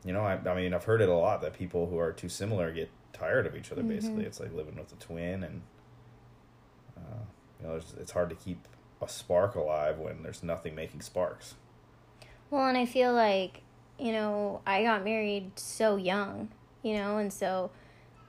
you 0.06 0.14
know, 0.14 0.22
I, 0.22 0.34
I 0.46 0.56
mean, 0.56 0.74
I've 0.74 0.84
heard 0.84 1.02
it 1.02 1.10
a 1.10 1.14
lot 1.14 1.42
that 1.42 1.54
people 1.54 1.88
who 1.88 1.98
are 1.98 2.12
too 2.12 2.30
similar 2.30 2.72
get 2.72 2.90
tired 3.14 3.46
of 3.46 3.56
each 3.56 3.72
other, 3.72 3.84
basically. 3.84 4.24
Mhm. 4.24 4.28
It's 4.28 4.40
like 4.40 4.54
living 4.54 4.76
with 4.76 4.92
a 4.92 4.96
twin, 4.96 5.44
and, 5.44 5.62
uh, 6.98 7.24
you 7.62 7.68
know, 7.68 7.76
it's, 7.76 7.94
it's 7.94 8.12
hard 8.12 8.30
to 8.30 8.36
keep 8.36 8.68
a 9.02 9.08
spark 9.08 9.56
alive 9.56 10.00
when 10.00 10.24
there's 10.24 10.44
nothing 10.44 10.76
making 10.76 11.02
sparks. 11.02 11.56
Well, 12.50 12.68
and 12.68 12.78
I 12.78 12.86
feel 12.86 13.14
like, 13.14 13.62
you 13.98 14.12
know, 14.12 14.62
I 14.66 14.84
got 14.84 15.04
married 15.04 15.58
so 15.58 15.96
young, 15.96 16.50
you 16.82 16.94
know, 16.96 17.18
and 17.18 17.32
so 17.32 17.72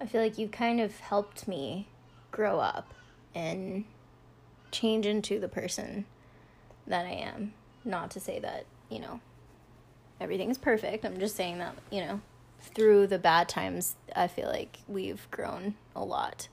I 0.00 0.06
feel 0.06 0.20
like 0.20 0.38
you 0.38 0.48
kind 0.48 0.80
of 0.80 0.98
helped 1.00 1.46
me 1.46 1.88
grow 2.30 2.58
up 2.58 2.94
and 3.34 3.84
change 4.70 5.06
into 5.06 5.38
the 5.38 5.48
person 5.48 6.04
that 6.86 7.06
I 7.06 7.10
am. 7.12 7.54
Not 7.84 8.10
to 8.12 8.20
say 8.20 8.38
that, 8.40 8.64
you 8.88 8.98
know, 8.98 9.20
everything 10.20 10.50
is 10.50 10.58
perfect. 10.58 11.04
I'm 11.04 11.18
just 11.18 11.36
saying 11.36 11.58
that, 11.58 11.74
you 11.90 12.00
know, 12.00 12.20
through 12.60 13.06
the 13.06 13.18
bad 13.18 13.48
times, 13.48 13.96
I 14.14 14.26
feel 14.26 14.48
like 14.48 14.78
we've 14.88 15.28
grown 15.30 15.74
a 15.94 16.04
lot. 16.04 16.48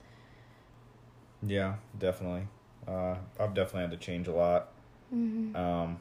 Yeah, 1.44 1.76
definitely. 1.98 2.46
Uh, 2.86 3.16
I've 3.38 3.54
definitely 3.54 3.82
had 3.82 3.90
to 3.92 3.96
change 3.96 4.28
a 4.28 4.32
lot. 4.32 4.68
Mm-hmm. 5.14 5.56
Um, 5.56 6.00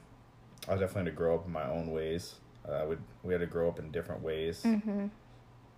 I 0.68 0.74
definitely 0.74 1.00
had 1.00 1.06
to 1.06 1.12
grow 1.12 1.36
up 1.36 1.46
in 1.46 1.52
my 1.52 1.68
own 1.70 1.92
ways. 1.92 2.36
Uh, 2.68 2.86
we 2.88 2.96
we 3.24 3.34
had 3.34 3.40
to 3.42 3.48
grow 3.48 3.68
up 3.68 3.80
in 3.80 3.92
different 3.92 4.22
ways. 4.22 4.62
Mm-hmm. 4.64 5.08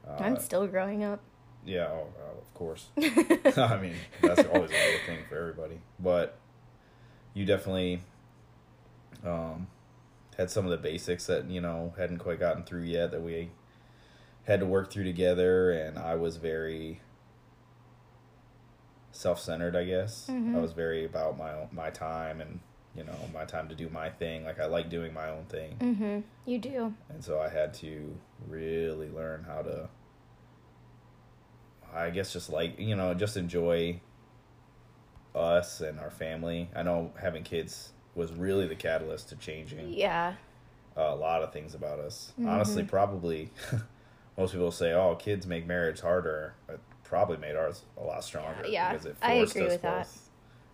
Uh, 0.05 0.15
I'm 0.19 0.37
still 0.37 0.67
growing 0.67 1.03
up. 1.03 1.21
yeah, 1.65 1.87
oh, 1.87 2.07
uh, 2.19 2.37
of 2.39 2.53
course. 2.53 2.87
I 2.97 3.79
mean, 3.79 3.95
that's 4.21 4.45
always 4.47 4.69
a 4.69 4.73
good 4.73 5.01
thing 5.05 5.19
for 5.29 5.37
everybody. 5.37 5.79
But 5.99 6.37
you 7.33 7.45
definitely 7.45 8.01
um, 9.25 9.67
had 10.37 10.49
some 10.49 10.65
of 10.65 10.71
the 10.71 10.77
basics 10.77 11.25
that 11.27 11.49
you 11.49 11.61
know 11.61 11.93
hadn't 11.97 12.17
quite 12.19 12.39
gotten 12.39 12.63
through 12.63 12.83
yet 12.83 13.11
that 13.11 13.21
we 13.21 13.51
had 14.45 14.59
to 14.59 14.65
work 14.65 14.91
through 14.91 15.05
together, 15.05 15.71
and 15.71 15.97
I 15.97 16.15
was 16.15 16.37
very 16.37 17.01
self-centered. 19.11 19.75
I 19.75 19.83
guess 19.85 20.27
Mhm. 20.29 20.55
I 20.55 20.59
was 20.59 20.73
very 20.73 21.05
about 21.05 21.37
my 21.37 21.53
own, 21.53 21.69
my 21.71 21.89
time 21.89 22.41
and 22.41 22.59
you 22.95 23.03
know 23.03 23.15
my 23.33 23.45
time 23.45 23.69
to 23.69 23.75
do 23.75 23.89
my 23.89 24.09
thing. 24.09 24.43
Like 24.43 24.59
I 24.59 24.65
like 24.65 24.89
doing 24.89 25.13
my 25.13 25.29
own 25.29 25.45
thing. 25.45 25.77
mm-hmm. 25.79 26.19
You 26.45 26.59
do. 26.59 26.93
And 27.09 27.23
so 27.23 27.39
I 27.39 27.49
had 27.49 27.73
to 27.75 28.17
really 28.47 29.09
learn 29.09 29.43
how 29.43 29.61
to, 29.61 29.89
I 31.93 32.09
guess, 32.09 32.33
just 32.33 32.49
like, 32.49 32.77
you 32.79 32.95
know, 32.95 33.13
just 33.13 33.37
enjoy 33.37 33.99
us 35.35 35.79
and 35.81 35.99
our 35.99 36.11
family. 36.11 36.69
I 36.75 36.83
know 36.83 37.11
having 37.19 37.43
kids 37.43 37.93
was 38.15 38.31
really 38.31 38.67
the 38.67 38.75
catalyst 38.75 39.29
to 39.29 39.35
changing 39.35 39.89
Yeah. 39.93 40.35
a 40.95 41.15
lot 41.15 41.41
of 41.41 41.51
things 41.51 41.73
about 41.73 41.99
us. 41.99 42.33
Mhm. 42.39 42.47
Honestly, 42.47 42.83
probably 42.83 43.51
most 44.37 44.51
people 44.53 44.71
say, 44.71 44.93
oh, 44.93 45.15
kids 45.15 45.47
make 45.47 45.65
marriage 45.65 46.01
harder. 46.01 46.53
It 46.69 46.79
probably 47.03 47.37
made 47.37 47.55
ours 47.55 47.83
a 47.97 48.03
lot 48.03 48.23
stronger. 48.23 48.65
Yeah, 48.67 48.91
Because 48.91 49.05
it 49.07 49.15
I 49.21 49.37
forced 49.37 49.55
agree 49.55 49.65
us 49.67 49.71
with 49.73 49.81
that. 49.83 49.97
both 50.03 50.29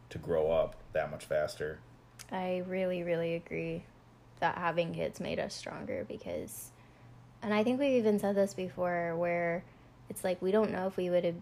to 0.09 0.17
grow 0.17 0.51
up 0.51 0.75
that 0.93 1.11
much 1.11 1.25
faster. 1.25 1.79
I 2.31 2.63
really, 2.67 3.03
really 3.03 3.35
agree 3.35 3.83
that 4.39 4.57
having 4.57 4.93
kids 4.93 5.19
made 5.19 5.39
us 5.39 5.53
stronger 5.53 6.05
because, 6.07 6.71
and 7.41 7.53
I 7.53 7.63
think 7.63 7.79
we've 7.79 7.93
even 7.97 8.19
said 8.19 8.35
this 8.35 8.53
before, 8.53 9.15
where 9.17 9.63
it's 10.09 10.23
like 10.23 10.41
we 10.41 10.51
don't 10.51 10.71
know 10.71 10.87
if 10.87 10.97
we 10.97 11.09
would 11.09 11.23
have 11.25 11.35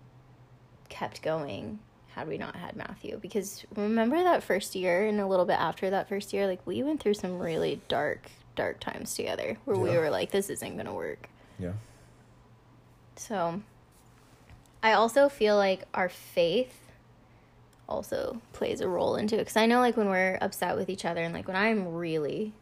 kept 0.89 1.21
going 1.21 1.79
had 2.17 2.27
we 2.27 2.38
not 2.38 2.56
had 2.56 2.75
Matthew. 2.75 3.19
Because 3.21 3.63
remember 3.75 4.21
that 4.23 4.43
first 4.43 4.75
year 4.75 5.06
and 5.06 5.19
a 5.19 5.27
little 5.27 5.45
bit 5.45 5.60
after 5.60 5.89
that 5.91 6.10
first 6.10 6.34
year, 6.34 6.47
like 6.47 6.65
we 6.65 6.82
went 6.84 7.01
through 7.01 7.13
some 7.13 7.39
really 7.39 7.82
dark, 7.88 8.30
dark 8.56 8.80
times 8.80 9.13
together 9.13 9.58
where 9.65 9.77
we 9.77 9.91
were 9.97 10.10
like, 10.10 10.32
this 10.32 10.49
isn't 10.49 10.73
going 10.73 10.88
to 10.88 10.93
work. 10.93 11.30
Yeah. 11.60 11.73
So 13.15 13.62
I 14.82 14.93
also 14.93 15.30
feel 15.30 15.56
like 15.56 15.84
our 15.93 16.10
faith 16.10 16.80
also 17.89 18.41
plays 18.53 18.82
a 18.82 18.88
role 18.88 19.15
into 19.15 19.36
it. 19.36 19.39
Because 19.39 19.58
I 19.58 19.65
know, 19.65 19.80
like, 19.80 19.95
when 19.95 20.10
we're 20.10 20.38
upset 20.41 20.75
with 20.75 20.89
each 20.89 21.06
other 21.06 21.21
and, 21.21 21.34
like, 21.34 21.47
when 21.47 21.56
I'm 21.56 21.93
really, 21.93 22.53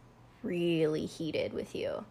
really 0.44 1.06
heated 1.06 1.52
with 1.52 1.76
you 1.76 2.06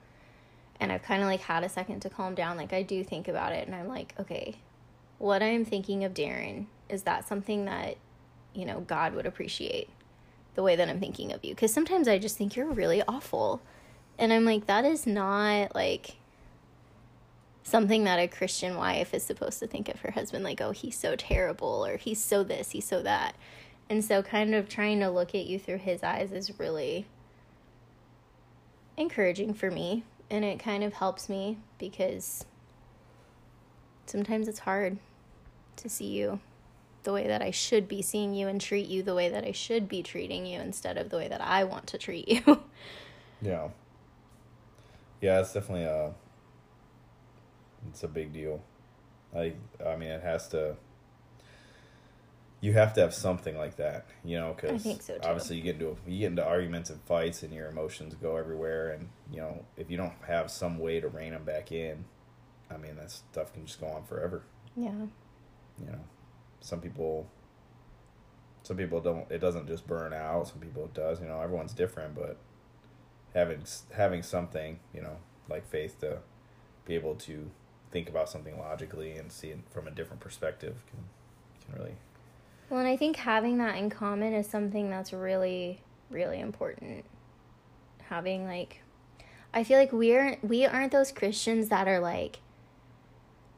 and 0.80 0.90
I've 0.90 1.02
kind 1.02 1.22
of, 1.22 1.28
like, 1.28 1.40
had 1.40 1.62
a 1.62 1.68
second 1.68 2.00
to 2.00 2.10
calm 2.10 2.34
down, 2.34 2.56
like, 2.56 2.72
I 2.72 2.82
do 2.82 3.04
think 3.04 3.28
about 3.28 3.52
it 3.52 3.66
and 3.66 3.74
I'm 3.74 3.88
like, 3.88 4.14
okay, 4.18 4.56
what 5.18 5.42
I'm 5.42 5.64
thinking 5.64 6.04
of 6.04 6.12
Darren, 6.12 6.66
is 6.88 7.02
that 7.04 7.26
something 7.26 7.64
that, 7.64 7.96
you 8.54 8.64
know, 8.64 8.80
God 8.80 9.14
would 9.14 9.26
appreciate? 9.26 9.88
The 10.54 10.62
way 10.62 10.76
that 10.76 10.88
I'm 10.88 11.00
thinking 11.00 11.32
of 11.32 11.44
you. 11.44 11.54
Because 11.54 11.72
sometimes 11.72 12.06
I 12.06 12.18
just 12.18 12.36
think 12.36 12.54
you're 12.54 12.70
really 12.70 13.02
awful. 13.08 13.60
And 14.18 14.32
I'm 14.32 14.44
like, 14.44 14.66
that 14.66 14.84
is 14.84 15.06
not, 15.06 15.74
like, 15.74 16.16
something 17.64 18.04
that 18.04 18.18
a 18.18 18.28
Christian 18.28 18.76
wife 18.76 19.12
is 19.14 19.24
supposed 19.24 19.58
to 19.58 19.66
think 19.66 19.88
of 19.88 20.00
her 20.00 20.12
husband 20.12 20.44
like, 20.44 20.60
oh, 20.60 20.70
he's 20.70 20.96
so 20.96 21.16
terrible 21.16 21.84
or 21.84 21.96
he's 21.96 22.22
so 22.22 22.44
this, 22.44 22.70
he's 22.70 22.86
so 22.86 23.02
that. 23.02 23.34
And 23.90 24.04
so, 24.04 24.22
kind 24.22 24.54
of 24.54 24.68
trying 24.68 25.00
to 25.00 25.10
look 25.10 25.34
at 25.34 25.46
you 25.46 25.58
through 25.58 25.78
his 25.78 26.02
eyes 26.02 26.32
is 26.32 26.58
really 26.58 27.06
encouraging 28.96 29.54
for 29.54 29.70
me. 29.70 30.04
And 30.30 30.44
it 30.44 30.58
kind 30.58 30.82
of 30.84 30.94
helps 30.94 31.28
me 31.28 31.58
because 31.78 32.46
sometimes 34.06 34.48
it's 34.48 34.60
hard 34.60 34.98
to 35.76 35.88
see 35.88 36.06
you 36.06 36.40
the 37.04 37.12
way 37.12 37.26
that 37.26 37.42
I 37.42 37.50
should 37.50 37.88
be 37.88 38.02
seeing 38.02 38.34
you 38.34 38.48
and 38.48 38.60
treat 38.60 38.88
you 38.88 39.02
the 39.02 39.14
way 39.14 39.28
that 39.28 39.44
I 39.44 39.52
should 39.52 39.88
be 39.88 40.02
treating 40.02 40.46
you 40.46 40.60
instead 40.60 40.98
of 40.98 41.10
the 41.10 41.16
way 41.16 41.28
that 41.28 41.40
I 41.40 41.64
want 41.64 41.86
to 41.88 41.98
treat 41.98 42.28
you. 42.28 42.62
Yeah. 43.42 43.68
Yeah, 45.20 45.40
it's 45.40 45.52
definitely 45.52 45.84
a 45.84 46.14
it's 47.88 48.02
a 48.02 48.08
big 48.08 48.32
deal. 48.32 48.62
Like 49.34 49.56
I 49.84 49.96
mean, 49.96 50.08
it 50.08 50.22
has 50.22 50.48
to 50.48 50.76
you 52.60 52.72
have 52.72 52.94
to 52.94 53.02
have 53.02 53.12
something 53.12 53.58
like 53.58 53.76
that, 53.76 54.06
you 54.24 54.38
know, 54.38 54.54
cuz 54.54 54.82
so, 55.00 55.18
obviously 55.22 55.56
you 55.56 55.62
get 55.62 55.74
into 55.74 55.96
you 56.06 56.20
get 56.20 56.28
into 56.28 56.44
arguments 56.44 56.88
and 56.88 57.02
fights 57.02 57.42
and 57.42 57.52
your 57.52 57.68
emotions 57.68 58.14
go 58.14 58.36
everywhere 58.36 58.90
and, 58.92 59.10
you 59.30 59.42
know, 59.42 59.64
if 59.76 59.90
you 59.90 59.98
don't 59.98 60.14
have 60.26 60.50
some 60.50 60.78
way 60.78 61.00
to 61.00 61.08
rein 61.08 61.32
them 61.32 61.44
back 61.44 61.70
in, 61.70 62.06
I 62.70 62.78
mean, 62.78 62.96
that 62.96 63.10
stuff 63.10 63.52
can 63.52 63.66
just 63.66 63.80
go 63.80 63.88
on 63.88 64.04
forever, 64.04 64.44
yeah. 64.74 64.92
you 65.78 65.86
know. 65.86 66.00
Some 66.64 66.80
people 66.80 67.28
some 68.62 68.78
people 68.78 69.00
don't 69.02 69.30
it 69.30 69.38
doesn't 69.38 69.68
just 69.68 69.86
burn 69.86 70.14
out, 70.14 70.48
some 70.48 70.58
people 70.58 70.86
it 70.86 70.94
does, 70.94 71.20
you 71.20 71.28
know, 71.28 71.40
everyone's 71.40 71.74
different, 71.74 72.14
but 72.14 72.38
having 73.34 73.62
having 73.92 74.22
something 74.22 74.78
you 74.94 75.02
know 75.02 75.18
like 75.48 75.66
faith 75.68 76.00
to 76.00 76.18
be 76.86 76.94
able 76.94 77.14
to 77.16 77.50
think 77.90 78.08
about 78.08 78.30
something 78.30 78.58
logically 78.58 79.12
and 79.12 79.30
see 79.30 79.48
it 79.48 79.58
from 79.70 79.86
a 79.86 79.90
different 79.90 80.20
perspective 80.20 80.74
can 80.90 81.00
can 81.64 81.78
really 81.78 81.96
Well, 82.70 82.80
and 82.80 82.88
I 82.88 82.96
think 82.96 83.16
having 83.16 83.58
that 83.58 83.76
in 83.76 83.90
common 83.90 84.32
is 84.32 84.48
something 84.48 84.88
that's 84.88 85.12
really, 85.12 85.82
really 86.10 86.40
important. 86.40 87.04
Having 88.08 88.46
like, 88.46 88.80
I 89.52 89.64
feel 89.64 89.78
like 89.78 89.92
we're 89.92 90.38
we 90.42 90.64
aren't 90.64 90.92
those 90.92 91.12
Christians 91.12 91.68
that 91.68 91.86
are 91.88 92.00
like 92.00 92.38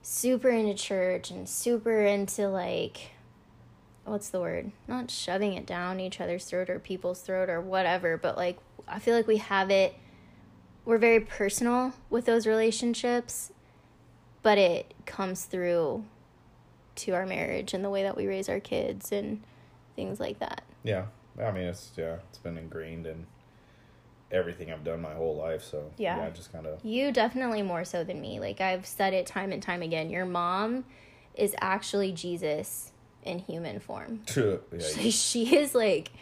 super 0.08 0.48
into 0.48 0.72
church 0.72 1.32
and 1.32 1.48
super 1.48 2.00
into 2.02 2.48
like, 2.48 3.10
what's 4.04 4.28
the 4.28 4.40
word? 4.40 4.70
Not 4.86 5.10
shoving 5.10 5.54
it 5.54 5.66
down 5.66 5.98
each 5.98 6.20
other's 6.20 6.44
throat 6.44 6.70
or 6.70 6.78
people's 6.78 7.20
throat 7.22 7.50
or 7.50 7.60
whatever, 7.60 8.16
but 8.16 8.36
like 8.36 8.56
I 8.86 9.00
feel 9.00 9.16
like 9.16 9.26
we 9.26 9.38
have 9.38 9.68
it. 9.68 9.96
We're 10.84 10.98
very 10.98 11.18
personal 11.18 11.92
with 12.08 12.24
those 12.24 12.46
relationships, 12.46 13.50
but 14.42 14.58
it 14.58 14.94
comes 15.06 15.44
through 15.44 16.04
to 16.94 17.12
our 17.12 17.26
marriage 17.26 17.74
and 17.74 17.84
the 17.84 17.90
way 17.90 18.04
that 18.04 18.16
we 18.16 18.28
raise 18.28 18.48
our 18.48 18.60
kids 18.60 19.10
and 19.10 19.42
things 19.96 20.20
like 20.20 20.38
that. 20.38 20.62
yeah 20.84 21.06
i 21.38 21.50
mean 21.50 21.64
it's 21.64 21.90
yeah 21.96 22.16
it's 22.28 22.38
been 22.38 22.56
ingrained 22.56 23.06
in 23.06 23.26
everything 24.36 24.70
i've 24.72 24.84
done 24.84 25.00
my 25.00 25.14
whole 25.14 25.36
life 25.36 25.62
so 25.64 25.90
Yeah. 25.96 26.18
yeah 26.18 26.30
just 26.30 26.52
kind 26.52 26.66
of 26.66 26.84
You 26.84 27.10
definitely 27.12 27.62
more 27.62 27.84
so 27.84 28.04
than 28.04 28.20
me. 28.20 28.38
Like 28.40 28.60
I've 28.60 28.86
said 28.86 29.12
it 29.14 29.26
time 29.26 29.50
and 29.52 29.62
time 29.62 29.82
again. 29.82 30.10
Your 30.10 30.24
mom 30.26 30.84
is 31.34 31.54
actually 31.60 32.12
Jesus 32.12 32.92
in 33.24 33.38
human 33.40 33.80
form. 33.80 34.22
yeah, 34.36 34.56
She, 34.78 35.10
she 35.10 35.56
is 35.56 35.74
like 35.74 36.12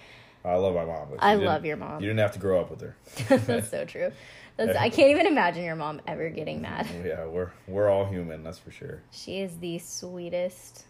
i 0.47 0.55
love 0.57 0.75
my 0.75 0.85
mom 0.85 1.09
I 1.21 1.35
love 1.37 1.65
your 1.65 1.77
mom. 1.77 2.01
you 2.03 2.07
didn't 2.09 2.21
have 2.21 2.33
to 2.33 2.39
grow 2.39 2.61
up 2.61 2.71
with 2.71 2.81
her 2.83 2.97
That's 3.47 3.71
so 3.71 3.85
true. 3.85 4.13
That's, 4.57 4.77
I 4.79 4.89
can't 4.89 5.11
even 5.11 5.27
imagine 5.27 5.65
your 5.65 5.75
mom 5.77 6.01
ever 6.07 6.29
getting 6.31 6.61
mad. 6.69 6.87
yeah 7.05 7.25
we're 7.27 7.51
we're 7.67 7.89
all 7.91 8.05
human 8.07 8.43
that's 8.45 8.59
for 8.59 8.71
sure 8.71 9.03
She 9.11 9.41
is 9.41 9.57
the 9.59 9.79
sweetest, 9.79 10.85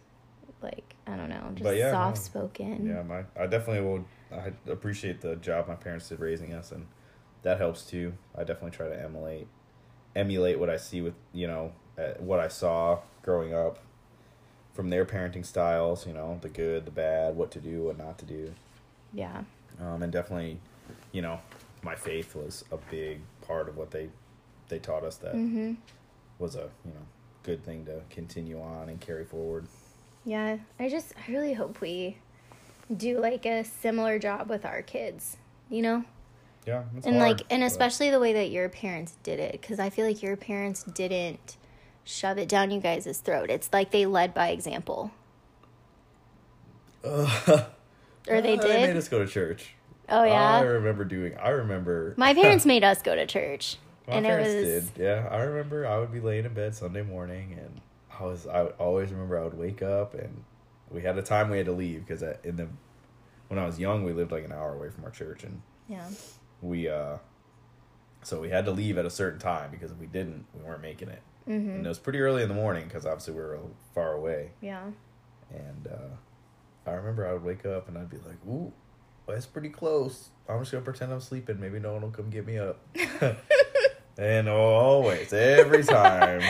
like 0.62 0.94
I 1.06 1.16
don't 1.16 1.28
know, 1.28 1.50
just 1.54 1.76
yeah, 1.76 1.90
soft 1.92 2.18
spoken. 2.18 2.86
Yeah, 2.86 3.02
my 3.02 3.24
I 3.40 3.46
definitely 3.46 3.82
will. 3.88 4.04
I 4.32 4.52
appreciate 4.70 5.20
the 5.20 5.36
job 5.36 5.68
my 5.68 5.74
parents 5.76 6.08
did 6.08 6.18
raising 6.20 6.52
us, 6.54 6.72
and 6.72 6.86
that 7.44 7.58
helps 7.58 7.84
too. 7.86 8.14
I 8.36 8.40
definitely 8.40 8.72
try 8.72 8.88
to 8.88 9.00
emulate 9.02 9.46
emulate 10.16 10.58
what 10.58 10.68
I 10.70 10.76
see 10.76 11.00
with 11.00 11.14
you 11.32 11.46
know 11.46 11.72
uh, 11.98 12.14
what 12.18 12.40
I 12.40 12.48
saw 12.48 12.98
growing 13.22 13.54
up 13.54 13.78
from 14.74 14.90
their 14.90 15.04
parenting 15.04 15.46
styles. 15.46 16.06
You 16.06 16.12
know, 16.14 16.38
the 16.42 16.48
good, 16.48 16.84
the 16.84 16.90
bad, 16.90 17.36
what 17.36 17.50
to 17.52 17.60
do, 17.60 17.84
what 17.84 17.96
not 17.98 18.18
to 18.18 18.24
do, 18.24 18.52
Yeah. 19.12 19.44
um, 19.80 20.02
and 20.02 20.12
definitely, 20.12 20.58
you 21.12 21.22
know, 21.22 21.38
my 21.82 21.94
faith 21.94 22.34
was 22.34 22.64
a 22.72 22.76
big 22.90 23.20
part 23.46 23.68
of 23.68 23.76
what 23.76 23.92
they 23.92 24.08
they 24.68 24.78
taught 24.80 25.04
us. 25.04 25.16
That 25.18 25.34
Mm-hmm. 25.34 25.74
was 26.38 26.56
a 26.56 26.68
you 26.84 26.92
know 26.92 27.06
good 27.44 27.64
thing 27.64 27.84
to 27.84 28.00
continue 28.10 28.60
on 28.60 28.88
and 28.88 29.00
carry 29.00 29.24
forward. 29.24 29.66
Yeah. 30.24 30.56
I 30.80 30.88
just 30.88 31.12
I 31.16 31.30
really 31.30 31.52
hope 31.52 31.80
we 31.82 32.16
do 32.94 33.18
like 33.20 33.44
a 33.44 33.62
similar 33.64 34.18
job 34.18 34.48
with 34.48 34.64
our 34.64 34.80
kids. 34.82 35.36
You 35.68 35.82
know. 35.82 36.04
Yeah, 36.66 36.84
and 37.04 37.16
hard, 37.16 37.16
like 37.16 37.40
and 37.50 37.60
but- 37.60 37.66
especially 37.66 38.10
the 38.10 38.20
way 38.20 38.32
that 38.34 38.50
your 38.50 38.68
parents 38.68 39.16
did 39.22 39.38
it 39.38 39.52
because 39.52 39.78
i 39.78 39.90
feel 39.90 40.06
like 40.06 40.22
your 40.22 40.36
parents 40.36 40.82
didn't 40.84 41.56
shove 42.04 42.38
it 42.38 42.48
down 42.48 42.70
you 42.70 42.80
guys' 42.80 43.18
throat 43.18 43.50
it's 43.50 43.68
like 43.72 43.90
they 43.90 44.06
led 44.06 44.32
by 44.32 44.48
example 44.48 45.10
Uh, 47.04 47.64
or 48.28 48.40
they 48.40 48.56
uh, 48.58 48.62
They 48.62 48.86
made 48.86 48.96
us 48.96 49.08
go 49.08 49.18
to 49.18 49.26
church. 49.30 49.74
oh 50.08 50.24
yeah. 50.24 50.58
I 50.58 50.60
remember 50.62 51.04
doing. 51.04 51.36
I 51.36 51.50
remember. 51.50 52.14
my 52.18 52.32
parents 52.34 52.64
made 52.74 52.84
us 52.84 53.02
go 53.02 53.14
to 53.14 53.26
church 53.26 53.76
My 54.08 54.14
and 54.14 54.26
it 54.26 54.28
parents 54.30 54.54
was 54.54 54.90
did. 54.90 55.02
Yeah, 55.04 55.28
I 55.30 55.42
remember. 55.42 55.86
I 55.86 55.98
would 55.98 56.12
be 56.12 56.20
laying 56.20 56.44
in 56.46 56.54
bed 56.54 56.74
Sunday 56.74 57.02
morning, 57.02 57.58
and 57.58 57.80
I 58.18 58.24
was. 58.24 58.46
I 58.46 58.62
would 58.62 58.74
always 58.78 59.10
remember. 59.12 59.38
I 59.38 59.44
would 59.44 59.58
wake 59.58 59.82
up, 59.82 60.14
and 60.14 60.44
we 60.90 61.02
had 61.02 61.18
a 61.18 61.22
time 61.22 61.50
we 61.50 61.58
had 61.58 61.66
to 61.66 61.72
leave 61.72 62.06
because 62.06 62.22
in 62.42 62.56
the 62.56 62.68
when 63.48 63.58
I 63.58 63.66
was 63.66 63.78
young, 63.78 64.04
we 64.04 64.12
lived 64.12 64.32
like 64.32 64.44
an 64.44 64.52
hour 64.52 64.72
away 64.74 64.88
from 64.88 65.04
our 65.04 65.10
church, 65.10 65.44
and 65.44 65.60
yeah 65.88 66.08
we 66.64 66.88
uh, 66.88 67.18
so 68.22 68.40
we 68.40 68.48
had 68.48 68.64
to 68.64 68.70
leave 68.70 68.96
at 68.98 69.04
a 69.04 69.10
certain 69.10 69.38
time 69.38 69.70
because 69.70 69.90
if 69.92 69.98
we 69.98 70.06
didn't, 70.06 70.46
we 70.54 70.62
weren't 70.62 70.82
making 70.82 71.08
it. 71.10 71.22
mm-hmm. 71.46 71.70
And 71.70 71.84
it 71.84 71.88
was 71.88 71.98
pretty 71.98 72.20
early 72.20 72.42
in 72.42 72.48
the 72.48 72.54
morning 72.54 72.84
because 72.84 73.04
obviously 73.04 73.34
we 73.34 73.40
were 73.40 73.60
far 73.94 74.14
away. 74.14 74.52
yeah 74.60 74.84
And 75.52 75.86
uh, 75.86 76.90
I 76.90 76.94
remember 76.94 77.28
I 77.28 77.34
would 77.34 77.44
wake 77.44 77.66
up 77.66 77.88
and 77.88 77.98
I'd 77.98 78.10
be 78.10 78.16
like, 78.16 78.38
"Ooh, 78.48 78.72
that's 79.26 79.46
pretty 79.46 79.68
close. 79.68 80.30
I'm 80.48 80.58
just 80.60 80.72
gonna 80.72 80.84
pretend 80.84 81.12
I'm 81.12 81.20
sleeping. 81.20 81.60
Maybe 81.60 81.78
no 81.78 81.92
one 81.92 82.02
will 82.02 82.10
come 82.10 82.30
get 82.30 82.46
me 82.46 82.58
up." 82.58 82.80
and 84.18 84.48
always, 84.48 85.32
every 85.32 85.84
time, 85.84 86.40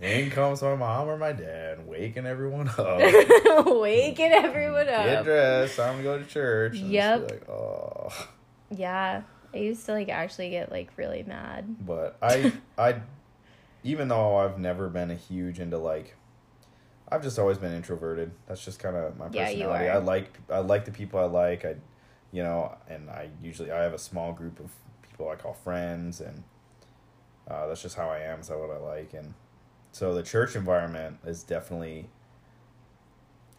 in 0.00 0.30
comes 0.30 0.60
my 0.60 0.74
mom 0.74 1.08
or 1.08 1.16
my 1.16 1.32
dad, 1.32 1.86
waking 1.86 2.26
everyone 2.26 2.68
up. 2.68 2.98
waking 3.66 4.32
everyone 4.32 4.88
up. 4.88 5.04
Get 5.04 5.24
dressed. 5.24 5.76
Time 5.76 5.98
to 5.98 6.02
go 6.02 6.18
to 6.18 6.24
church. 6.24 6.78
And 6.78 6.90
Yep. 6.90 7.30
Like, 7.30 7.48
oh. 7.48 8.28
yeah 8.70 9.22
i 9.54 9.58
used 9.58 9.84
to 9.86 9.92
like 9.92 10.08
actually 10.08 10.50
get 10.50 10.70
like 10.70 10.90
really 10.96 11.22
mad 11.22 11.64
But 11.80 12.16
I, 12.22 12.52
I, 12.78 13.00
even 13.84 14.08
though 14.08 14.36
I've 14.36 14.58
never 14.58 14.88
been 14.88 15.10
a 15.10 15.14
huge 15.16 15.58
into 15.60 15.78
like, 15.78 16.16
I've 17.08 17.22
just 17.22 17.38
always 17.38 17.58
been 17.58 17.72
introverted. 17.72 18.30
That's 18.46 18.64
just 18.64 18.78
kind 18.78 18.96
of 18.96 19.16
my 19.18 19.28
Yeah, 19.28 19.50
you 19.50 19.64
personality. 19.64 19.88
are. 19.88 19.92
I 19.92 19.98
like 19.98 20.38
I 20.50 20.58
like 20.60 20.84
the 20.86 20.92
people 20.92 21.20
I 21.20 21.24
like. 21.24 21.64
I, 21.64 21.76
you 22.30 22.42
know, 22.42 22.74
and 22.88 23.10
I 23.10 23.28
usually 23.42 23.70
I 23.70 23.82
have 23.82 23.92
a 23.92 23.98
small 23.98 24.32
group 24.32 24.58
of 24.60 24.70
people 25.02 25.28
I 25.28 25.34
call 25.36 25.52
friends, 25.52 26.20
and 26.20 26.42
uh, 27.50 27.66
that's 27.66 27.82
just 27.82 27.96
how 27.96 28.08
I 28.08 28.20
am. 28.20 28.42
So 28.42 28.58
what 28.58 28.70
I 28.70 28.78
like, 28.78 29.12
and 29.12 29.34
so 29.90 30.14
the 30.14 30.22
church 30.22 30.56
environment 30.56 31.18
is 31.26 31.42
definitely. 31.42 32.08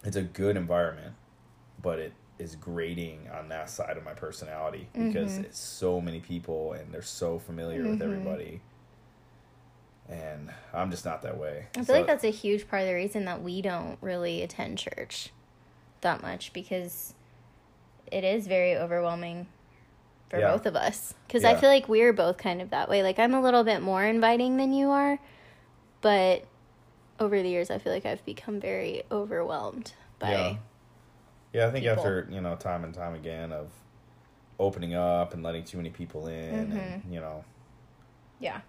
It's 0.02 0.16
a 0.16 0.22
good 0.22 0.56
environment, 0.56 1.14
but 1.80 1.98
it 1.98 2.12
is 2.38 2.56
grating 2.56 3.28
on 3.32 3.48
that 3.48 3.70
side 3.70 3.96
of 3.96 4.04
my 4.04 4.12
personality 4.14 4.88
because 4.92 5.38
Mhm. 5.38 5.44
it's 5.44 5.58
so 5.58 6.00
many 6.00 6.20
people 6.20 6.72
and 6.72 6.92
they're 6.92 7.00
so 7.02 7.38
familiar 7.38 7.82
with 7.82 8.00
Mhm. 8.00 8.02
everybody. 8.02 8.60
And 10.08 10.52
I'm 10.72 10.90
just 10.90 11.04
not 11.04 11.22
that 11.22 11.38
way. 11.38 11.66
i 11.72 11.76
feel 11.76 11.84
So- 11.86 11.92
like 11.94 12.06
that's 12.06 12.24
a 12.24 12.30
huge 12.30 12.68
part 12.68 12.82
of 12.82 12.88
the 12.88 12.94
reason 12.94 13.24
that 13.24 13.42
we 13.42 13.62
don't 13.62 13.96
really 14.00 14.42
attend 14.42 14.78
church 14.78 15.30
that 16.02 16.20
much 16.22 16.52
because 16.52 17.14
it 18.12 18.22
is 18.24 18.46
very 18.46 18.76
overwhelming 18.76 19.46
for 20.28 20.38
Yeah. 20.38 20.50
both 20.52 20.66
of 20.66 20.76
us. 20.76 21.14
Because 21.26 21.44
I 21.44 21.54
feel 21.54 21.70
like 21.70 21.88
we're 21.88 22.12
both 22.12 22.36
kind 22.36 22.60
of 22.60 22.70
that 22.70 22.88
way. 22.88 23.02
Like 23.02 23.18
I'm 23.18 23.32
a 23.32 23.40
little 23.40 23.64
bit 23.64 23.80
more 23.80 24.04
inviting 24.04 24.56
than 24.58 24.72
you 24.74 24.90
are, 24.90 25.18
but 26.02 26.44
over 27.20 27.40
the 27.42 27.48
years, 27.48 27.70
I 27.70 27.78
feel 27.78 27.92
like 27.92 28.04
I've 28.04 28.24
become 28.24 28.60
very 28.60 29.04
overwhelmed 29.10 29.92
by. 30.18 30.30
Yeah. 30.32 30.56
Yeah, 31.54 31.68
I 31.68 31.70
think 31.70 31.84
people. 31.84 31.98
after, 31.98 32.28
you 32.30 32.40
know, 32.42 32.56
time 32.56 32.84
and 32.84 32.92
time 32.92 33.14
again 33.14 33.52
of 33.52 33.68
opening 34.58 34.94
up 34.94 35.32
and 35.34 35.42
letting 35.42 35.64
too 35.64 35.76
many 35.78 35.90
people 35.90 36.26
in 36.26 36.52
Mm-hmm. 36.68 36.76
and, 36.76 37.02
you 37.14 37.20
know, 37.20 37.44
Yeah. 38.40 38.60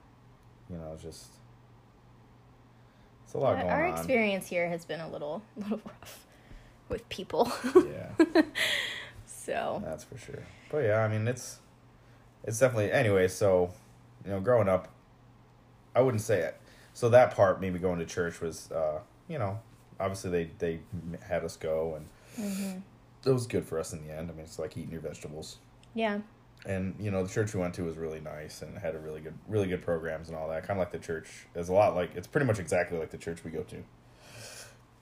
you 0.69 0.77
know, 0.77 0.95
just 1.01 1.25
it's 3.25 3.33
a 3.33 3.37
lot 3.39 3.55
going 3.55 3.65
on. 3.67 3.71
Our 3.71 3.85
on. 3.87 3.97
experience 3.97 4.47
here 4.47 4.69
has 4.69 4.85
been 4.85 4.99
a 4.99 5.09
little, 5.09 5.41
little 5.57 5.81
rough 5.85 6.25
with 6.89 7.07
people. 7.09 7.51
Yeah, 7.75 8.41
so 9.25 9.81
that's 9.83 10.03
for 10.03 10.17
sure. 10.17 10.43
But 10.69 10.79
yeah, 10.85 10.99
I 10.99 11.07
mean, 11.07 11.27
it's 11.27 11.59
it's 12.43 12.59
definitely 12.59 12.91
anyway, 12.91 13.27
so, 13.27 13.71
you 14.23 14.31
know, 14.31 14.39
growing 14.39 14.69
up 14.69 14.89
I 15.95 16.01
wouldn't 16.01 16.21
say 16.21 16.41
it. 16.41 16.59
So 16.93 17.09
that 17.09 17.33
part 17.35 17.61
maybe 17.61 17.79
going 17.79 17.99
to 17.99 18.05
church 18.05 18.41
was 18.41 18.71
uh, 18.71 18.99
you 19.27 19.39
know, 19.39 19.59
obviously 19.99 20.29
they 20.29 20.49
they 20.59 20.79
had 21.27 21.43
us 21.43 21.57
go 21.57 21.95
and 21.95 22.05
Mm-hmm. 22.39 22.79
it 23.29 23.33
was 23.33 23.47
good 23.47 23.65
for 23.65 23.79
us 23.79 23.93
in 23.93 24.05
the 24.07 24.13
end. 24.13 24.29
I 24.29 24.33
mean, 24.33 24.43
it's 24.45 24.59
like 24.59 24.77
eating 24.77 24.91
your 24.91 25.01
vegetables. 25.01 25.57
yeah, 25.93 26.19
and 26.65 26.95
you 26.99 27.11
know 27.11 27.23
the 27.23 27.29
church 27.29 27.53
we 27.53 27.59
went 27.59 27.73
to 27.75 27.83
was 27.83 27.97
really 27.97 28.19
nice 28.21 28.61
and 28.61 28.77
had 28.77 28.95
a 28.95 28.99
really 28.99 29.19
good 29.21 29.33
really 29.47 29.67
good 29.67 29.81
programs 29.83 30.29
and 30.29 30.37
all 30.37 30.47
that 30.49 30.65
kind 30.65 30.79
of 30.79 30.85
like 30.85 30.91
the 30.91 30.97
church 31.05 31.45
is 31.55 31.69
a 31.69 31.73
lot 31.73 31.95
like 31.95 32.15
it's 32.15 32.27
pretty 32.27 32.47
much 32.47 32.59
exactly 32.59 32.97
like 32.97 33.11
the 33.11 33.17
church 33.17 33.43
we 33.43 33.51
go 33.51 33.61
to 33.63 33.83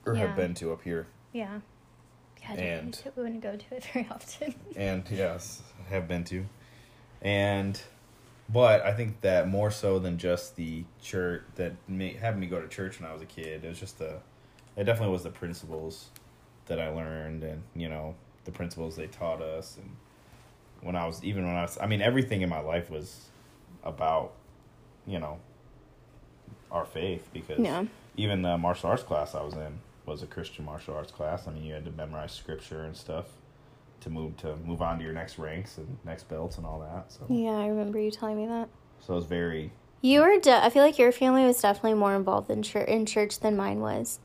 or 0.05 0.13
Yeah. 0.15 0.21
have 0.27 0.35
been 0.35 0.53
to 0.55 0.71
up 0.73 0.81
here 0.81 1.07
yeah. 1.31 1.59
Yeah, 2.41 2.51
And- 2.51 2.59
and 2.59 3.01
we 3.15 3.23
wouldn't 3.23 3.41
go 3.41 3.55
to 3.55 3.75
it 3.75 3.85
very 3.93 4.07
often. 4.11 4.55
and 4.75 5.03
yes 5.09 5.61
have 5.89 6.07
been 6.07 6.23
to 6.25 6.45
and 7.21 7.79
but 8.49 8.81
i 8.81 8.91
think 8.93 9.21
that 9.21 9.47
more 9.47 9.71
so 9.71 9.99
than 9.99 10.17
just 10.17 10.55
the 10.57 10.83
church 11.01 11.43
that 11.55 11.73
me, 11.87 12.17
having 12.19 12.39
me 12.41 12.47
go 12.47 12.59
to 12.59 12.67
church 12.67 12.99
when 12.99 13.09
i 13.09 13.13
was 13.13 13.21
a 13.21 13.25
kid 13.27 13.63
it 13.63 13.69
was 13.69 13.79
just 13.79 13.99
the 13.99 14.17
it 14.75 14.83
definitely 14.83 15.13
was 15.13 15.23
the 15.23 15.29
principles 15.29 16.09
that 16.67 16.79
i 16.79 16.87
learned 16.89 17.43
and 17.43 17.61
you 17.75 17.89
know 17.89 18.15
the 18.45 18.51
principles 18.51 18.95
they 18.95 19.07
taught 19.07 19.41
us 19.41 19.77
and 19.77 19.89
when 20.81 20.95
i 20.95 21.05
was 21.05 21.23
even 21.23 21.45
when 21.45 21.55
i 21.55 21.61
was 21.61 21.77
i 21.81 21.85
mean 21.85 22.01
everything 22.01 22.41
in 22.41 22.49
my 22.49 22.59
life 22.59 22.89
was 22.89 23.25
about 23.83 24.31
you 25.07 25.19
know 25.19 25.37
our 26.71 26.85
faith 26.85 27.29
because 27.33 27.59
Yeah. 27.59 27.85
even 28.17 28.41
the 28.41 28.57
martial 28.57 28.89
arts 28.89 29.03
class 29.03 29.35
i 29.35 29.41
was 29.43 29.53
in 29.53 29.79
was 30.05 30.21
a 30.23 30.27
christian 30.27 30.65
martial 30.65 30.95
arts 30.95 31.11
class 31.11 31.47
i 31.47 31.51
mean 31.51 31.63
you 31.63 31.73
had 31.73 31.85
to 31.85 31.91
memorize 31.91 32.31
scripture 32.31 32.83
and 32.83 32.95
stuff 32.95 33.25
to 34.01 34.09
move 34.09 34.35
to 34.37 34.55
move 34.57 34.81
on 34.81 34.97
to 34.97 35.03
your 35.03 35.13
next 35.13 35.37
ranks 35.37 35.77
and 35.77 35.97
next 36.03 36.27
belts 36.27 36.57
and 36.57 36.65
all 36.65 36.79
that 36.79 37.11
so 37.11 37.21
Yeah, 37.29 37.51
I 37.51 37.67
remember 37.67 37.99
you 37.99 38.11
telling 38.11 38.35
me 38.37 38.45
that. 38.47 38.67
so 38.99 39.13
it 39.13 39.15
was 39.15 39.25
very 39.25 39.71
You 40.01 40.19
were. 40.19 40.37
De- 40.41 40.61
I 40.65 40.69
feel 40.69 40.83
like 40.83 40.99
your 40.99 41.13
family 41.13 41.45
was 41.45 41.61
definitely 41.61 41.93
more 41.97 42.13
involved 42.13 42.49
in 42.51 42.61
church 42.63 42.89
in 42.89 43.05
church 43.05 43.39
than 43.39 43.55
mine 43.55 43.79
was. 43.79 44.19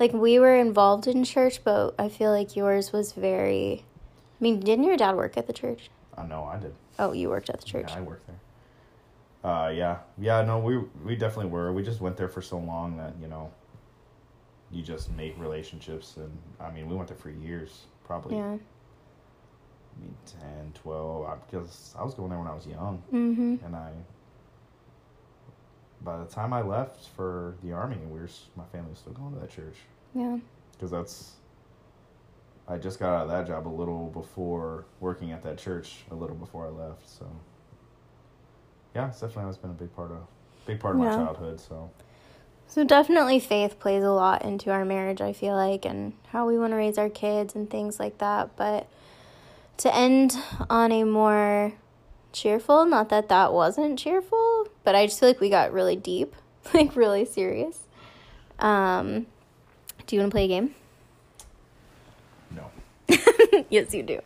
Like 0.00 0.12
we 0.14 0.38
were 0.38 0.56
involved 0.56 1.06
in 1.06 1.22
church, 1.24 1.62
but 1.62 1.94
I 1.98 2.08
feel 2.08 2.30
like 2.32 2.56
yours 2.56 2.90
was 2.92 3.12
very. 3.12 3.84
I 4.40 4.42
mean, 4.42 4.58
didn't 4.60 4.84
your 4.84 4.96
dad 4.96 5.14
work 5.14 5.36
at 5.36 5.46
the 5.46 5.52
church? 5.52 5.90
i 6.16 6.26
know 6.26 6.44
i 6.44 6.58
did 6.58 6.74
Oh, 6.98 7.12
you 7.12 7.28
worked 7.30 7.48
at 7.50 7.60
the 7.60 7.66
church. 7.66 7.90
Yeah, 7.90 7.98
I 7.98 8.00
worked 8.00 8.26
there. 8.26 8.40
Uh, 9.52 9.68
yeah, 9.70 9.98
yeah. 10.18 10.42
No, 10.42 10.58
we 10.58 10.78
we 11.04 11.16
definitely 11.16 11.50
were. 11.50 11.72
We 11.72 11.82
just 11.82 12.00
went 12.00 12.16
there 12.16 12.28
for 12.28 12.42
so 12.42 12.58
long 12.58 12.96
that 12.96 13.14
you 13.20 13.28
know, 13.28 13.50
you 14.70 14.82
just 14.82 15.10
make 15.12 15.38
relationships, 15.38 16.16
and 16.16 16.30
I 16.58 16.70
mean, 16.70 16.88
we 16.88 16.96
went 16.96 17.08
there 17.08 17.16
for 17.16 17.30
years, 17.30 17.82
probably. 18.04 18.36
Yeah. 18.36 18.56
I 19.96 20.02
mean, 20.02 20.14
10, 20.40 20.72
12, 20.74 21.26
I- 21.26 21.34
because 21.50 21.94
I 21.98 22.04
was 22.04 22.14
going 22.14 22.30
there 22.30 22.38
when 22.38 22.48
I 22.48 22.54
was 22.54 22.66
young, 22.66 23.02
Mm-hmm. 23.12 23.64
and 23.64 23.76
I. 23.76 23.90
By 26.02 26.16
the 26.18 26.24
time 26.24 26.52
I 26.52 26.62
left 26.62 27.08
for 27.16 27.56
the 27.62 27.72
army, 27.72 27.98
we 28.10 28.18
were 28.20 28.28
my 28.56 28.64
family 28.72 28.90
was 28.90 28.98
still 29.00 29.12
going 29.12 29.34
to 29.34 29.40
that 29.40 29.50
church 29.50 29.76
Yeah. 30.14 30.38
because 30.72 30.90
that's. 30.90 31.32
I 32.68 32.78
just 32.78 33.00
got 33.00 33.14
out 33.14 33.22
of 33.24 33.30
that 33.30 33.46
job 33.48 33.66
a 33.66 33.68
little 33.68 34.06
before 34.06 34.84
working 35.00 35.32
at 35.32 35.42
that 35.42 35.58
church. 35.58 35.98
A 36.10 36.14
little 36.14 36.36
before 36.36 36.66
I 36.66 36.70
left, 36.70 37.08
so. 37.08 37.26
Yeah, 38.94 39.08
it's 39.08 39.20
definitely 39.20 39.42
always 39.42 39.56
been 39.56 39.70
a 39.70 39.74
big 39.74 39.94
part 39.94 40.10
of, 40.12 40.18
big 40.66 40.78
part 40.80 40.94
of 40.94 41.00
my 41.02 41.08
childhood. 41.08 41.60
So 41.60 41.90
So 42.66 42.84
definitely 42.84 43.40
faith 43.40 43.78
plays 43.80 44.02
a 44.04 44.10
lot 44.10 44.42
into 44.44 44.70
our 44.70 44.84
marriage, 44.84 45.20
I 45.20 45.32
feel 45.32 45.54
like, 45.54 45.84
and 45.84 46.12
how 46.28 46.46
we 46.46 46.58
want 46.58 46.72
to 46.72 46.76
raise 46.76 46.96
our 46.98 47.08
kids 47.08 47.54
and 47.54 47.68
things 47.68 47.98
like 47.98 48.18
that. 48.18 48.56
But 48.56 48.86
to 49.78 49.94
end 49.94 50.36
on 50.68 50.92
a 50.92 51.04
more 51.04 51.72
cheerful, 52.32 52.84
not 52.84 53.08
that 53.08 53.28
that 53.28 53.52
wasn't 53.52 53.98
cheerful, 53.98 54.49
but 54.90 54.96
I 54.96 55.06
just 55.06 55.20
feel 55.20 55.28
like 55.28 55.38
we 55.38 55.50
got 55.50 55.72
really 55.72 55.94
deep, 55.94 56.34
like 56.74 56.96
really 56.96 57.24
serious. 57.24 57.78
Um, 58.58 59.26
do 60.08 60.16
you 60.16 60.20
want 60.20 60.32
to 60.32 60.34
play 60.34 60.46
a 60.46 60.48
game? 60.48 60.74
no, 62.50 62.72
yes, 63.70 63.94
you 63.94 64.02
do. 64.02 64.20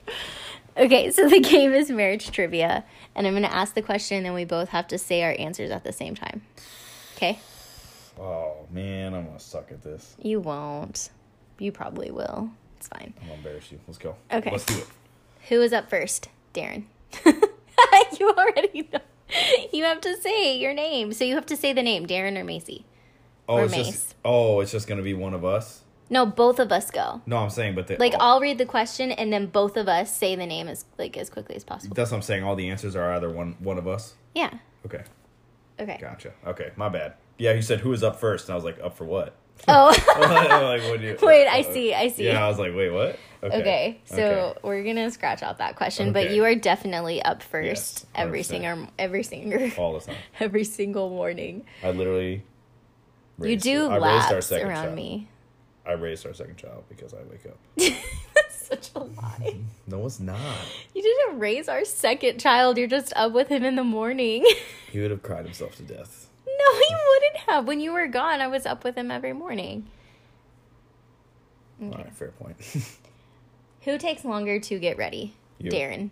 Okay, 0.75 1.11
so 1.11 1.29
the 1.29 1.41
game 1.53 1.75
is 1.75 1.91
marriage 1.91 2.31
trivia, 2.31 2.83
and 3.15 3.27
I'm 3.27 3.35
going 3.35 3.43
to 3.43 3.53
ask 3.53 3.75
the 3.75 3.83
question, 3.83 4.17
and 4.17 4.25
then 4.25 4.33
we 4.33 4.47
both 4.47 4.71
have 4.71 4.89
to 4.89 4.97
say 4.97 5.23
our 5.23 5.37
answers 5.39 5.71
at 5.71 5.85
the 5.85 5.93
same 5.93 6.15
time. 6.15 6.41
Okay? 7.17 7.39
oh 8.19 8.67
man, 8.71 9.13
I'm 9.13 9.27
gonna 9.27 9.39
suck 9.39 9.71
at 9.71 9.83
this. 9.83 10.17
You 10.19 10.41
won't. 10.41 11.11
You 11.59 11.73
probably 11.73 12.11
will. 12.11 12.49
It's 12.79 12.89
fine. 12.89 13.13
I'm 13.21 13.27
gonna 13.27 13.39
embarrass 13.39 13.71
you. 13.71 13.81
Let's 13.87 13.99
go. 13.99 14.17
Okay. 14.33 14.51
let's 14.51 14.65
do 14.65 14.79
it. 14.79 14.87
Who 15.51 15.61
is 15.61 15.75
up 15.75 15.91
first? 15.91 16.31
Darren. 16.55 16.85
you 17.27 18.31
already 18.31 18.89
know. 18.91 19.01
You 19.73 19.85
have 19.85 20.01
to 20.03 20.17
say 20.19 20.57
your 20.57 20.73
name. 20.75 21.13
So 21.13 21.25
you 21.25 21.35
have 21.35 21.47
to 21.47 21.57
say 21.57 21.73
the 21.73 21.83
name, 21.83 22.07
Darren 22.07 22.39
or 22.39 22.45
Macy. 22.45 22.85
Oh, 23.49 23.57
Or 23.57 23.65
it's 23.65 23.73
Mace. 23.73 23.87
just 23.87 24.15
oh, 24.25 24.61
it's 24.61 24.71
just 24.73 24.87
gonna 24.87 25.03
be 25.03 25.15
one 25.15 25.35
of 25.35 25.45
us. 25.45 25.83
No, 26.11 26.27
both 26.27 26.59
of 26.61 26.71
us 26.71 26.91
go. 26.91 27.23
No, 27.27 27.39
I'm 27.39 27.51
saying, 27.51 27.75
but 27.75 27.87
the, 27.87 27.97
Like 27.97 28.13
all, 28.15 28.35
I'll 28.35 28.41
read 28.41 28.59
the 28.59 28.67
question 28.67 29.11
and 29.11 29.33
then 29.33 29.47
both 29.47 29.77
of 29.77 29.89
us 29.89 30.15
say 30.15 30.37
the 30.37 30.47
name 30.47 30.69
as 30.69 30.85
like 30.99 31.17
as 31.17 31.29
quickly 31.31 31.57
as 31.57 31.65
possible. 31.65 31.95
that's 31.95 32.11
what 32.11 32.19
I'm 32.19 32.23
saying. 32.23 32.45
All 32.45 32.55
the 32.57 32.69
answers 32.71 32.95
are 32.95 33.13
either 33.15 33.31
one 33.31 33.57
one 33.59 33.79
of 33.79 33.89
us. 33.89 34.15
Yeah. 34.35 34.51
Okay, 34.87 35.03
Okay. 35.81 35.99
gotcha. 36.01 36.33
Okay, 36.47 36.71
my 36.77 36.89
bad. 36.89 37.15
Yeah, 37.39 37.53
you 37.53 37.63
said 37.63 37.81
who 37.81 37.93
is 37.93 38.03
up 38.05 38.21
first, 38.21 38.47
and 38.49 38.53
I 38.53 38.55
was 38.57 38.65
like, 38.65 38.79
up 38.81 38.97
for 38.97 39.05
what? 39.05 39.35
Oh. 39.67 39.87
like, 40.19 40.83
what 40.91 41.01
do 41.01 41.07
you, 41.07 41.19
Wait, 41.23 41.47
I 41.49 41.63
see, 41.63 41.95
I 41.95 42.09
see. 42.09 42.27
Yeah, 42.27 42.45
I 42.45 42.49
was 42.49 42.59
like, 42.59 42.75
wait, 42.75 42.91
what? 42.91 43.19
Okay, 43.43 44.01
so 44.05 44.17
Okay. 44.23 44.59
we're 44.63 44.83
gonna 44.85 45.11
scratch 45.11 45.43
out 45.43 45.59
that 45.59 45.77
question, 45.77 46.13
but 46.15 46.31
you 46.31 46.45
are 46.45 46.55
definitely 46.55 47.21
up 47.23 47.43
first 47.43 47.67
Yes, 47.67 48.07
every 48.15 48.41
100%. 48.41 48.45
single 48.47 48.87
every 48.99 49.23
single 49.23 49.71
all 49.77 49.93
the 49.93 50.01
time. 50.01 50.17
every 50.41 50.65
single 50.65 51.11
morning. 51.11 51.65
I 51.83 51.91
literally. 51.91 52.43
You 53.43 53.57
do 53.59 53.87
I 53.89 53.97
raised 53.97 54.03
our 54.27 54.33
laps 54.33 54.47
second 54.47 54.69
around 54.69 54.85
child. 54.85 54.97
me. 54.97 55.29
I 55.87 55.93
raised 55.93 56.25
our 56.27 56.33
second 56.33 56.57
child 56.57 56.85
because 56.89 57.13
I 57.13 57.19
wake 57.31 57.45
up. 57.47 57.59
That's 58.35 58.67
such 58.67 58.91
a 58.95 59.01
lie. 59.01 59.57
No, 59.87 60.07
it's 60.07 60.21
not. 60.21 60.39
You 60.95 61.03
didn't 61.03 61.39
raise 61.39 61.69
our 61.69 61.85
second 61.85 62.39
child. 62.41 62.79
You're 62.79 62.87
just 62.89 63.13
up 63.15 63.33
with 63.33 63.49
him 63.49 63.63
in 63.65 63.77
the 63.77 63.85
morning. 63.85 64.47
He 64.91 65.01
would 65.01 65.11
have 65.11 65.23
cried 65.23 65.45
himself 65.45 65.77
to 65.77 65.83
death. 65.83 66.24
No, 66.73 66.79
he 66.79 66.95
wouldn't 67.09 67.37
have. 67.49 67.67
When 67.67 67.81
you 67.81 67.93
were 67.93 68.07
gone, 68.07 68.41
I 68.41 68.47
was 68.47 68.67
up 68.67 68.85
with 68.85 68.97
him 68.97 69.11
every 69.11 69.33
morning. 69.33 69.87
All 71.83 71.91
right, 71.91 72.13
fair 72.15 72.29
point. 72.31 72.57
Who 73.83 73.99
takes 73.99 74.25
longer 74.25 74.59
to 74.61 74.79
get 74.79 74.97
ready? 74.97 75.35
You. 75.59 75.71
Darren. 75.71 76.11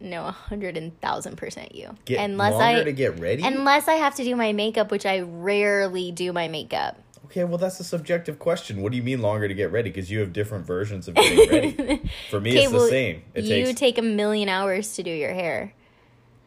No, 0.00 0.26
a 0.26 0.32
hundred 0.32 0.76
and 0.76 0.98
thousand 1.00 1.36
percent 1.36 1.74
you. 1.74 1.94
Get 2.04 2.18
unless 2.18 2.52
longer 2.54 2.80
I 2.80 2.84
to 2.84 2.92
get 2.92 3.20
ready. 3.20 3.42
unless 3.44 3.86
I 3.86 3.94
have 3.94 4.16
to 4.16 4.24
do 4.24 4.34
my 4.34 4.52
makeup, 4.52 4.90
which 4.90 5.06
I 5.06 5.20
rarely 5.20 6.10
do 6.10 6.32
my 6.32 6.48
makeup. 6.48 6.98
okay, 7.26 7.44
well 7.44 7.56
that's 7.58 7.78
a 7.78 7.84
subjective 7.84 8.40
question. 8.40 8.82
What 8.82 8.90
do 8.90 8.96
you 8.98 9.04
mean 9.04 9.22
longer 9.22 9.46
to 9.46 9.54
get 9.54 9.70
ready? 9.70 9.90
Because 9.90 10.10
you 10.10 10.18
have 10.18 10.32
different 10.32 10.66
versions 10.66 11.06
of 11.06 11.14
getting 11.14 11.48
ready. 11.48 12.02
For 12.30 12.40
me, 12.40 12.50
Okay, 12.50 12.64
it's 12.64 12.72
well, 12.72 12.82
the 12.82 12.88
same. 12.90 13.22
It 13.34 13.44
you 13.44 13.66
takes. 13.66 13.78
take 13.78 13.96
a 13.98 14.02
million 14.02 14.48
hours 14.48 14.94
to 14.94 15.04
do 15.04 15.10
your 15.10 15.32
hair. 15.32 15.72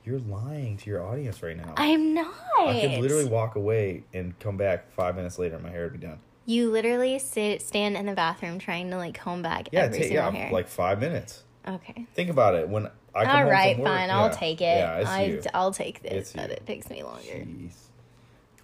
You're 0.06 0.20
lying 0.20 0.78
to 0.78 0.90
your 0.90 1.04
audience 1.04 1.42
right 1.42 1.58
now. 1.58 1.74
I'm 1.78 2.14
not. 2.14 2.32
I 2.60 2.80
could 2.80 3.02
literally 3.02 3.26
walk 3.26 3.56
away 3.56 4.04
and 4.14 4.38
come 4.40 4.56
back 4.56 4.92
five 4.92 5.16
minutes 5.16 5.40
later, 5.40 5.56
and 5.56 5.64
my 5.64 5.72
hair 5.72 5.84
would 5.86 6.00
be 6.00 6.06
done. 6.06 6.20
You 6.46 6.70
literally 6.70 7.18
sit 7.18 7.64
stand 7.64 7.98
in 7.98 8.06
the 8.06 8.14
bathroom 8.14 8.60
trying 8.60 8.92
to 8.92 8.98
like 8.98 9.16
comb 9.20 9.42
back 9.42 9.70
Yeah, 9.72 9.82
every 9.82 10.02
single 10.04 10.16
yeah, 10.18 10.30
hair. 10.30 10.52
like 10.52 10.68
five 10.68 11.00
minutes. 11.00 11.42
okay. 11.68 12.06
Think 12.14 12.30
about 12.30 12.54
it. 12.54 12.70
When 12.70 12.88
I 13.16 13.26
come 13.26 13.36
All 13.36 13.44
right, 13.46 13.80
work, 13.80 13.88
fine. 13.88 14.12
I'll 14.12 14.30
take 14.30 14.62
it. 14.62 14.78
Yeah, 14.78 14.98
it's 14.98 15.10
I, 15.10 15.24
you. 15.24 15.42
I'll 15.56 15.74
take 15.74 16.04
this, 16.04 16.34
but 16.36 16.52
it 16.52 16.68
takes 16.68 16.88
me 16.90 17.02
longer. 17.02 17.22
Jeez. 17.24 17.74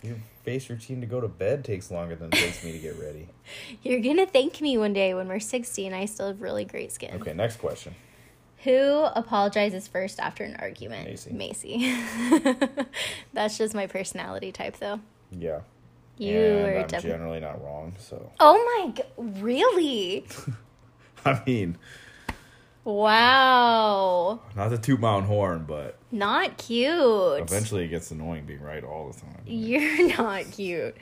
Your 0.04 0.18
face 0.44 0.70
routine 0.70 1.02
to 1.02 1.08
go 1.08 1.22
to 1.22 1.28
bed 1.28 1.64
takes 1.64 1.90
longer 1.90 2.16
than 2.16 2.28
it 2.28 2.34
takes 2.34 2.64
me 2.64 2.72
to 2.72 2.78
get 2.80 3.00
ready. 3.00 3.30
You're 3.82 4.00
gonna 4.02 4.28
thank 4.28 4.62
me 4.62 4.78
one 4.78 4.94
day 4.94 5.16
when 5.16 5.28
we're 5.28 5.40
60 5.40 5.88
and 5.88 5.96
I 5.96 6.06
still 6.06 6.28
have 6.28 6.42
really 6.42 6.66
great 6.66 6.92
skin. 6.92 7.16
Okay, 7.16 7.34
next 7.34 7.58
question. 7.58 7.96
Who 8.64 9.04
apologizes 9.16 9.88
first 9.88 10.20
after 10.20 10.44
an 10.44 10.56
argument? 10.60 11.08
Macy. 11.10 11.32
Macy. 11.34 11.96
That's 13.34 13.58
just 13.58 13.74
my 13.74 13.88
personality 13.88 14.52
type, 14.52 14.78
though. 14.78 15.00
Yeah. 15.32 15.62
You 16.18 16.38
and 16.38 16.66
are 16.68 16.76
I'm 16.82 16.88
definitely. 16.88 17.10
generally 17.10 17.40
not 17.40 17.64
wrong, 17.64 17.94
so 17.98 18.32
Oh 18.40 18.84
my 18.86 18.92
god! 18.92 19.42
Really? 19.42 20.26
I 21.26 21.42
mean, 21.48 21.78
Wow. 22.84 24.40
not 24.56 24.70
to 24.70 24.78
toot 24.78 25.00
my 25.00 25.14
own 25.14 25.24
horn, 25.24 25.66
but 25.68 25.98
Not 26.12 26.58
cute. 26.58 27.40
eventually 27.42 27.86
it 27.86 27.90
gets 27.90 28.12
annoying 28.12 28.46
being 28.46 28.62
right 28.62 28.84
all 28.84 29.12
the 29.12 29.20
time. 29.20 29.42
You're 29.46 30.08
not 30.18 30.52
cute. 30.52 30.96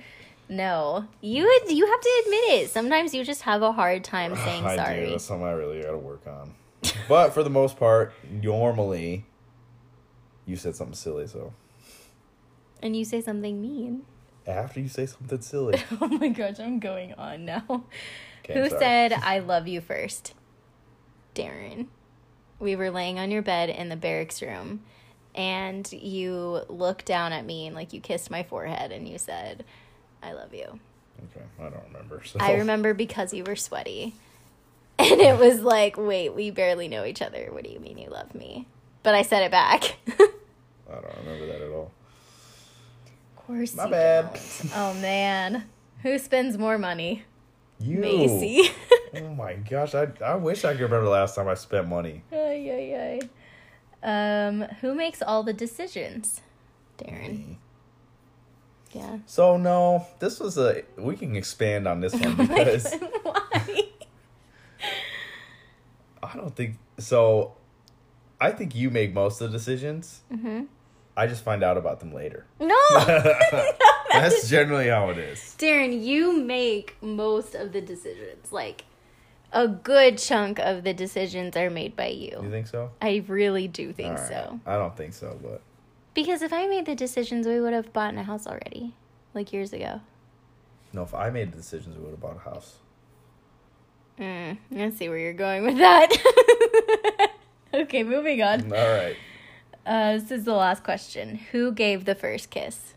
No. 0.47 1.05
You 1.22 1.41
you 1.68 1.86
have 1.86 2.01
to 2.01 2.22
admit 2.26 2.43
it. 2.64 2.70
Sometimes 2.72 3.14
you 3.14 3.24
just 3.24 3.41
have 3.43 3.62
a 3.62 3.72
hard 3.72 4.03
time 4.03 4.36
saying 4.45 4.66
I 4.66 4.76
do. 4.76 4.82
sorry. 4.84 5.10
That's 5.12 5.24
something 5.26 5.45
I 5.47 5.51
really 5.51 5.82
got 5.82 5.91
to 5.91 5.97
work 5.97 6.26
on. 6.28 6.53
But 7.08 7.32
for 7.34 7.44
the 7.44 7.50
most 7.50 7.78
part, 7.78 8.14
normally, 8.30 9.26
you 10.46 10.56
said 10.56 10.76
something 10.76 10.96
silly. 10.96 11.28
So 11.28 11.54
And 12.82 12.96
you 12.96 13.06
say 13.06 13.22
something 13.22 13.62
mean. 13.62 14.04
after 14.48 14.80
you 14.80 14.88
say 14.90 15.06
something 15.06 15.42
silly, 15.42 15.80
Oh 16.02 16.08
my 16.08 16.30
gosh, 16.30 16.60
I'm 16.60 16.80
going 16.80 17.14
on 17.14 17.46
now. 17.46 17.84
Okay, 18.44 18.54
Who 18.60 18.70
said 18.70 19.14
I 19.14 19.40
love 19.40 19.68
you 19.68 19.82
first? 19.82 20.34
Darren. 21.36 21.88
We 22.60 22.76
were 22.76 22.90
laying 22.92 23.20
on 23.20 23.32
your 23.32 23.42
bed 23.42 23.70
in 23.70 23.90
the 23.90 23.96
barracks 23.96 24.42
room 24.42 24.82
and 25.36 25.90
you 25.94 26.62
looked 26.68 27.06
down 27.06 27.32
at 27.32 27.46
me 27.46 27.68
and 27.68 27.76
like 27.76 27.94
you 27.94 28.02
kissed 28.02 28.30
my 28.32 28.44
forehead 28.44 28.92
and 28.92 29.08
you 29.08 29.18
said, 29.18 29.64
I 30.22 30.34
love 30.34 30.54
you. 30.54 30.80
Okay, 31.32 31.46
I 31.60 31.64
don't 31.64 31.84
remember. 31.94 32.22
So 32.26 32.40
I 32.42 32.54
remember 32.56 32.94
because 32.94 33.34
you 33.34 33.44
were 33.44 33.56
sweaty. 33.56 34.16
And 35.12 35.22
it 35.22 35.39
was 35.39 35.62
like, 35.62 35.95
wait, 35.97 36.36
we 36.36 36.52
barely 36.52 36.88
know 36.89 37.06
each 37.06 37.22
other. 37.22 37.47
What 37.52 37.64
do 37.64 37.70
you 37.70 37.80
mean 37.80 37.97
you 37.97 38.10
love 38.10 38.36
me? 38.36 38.68
But 39.02 39.16
I 39.16 39.22
said 39.22 39.43
it 39.43 39.52
back. 39.52 39.95
I 40.08 40.93
don't 40.93 41.18
remember 41.20 41.47
that 41.47 41.62
at 41.62 41.72
all. 41.72 41.91
Of 43.38 43.45
course 43.47 43.76
My 43.76 43.86
you 43.86 43.91
bad. 43.91 44.34
don't. 44.34 44.72
Oh 44.76 44.93
man. 44.95 45.64
Who 46.04 46.18
spends 46.20 46.58
more 46.58 46.78
money? 46.78 47.24
You. 47.80 48.00
Macy. 48.00 48.72
Oh 49.16 49.34
my 49.34 49.54
gosh, 49.56 49.95
I 49.95 50.08
I 50.24 50.36
wish 50.36 50.64
I 50.64 50.74
could 50.74 50.82
remember 50.82 51.06
the 51.06 51.10
last 51.12 51.34
time 51.36 51.47
I 51.47 51.56
spent 51.56 51.88
money. 51.88 52.22
ay, 52.32 52.70
ay, 52.70 53.20
ay. 54.04 54.47
Um, 54.47 54.62
who 54.82 54.93
makes 54.93 55.24
all 55.24 55.41
the 55.41 55.52
decisions? 55.54 56.41
Darren. 57.00 57.56
Yeah. 58.91 59.18
So 59.26 59.58
no, 59.58 60.06
this 60.20 60.39
was 60.39 60.60
a. 60.60 60.84
We 60.95 61.16
can 61.16 61.36
expand 61.36 61.88
on 61.88 62.02
this 62.02 62.14
one 62.22 62.36
because 62.36 62.93
Why? 63.24 63.89
I 66.32 66.38
don't 66.38 66.56
think 66.56 66.78
so. 66.98 67.56
I 68.40 68.52
think 68.52 68.76
you 68.76 68.90
make 68.90 69.14
most 69.14 69.42
of 69.42 69.52
the 69.52 69.58
decisions. 69.58 70.22
hmm 70.32 70.64
I 71.18 71.28
just 71.28 71.44
find 71.44 71.64
out 71.64 71.76
about 71.78 72.00
them 72.00 72.14
later. 72.14 72.46
No. 72.60 72.76
That's 74.12 74.50
generally 74.50 74.88
how 74.88 75.10
it 75.10 75.18
is. 75.18 75.40
Darren, 75.60 76.04
you 76.04 76.34
make 76.34 76.96
most 77.02 77.56
of 77.56 77.74
the 77.74 77.82
decisions. 77.82 78.52
Like 78.52 78.86
a 79.52 79.68
good 79.68 80.18
chunk 80.18 80.60
of 80.60 80.84
the 80.84 80.94
decisions 80.94 81.56
are 81.58 81.70
made 81.70 81.96
by 81.96 82.08
you. 82.08 82.40
You 82.42 82.50
think 82.50 82.68
so? 82.68 82.92
I 83.02 83.24
really 83.28 83.68
do 83.68 83.92
think 83.94 84.18
right. 84.18 84.28
so. 84.28 84.60
I 84.66 84.78
don't 84.78 84.96
think 84.96 85.14
so, 85.14 85.38
but 85.42 85.62
Because 86.14 86.42
if 86.42 86.52
I 86.54 86.68
made 86.68 86.86
the 86.86 86.96
decisions, 86.96 87.48
we 87.48 87.60
would 87.60 87.74
have 87.74 87.92
bought 87.94 88.16
a 88.16 88.24
house 88.24 88.48
already, 88.48 88.94
like 89.34 89.52
years 89.54 89.74
ago. 89.74 90.02
no. 90.94 91.04
If 91.04 91.14
I 91.14 91.30
made 91.30 91.52
the 91.52 91.58
decisions, 91.58 91.96
we 91.98 92.04
would 92.04 92.12
have 92.12 92.20
bought 92.22 92.38
a 92.38 92.50
house. 92.50 92.78
Mm, 94.20 94.58
I 94.76 94.90
see 94.92 95.08
where 95.08 95.18
you're 95.18 95.34
going 95.34 95.64
with 95.64 95.78
that. 95.78 97.32
okay, 97.74 98.04
moving 98.04 98.42
on. 98.42 98.72
All 98.72 98.90
right. 98.90 99.16
Uh, 99.86 100.14
this 100.14 100.32
is 100.32 100.44
the 100.44 100.54
last 100.54 100.84
question. 100.84 101.36
Who 101.52 101.72
gave 101.72 102.06
the 102.06 102.16
first 102.16 102.50
kiss? 102.50 102.94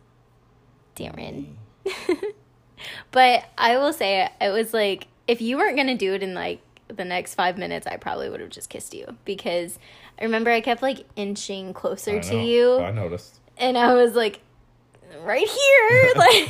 Darren. 0.97 1.55
but 3.12 3.45
I 3.57 3.79
will 3.79 3.93
say 3.93 4.29
it 4.41 4.51
was 4.51 4.75
like 4.75 5.07
if 5.29 5.41
you 5.41 5.57
weren't 5.57 5.77
gonna 5.77 5.97
do 5.97 6.12
it 6.14 6.23
in 6.23 6.35
like 6.35 6.61
the 6.89 7.05
next 7.05 7.35
five 7.35 7.57
minutes, 7.57 7.87
I 7.87 7.97
probably 7.97 8.29
would 8.29 8.41
have 8.41 8.51
just 8.51 8.68
kissed 8.68 8.93
you 8.93 9.16
because 9.25 9.79
I 10.20 10.25
remember 10.25 10.51
I 10.51 10.61
kept 10.61 10.83
like 10.83 11.07
inching 11.16 11.73
closer 11.73 12.20
to 12.20 12.37
you, 12.37 12.79
I 12.79 12.91
noticed. 12.91 13.41
and 13.57 13.79
I 13.79 13.95
was 13.95 14.14
like, 14.14 14.41
right 15.20 15.49
here, 15.49 16.12
like. 16.16 16.49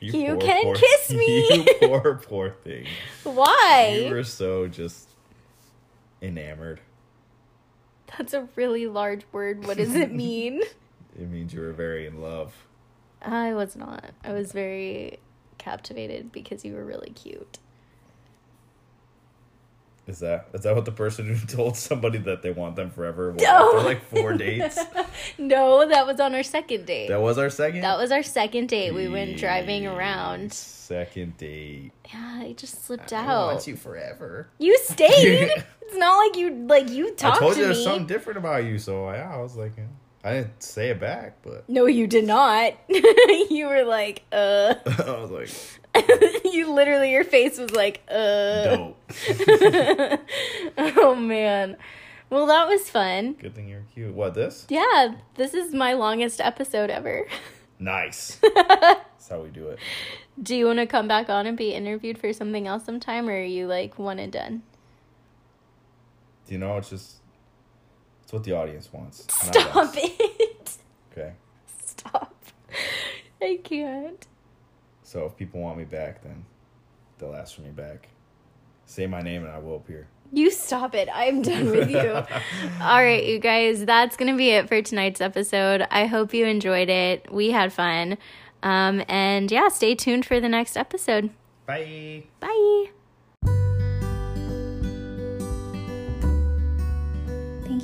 You 0.00 0.12
poor, 0.12 0.36
can 0.38 0.62
poor- 0.64 0.74
kiss 0.76 1.10
me. 1.14 1.64
You 1.80 1.88
poor, 1.88 2.14
poor 2.26 2.50
thing. 2.64 2.86
Why? 3.24 4.04
You 4.06 4.10
were 4.14 4.24
so 4.24 4.66
just 4.66 5.10
enamored. 6.22 6.80
That's 8.16 8.32
a 8.32 8.48
really 8.56 8.86
large 8.86 9.24
word. 9.32 9.66
What 9.66 9.76
does 9.76 9.94
it 9.94 10.12
mean? 10.14 10.62
It 11.18 11.28
means 11.28 11.52
you 11.52 11.60
were 11.60 11.72
very 11.72 12.06
in 12.06 12.20
love. 12.20 12.54
I 13.22 13.52
was 13.52 13.76
not. 13.76 14.12
I 14.24 14.32
was 14.32 14.52
very 14.52 15.18
captivated 15.58 16.32
because 16.32 16.64
you 16.64 16.74
were 16.74 16.84
really 16.84 17.10
cute. 17.10 17.58
Is 20.10 20.18
that 20.18 20.48
is 20.52 20.62
that 20.62 20.74
what 20.74 20.84
the 20.84 20.90
person 20.92 21.32
who 21.32 21.46
told 21.46 21.76
somebody 21.76 22.18
that 22.18 22.42
they 22.42 22.50
want 22.50 22.74
them 22.74 22.90
forever 22.90 23.30
was 23.30 23.40
No. 23.40 23.76
after 23.76 23.86
like 23.88 24.02
four 24.04 24.32
dates? 24.36 24.76
no, 25.38 25.86
that 25.88 26.04
was 26.06 26.18
on 26.18 26.34
our 26.34 26.42
second 26.42 26.84
date. 26.86 27.08
That 27.08 27.20
was 27.22 27.38
our 27.38 27.48
second. 27.48 27.82
That 27.82 27.96
was 27.96 28.10
our 28.10 28.24
second 28.24 28.68
date. 28.68 28.92
We 28.92 29.06
went 29.08 29.36
driving 29.36 29.86
around. 29.86 30.52
Second 30.52 31.36
date. 31.36 31.92
Yeah, 32.12 32.40
I 32.42 32.54
just 32.56 32.84
slipped 32.84 33.12
I 33.12 33.24
out. 33.24 33.46
want 33.52 33.66
you 33.68 33.76
forever. 33.76 34.48
You 34.58 34.76
stayed. 34.78 35.48
it's 35.82 35.96
not 35.96 36.16
like 36.16 36.36
you 36.36 36.50
like 36.66 36.90
you 36.90 37.08
I 37.08 37.14
talked 37.14 37.38
told 37.38 37.52
to 37.54 37.60
you 37.60 37.68
me. 37.68 37.72
there's 37.72 37.84
something 37.84 38.06
different 38.08 38.38
about 38.38 38.64
you, 38.64 38.78
so 38.78 39.08
yeah, 39.12 39.30
I 39.32 39.38
was 39.40 39.54
like, 39.56 39.72
yeah. 39.78 39.84
I 40.24 40.32
didn't 40.34 40.62
say 40.62 40.88
it 40.90 40.98
back, 41.00 41.36
but 41.42 41.68
No, 41.68 41.86
you 41.86 42.06
did 42.08 42.26
not. 42.26 42.74
you 42.88 43.66
were 43.68 43.84
like, 43.84 44.22
uh. 44.32 44.74
I 44.84 45.16
was 45.20 45.30
like, 45.30 45.48
you 46.44 46.72
literally, 46.72 47.12
your 47.12 47.24
face 47.24 47.58
was 47.58 47.72
like, 47.72 48.02
uh. 48.08 48.76
dope. 48.76 48.96
oh 50.78 51.14
man. 51.14 51.76
Well, 52.30 52.46
that 52.46 52.68
was 52.68 52.88
fun. 52.88 53.32
Good 53.34 53.54
thing 53.54 53.68
you're 53.68 53.84
cute. 53.92 54.14
What 54.14 54.34
this? 54.34 54.66
Yeah, 54.68 55.14
this 55.34 55.52
is 55.52 55.74
my 55.74 55.94
longest 55.94 56.40
episode 56.40 56.88
ever. 56.88 57.26
Nice. 57.80 58.40
That's 58.54 59.28
how 59.28 59.40
we 59.40 59.48
do 59.48 59.68
it. 59.68 59.78
Do 60.40 60.54
you 60.54 60.66
want 60.66 60.78
to 60.78 60.86
come 60.86 61.08
back 61.08 61.28
on 61.28 61.46
and 61.46 61.56
be 61.56 61.70
interviewed 61.70 62.18
for 62.18 62.32
something 62.32 62.66
else 62.68 62.84
sometime, 62.84 63.28
or 63.28 63.32
are 63.32 63.42
you 63.42 63.66
like 63.66 63.98
one 63.98 64.18
and 64.18 64.32
done? 64.32 64.62
Do 66.46 66.52
you 66.52 66.58
know? 66.58 66.76
It's 66.76 66.90
just 66.90 67.16
it's 68.22 68.32
what 68.32 68.44
the 68.44 68.52
audience 68.52 68.92
wants. 68.92 69.26
Stop 69.28 69.92
it. 69.96 70.76
Okay. 71.10 71.32
Stop. 71.84 72.32
I 73.42 73.58
can't. 73.64 74.24
So 75.10 75.24
if 75.24 75.36
people 75.36 75.60
want 75.60 75.76
me 75.76 75.82
back, 75.82 76.22
then 76.22 76.44
they'll 77.18 77.34
ask 77.34 77.56
for 77.56 77.62
me 77.62 77.70
back. 77.70 78.10
Say 78.86 79.08
my 79.08 79.20
name 79.20 79.42
and 79.42 79.50
I 79.50 79.58
will 79.58 79.74
appear. 79.74 80.06
You 80.30 80.52
stop 80.52 80.94
it. 80.94 81.08
I'm 81.12 81.42
done 81.42 81.68
with 81.72 81.90
you. 81.90 82.10
All 82.80 83.02
right, 83.02 83.24
you 83.24 83.40
guys, 83.40 83.84
that's 83.84 84.16
going 84.16 84.30
to 84.30 84.38
be 84.38 84.50
it 84.50 84.68
for 84.68 84.80
tonight's 84.82 85.20
episode. 85.20 85.84
I 85.90 86.06
hope 86.06 86.32
you 86.32 86.46
enjoyed 86.46 86.88
it. 86.88 87.26
We 87.32 87.50
had 87.50 87.72
fun. 87.72 88.18
Um, 88.62 89.02
and 89.08 89.50
yeah, 89.50 89.66
stay 89.66 89.96
tuned 89.96 90.26
for 90.26 90.38
the 90.38 90.48
next 90.48 90.76
episode. 90.76 91.30
Bye. 91.66 92.22
Bye. 92.38 92.90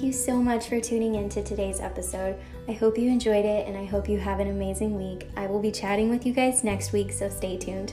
You 0.06 0.12
so 0.12 0.40
much 0.40 0.68
for 0.68 0.80
tuning 0.80 1.16
in 1.16 1.28
to 1.28 1.42
today's 1.42 1.80
episode. 1.80 2.36
I 2.68 2.72
hope 2.72 2.96
you 2.96 3.10
enjoyed 3.10 3.44
it 3.44 3.66
and 3.66 3.76
I 3.76 3.84
hope 3.84 4.08
you 4.08 4.18
have 4.18 4.38
an 4.38 4.48
amazing 4.48 4.96
week. 4.96 5.28
I 5.36 5.48
will 5.48 5.60
be 5.60 5.72
chatting 5.72 6.08
with 6.10 6.24
you 6.24 6.32
guys 6.32 6.62
next 6.62 6.92
week, 6.92 7.10
so 7.10 7.28
stay 7.28 7.56
tuned. 7.56 7.92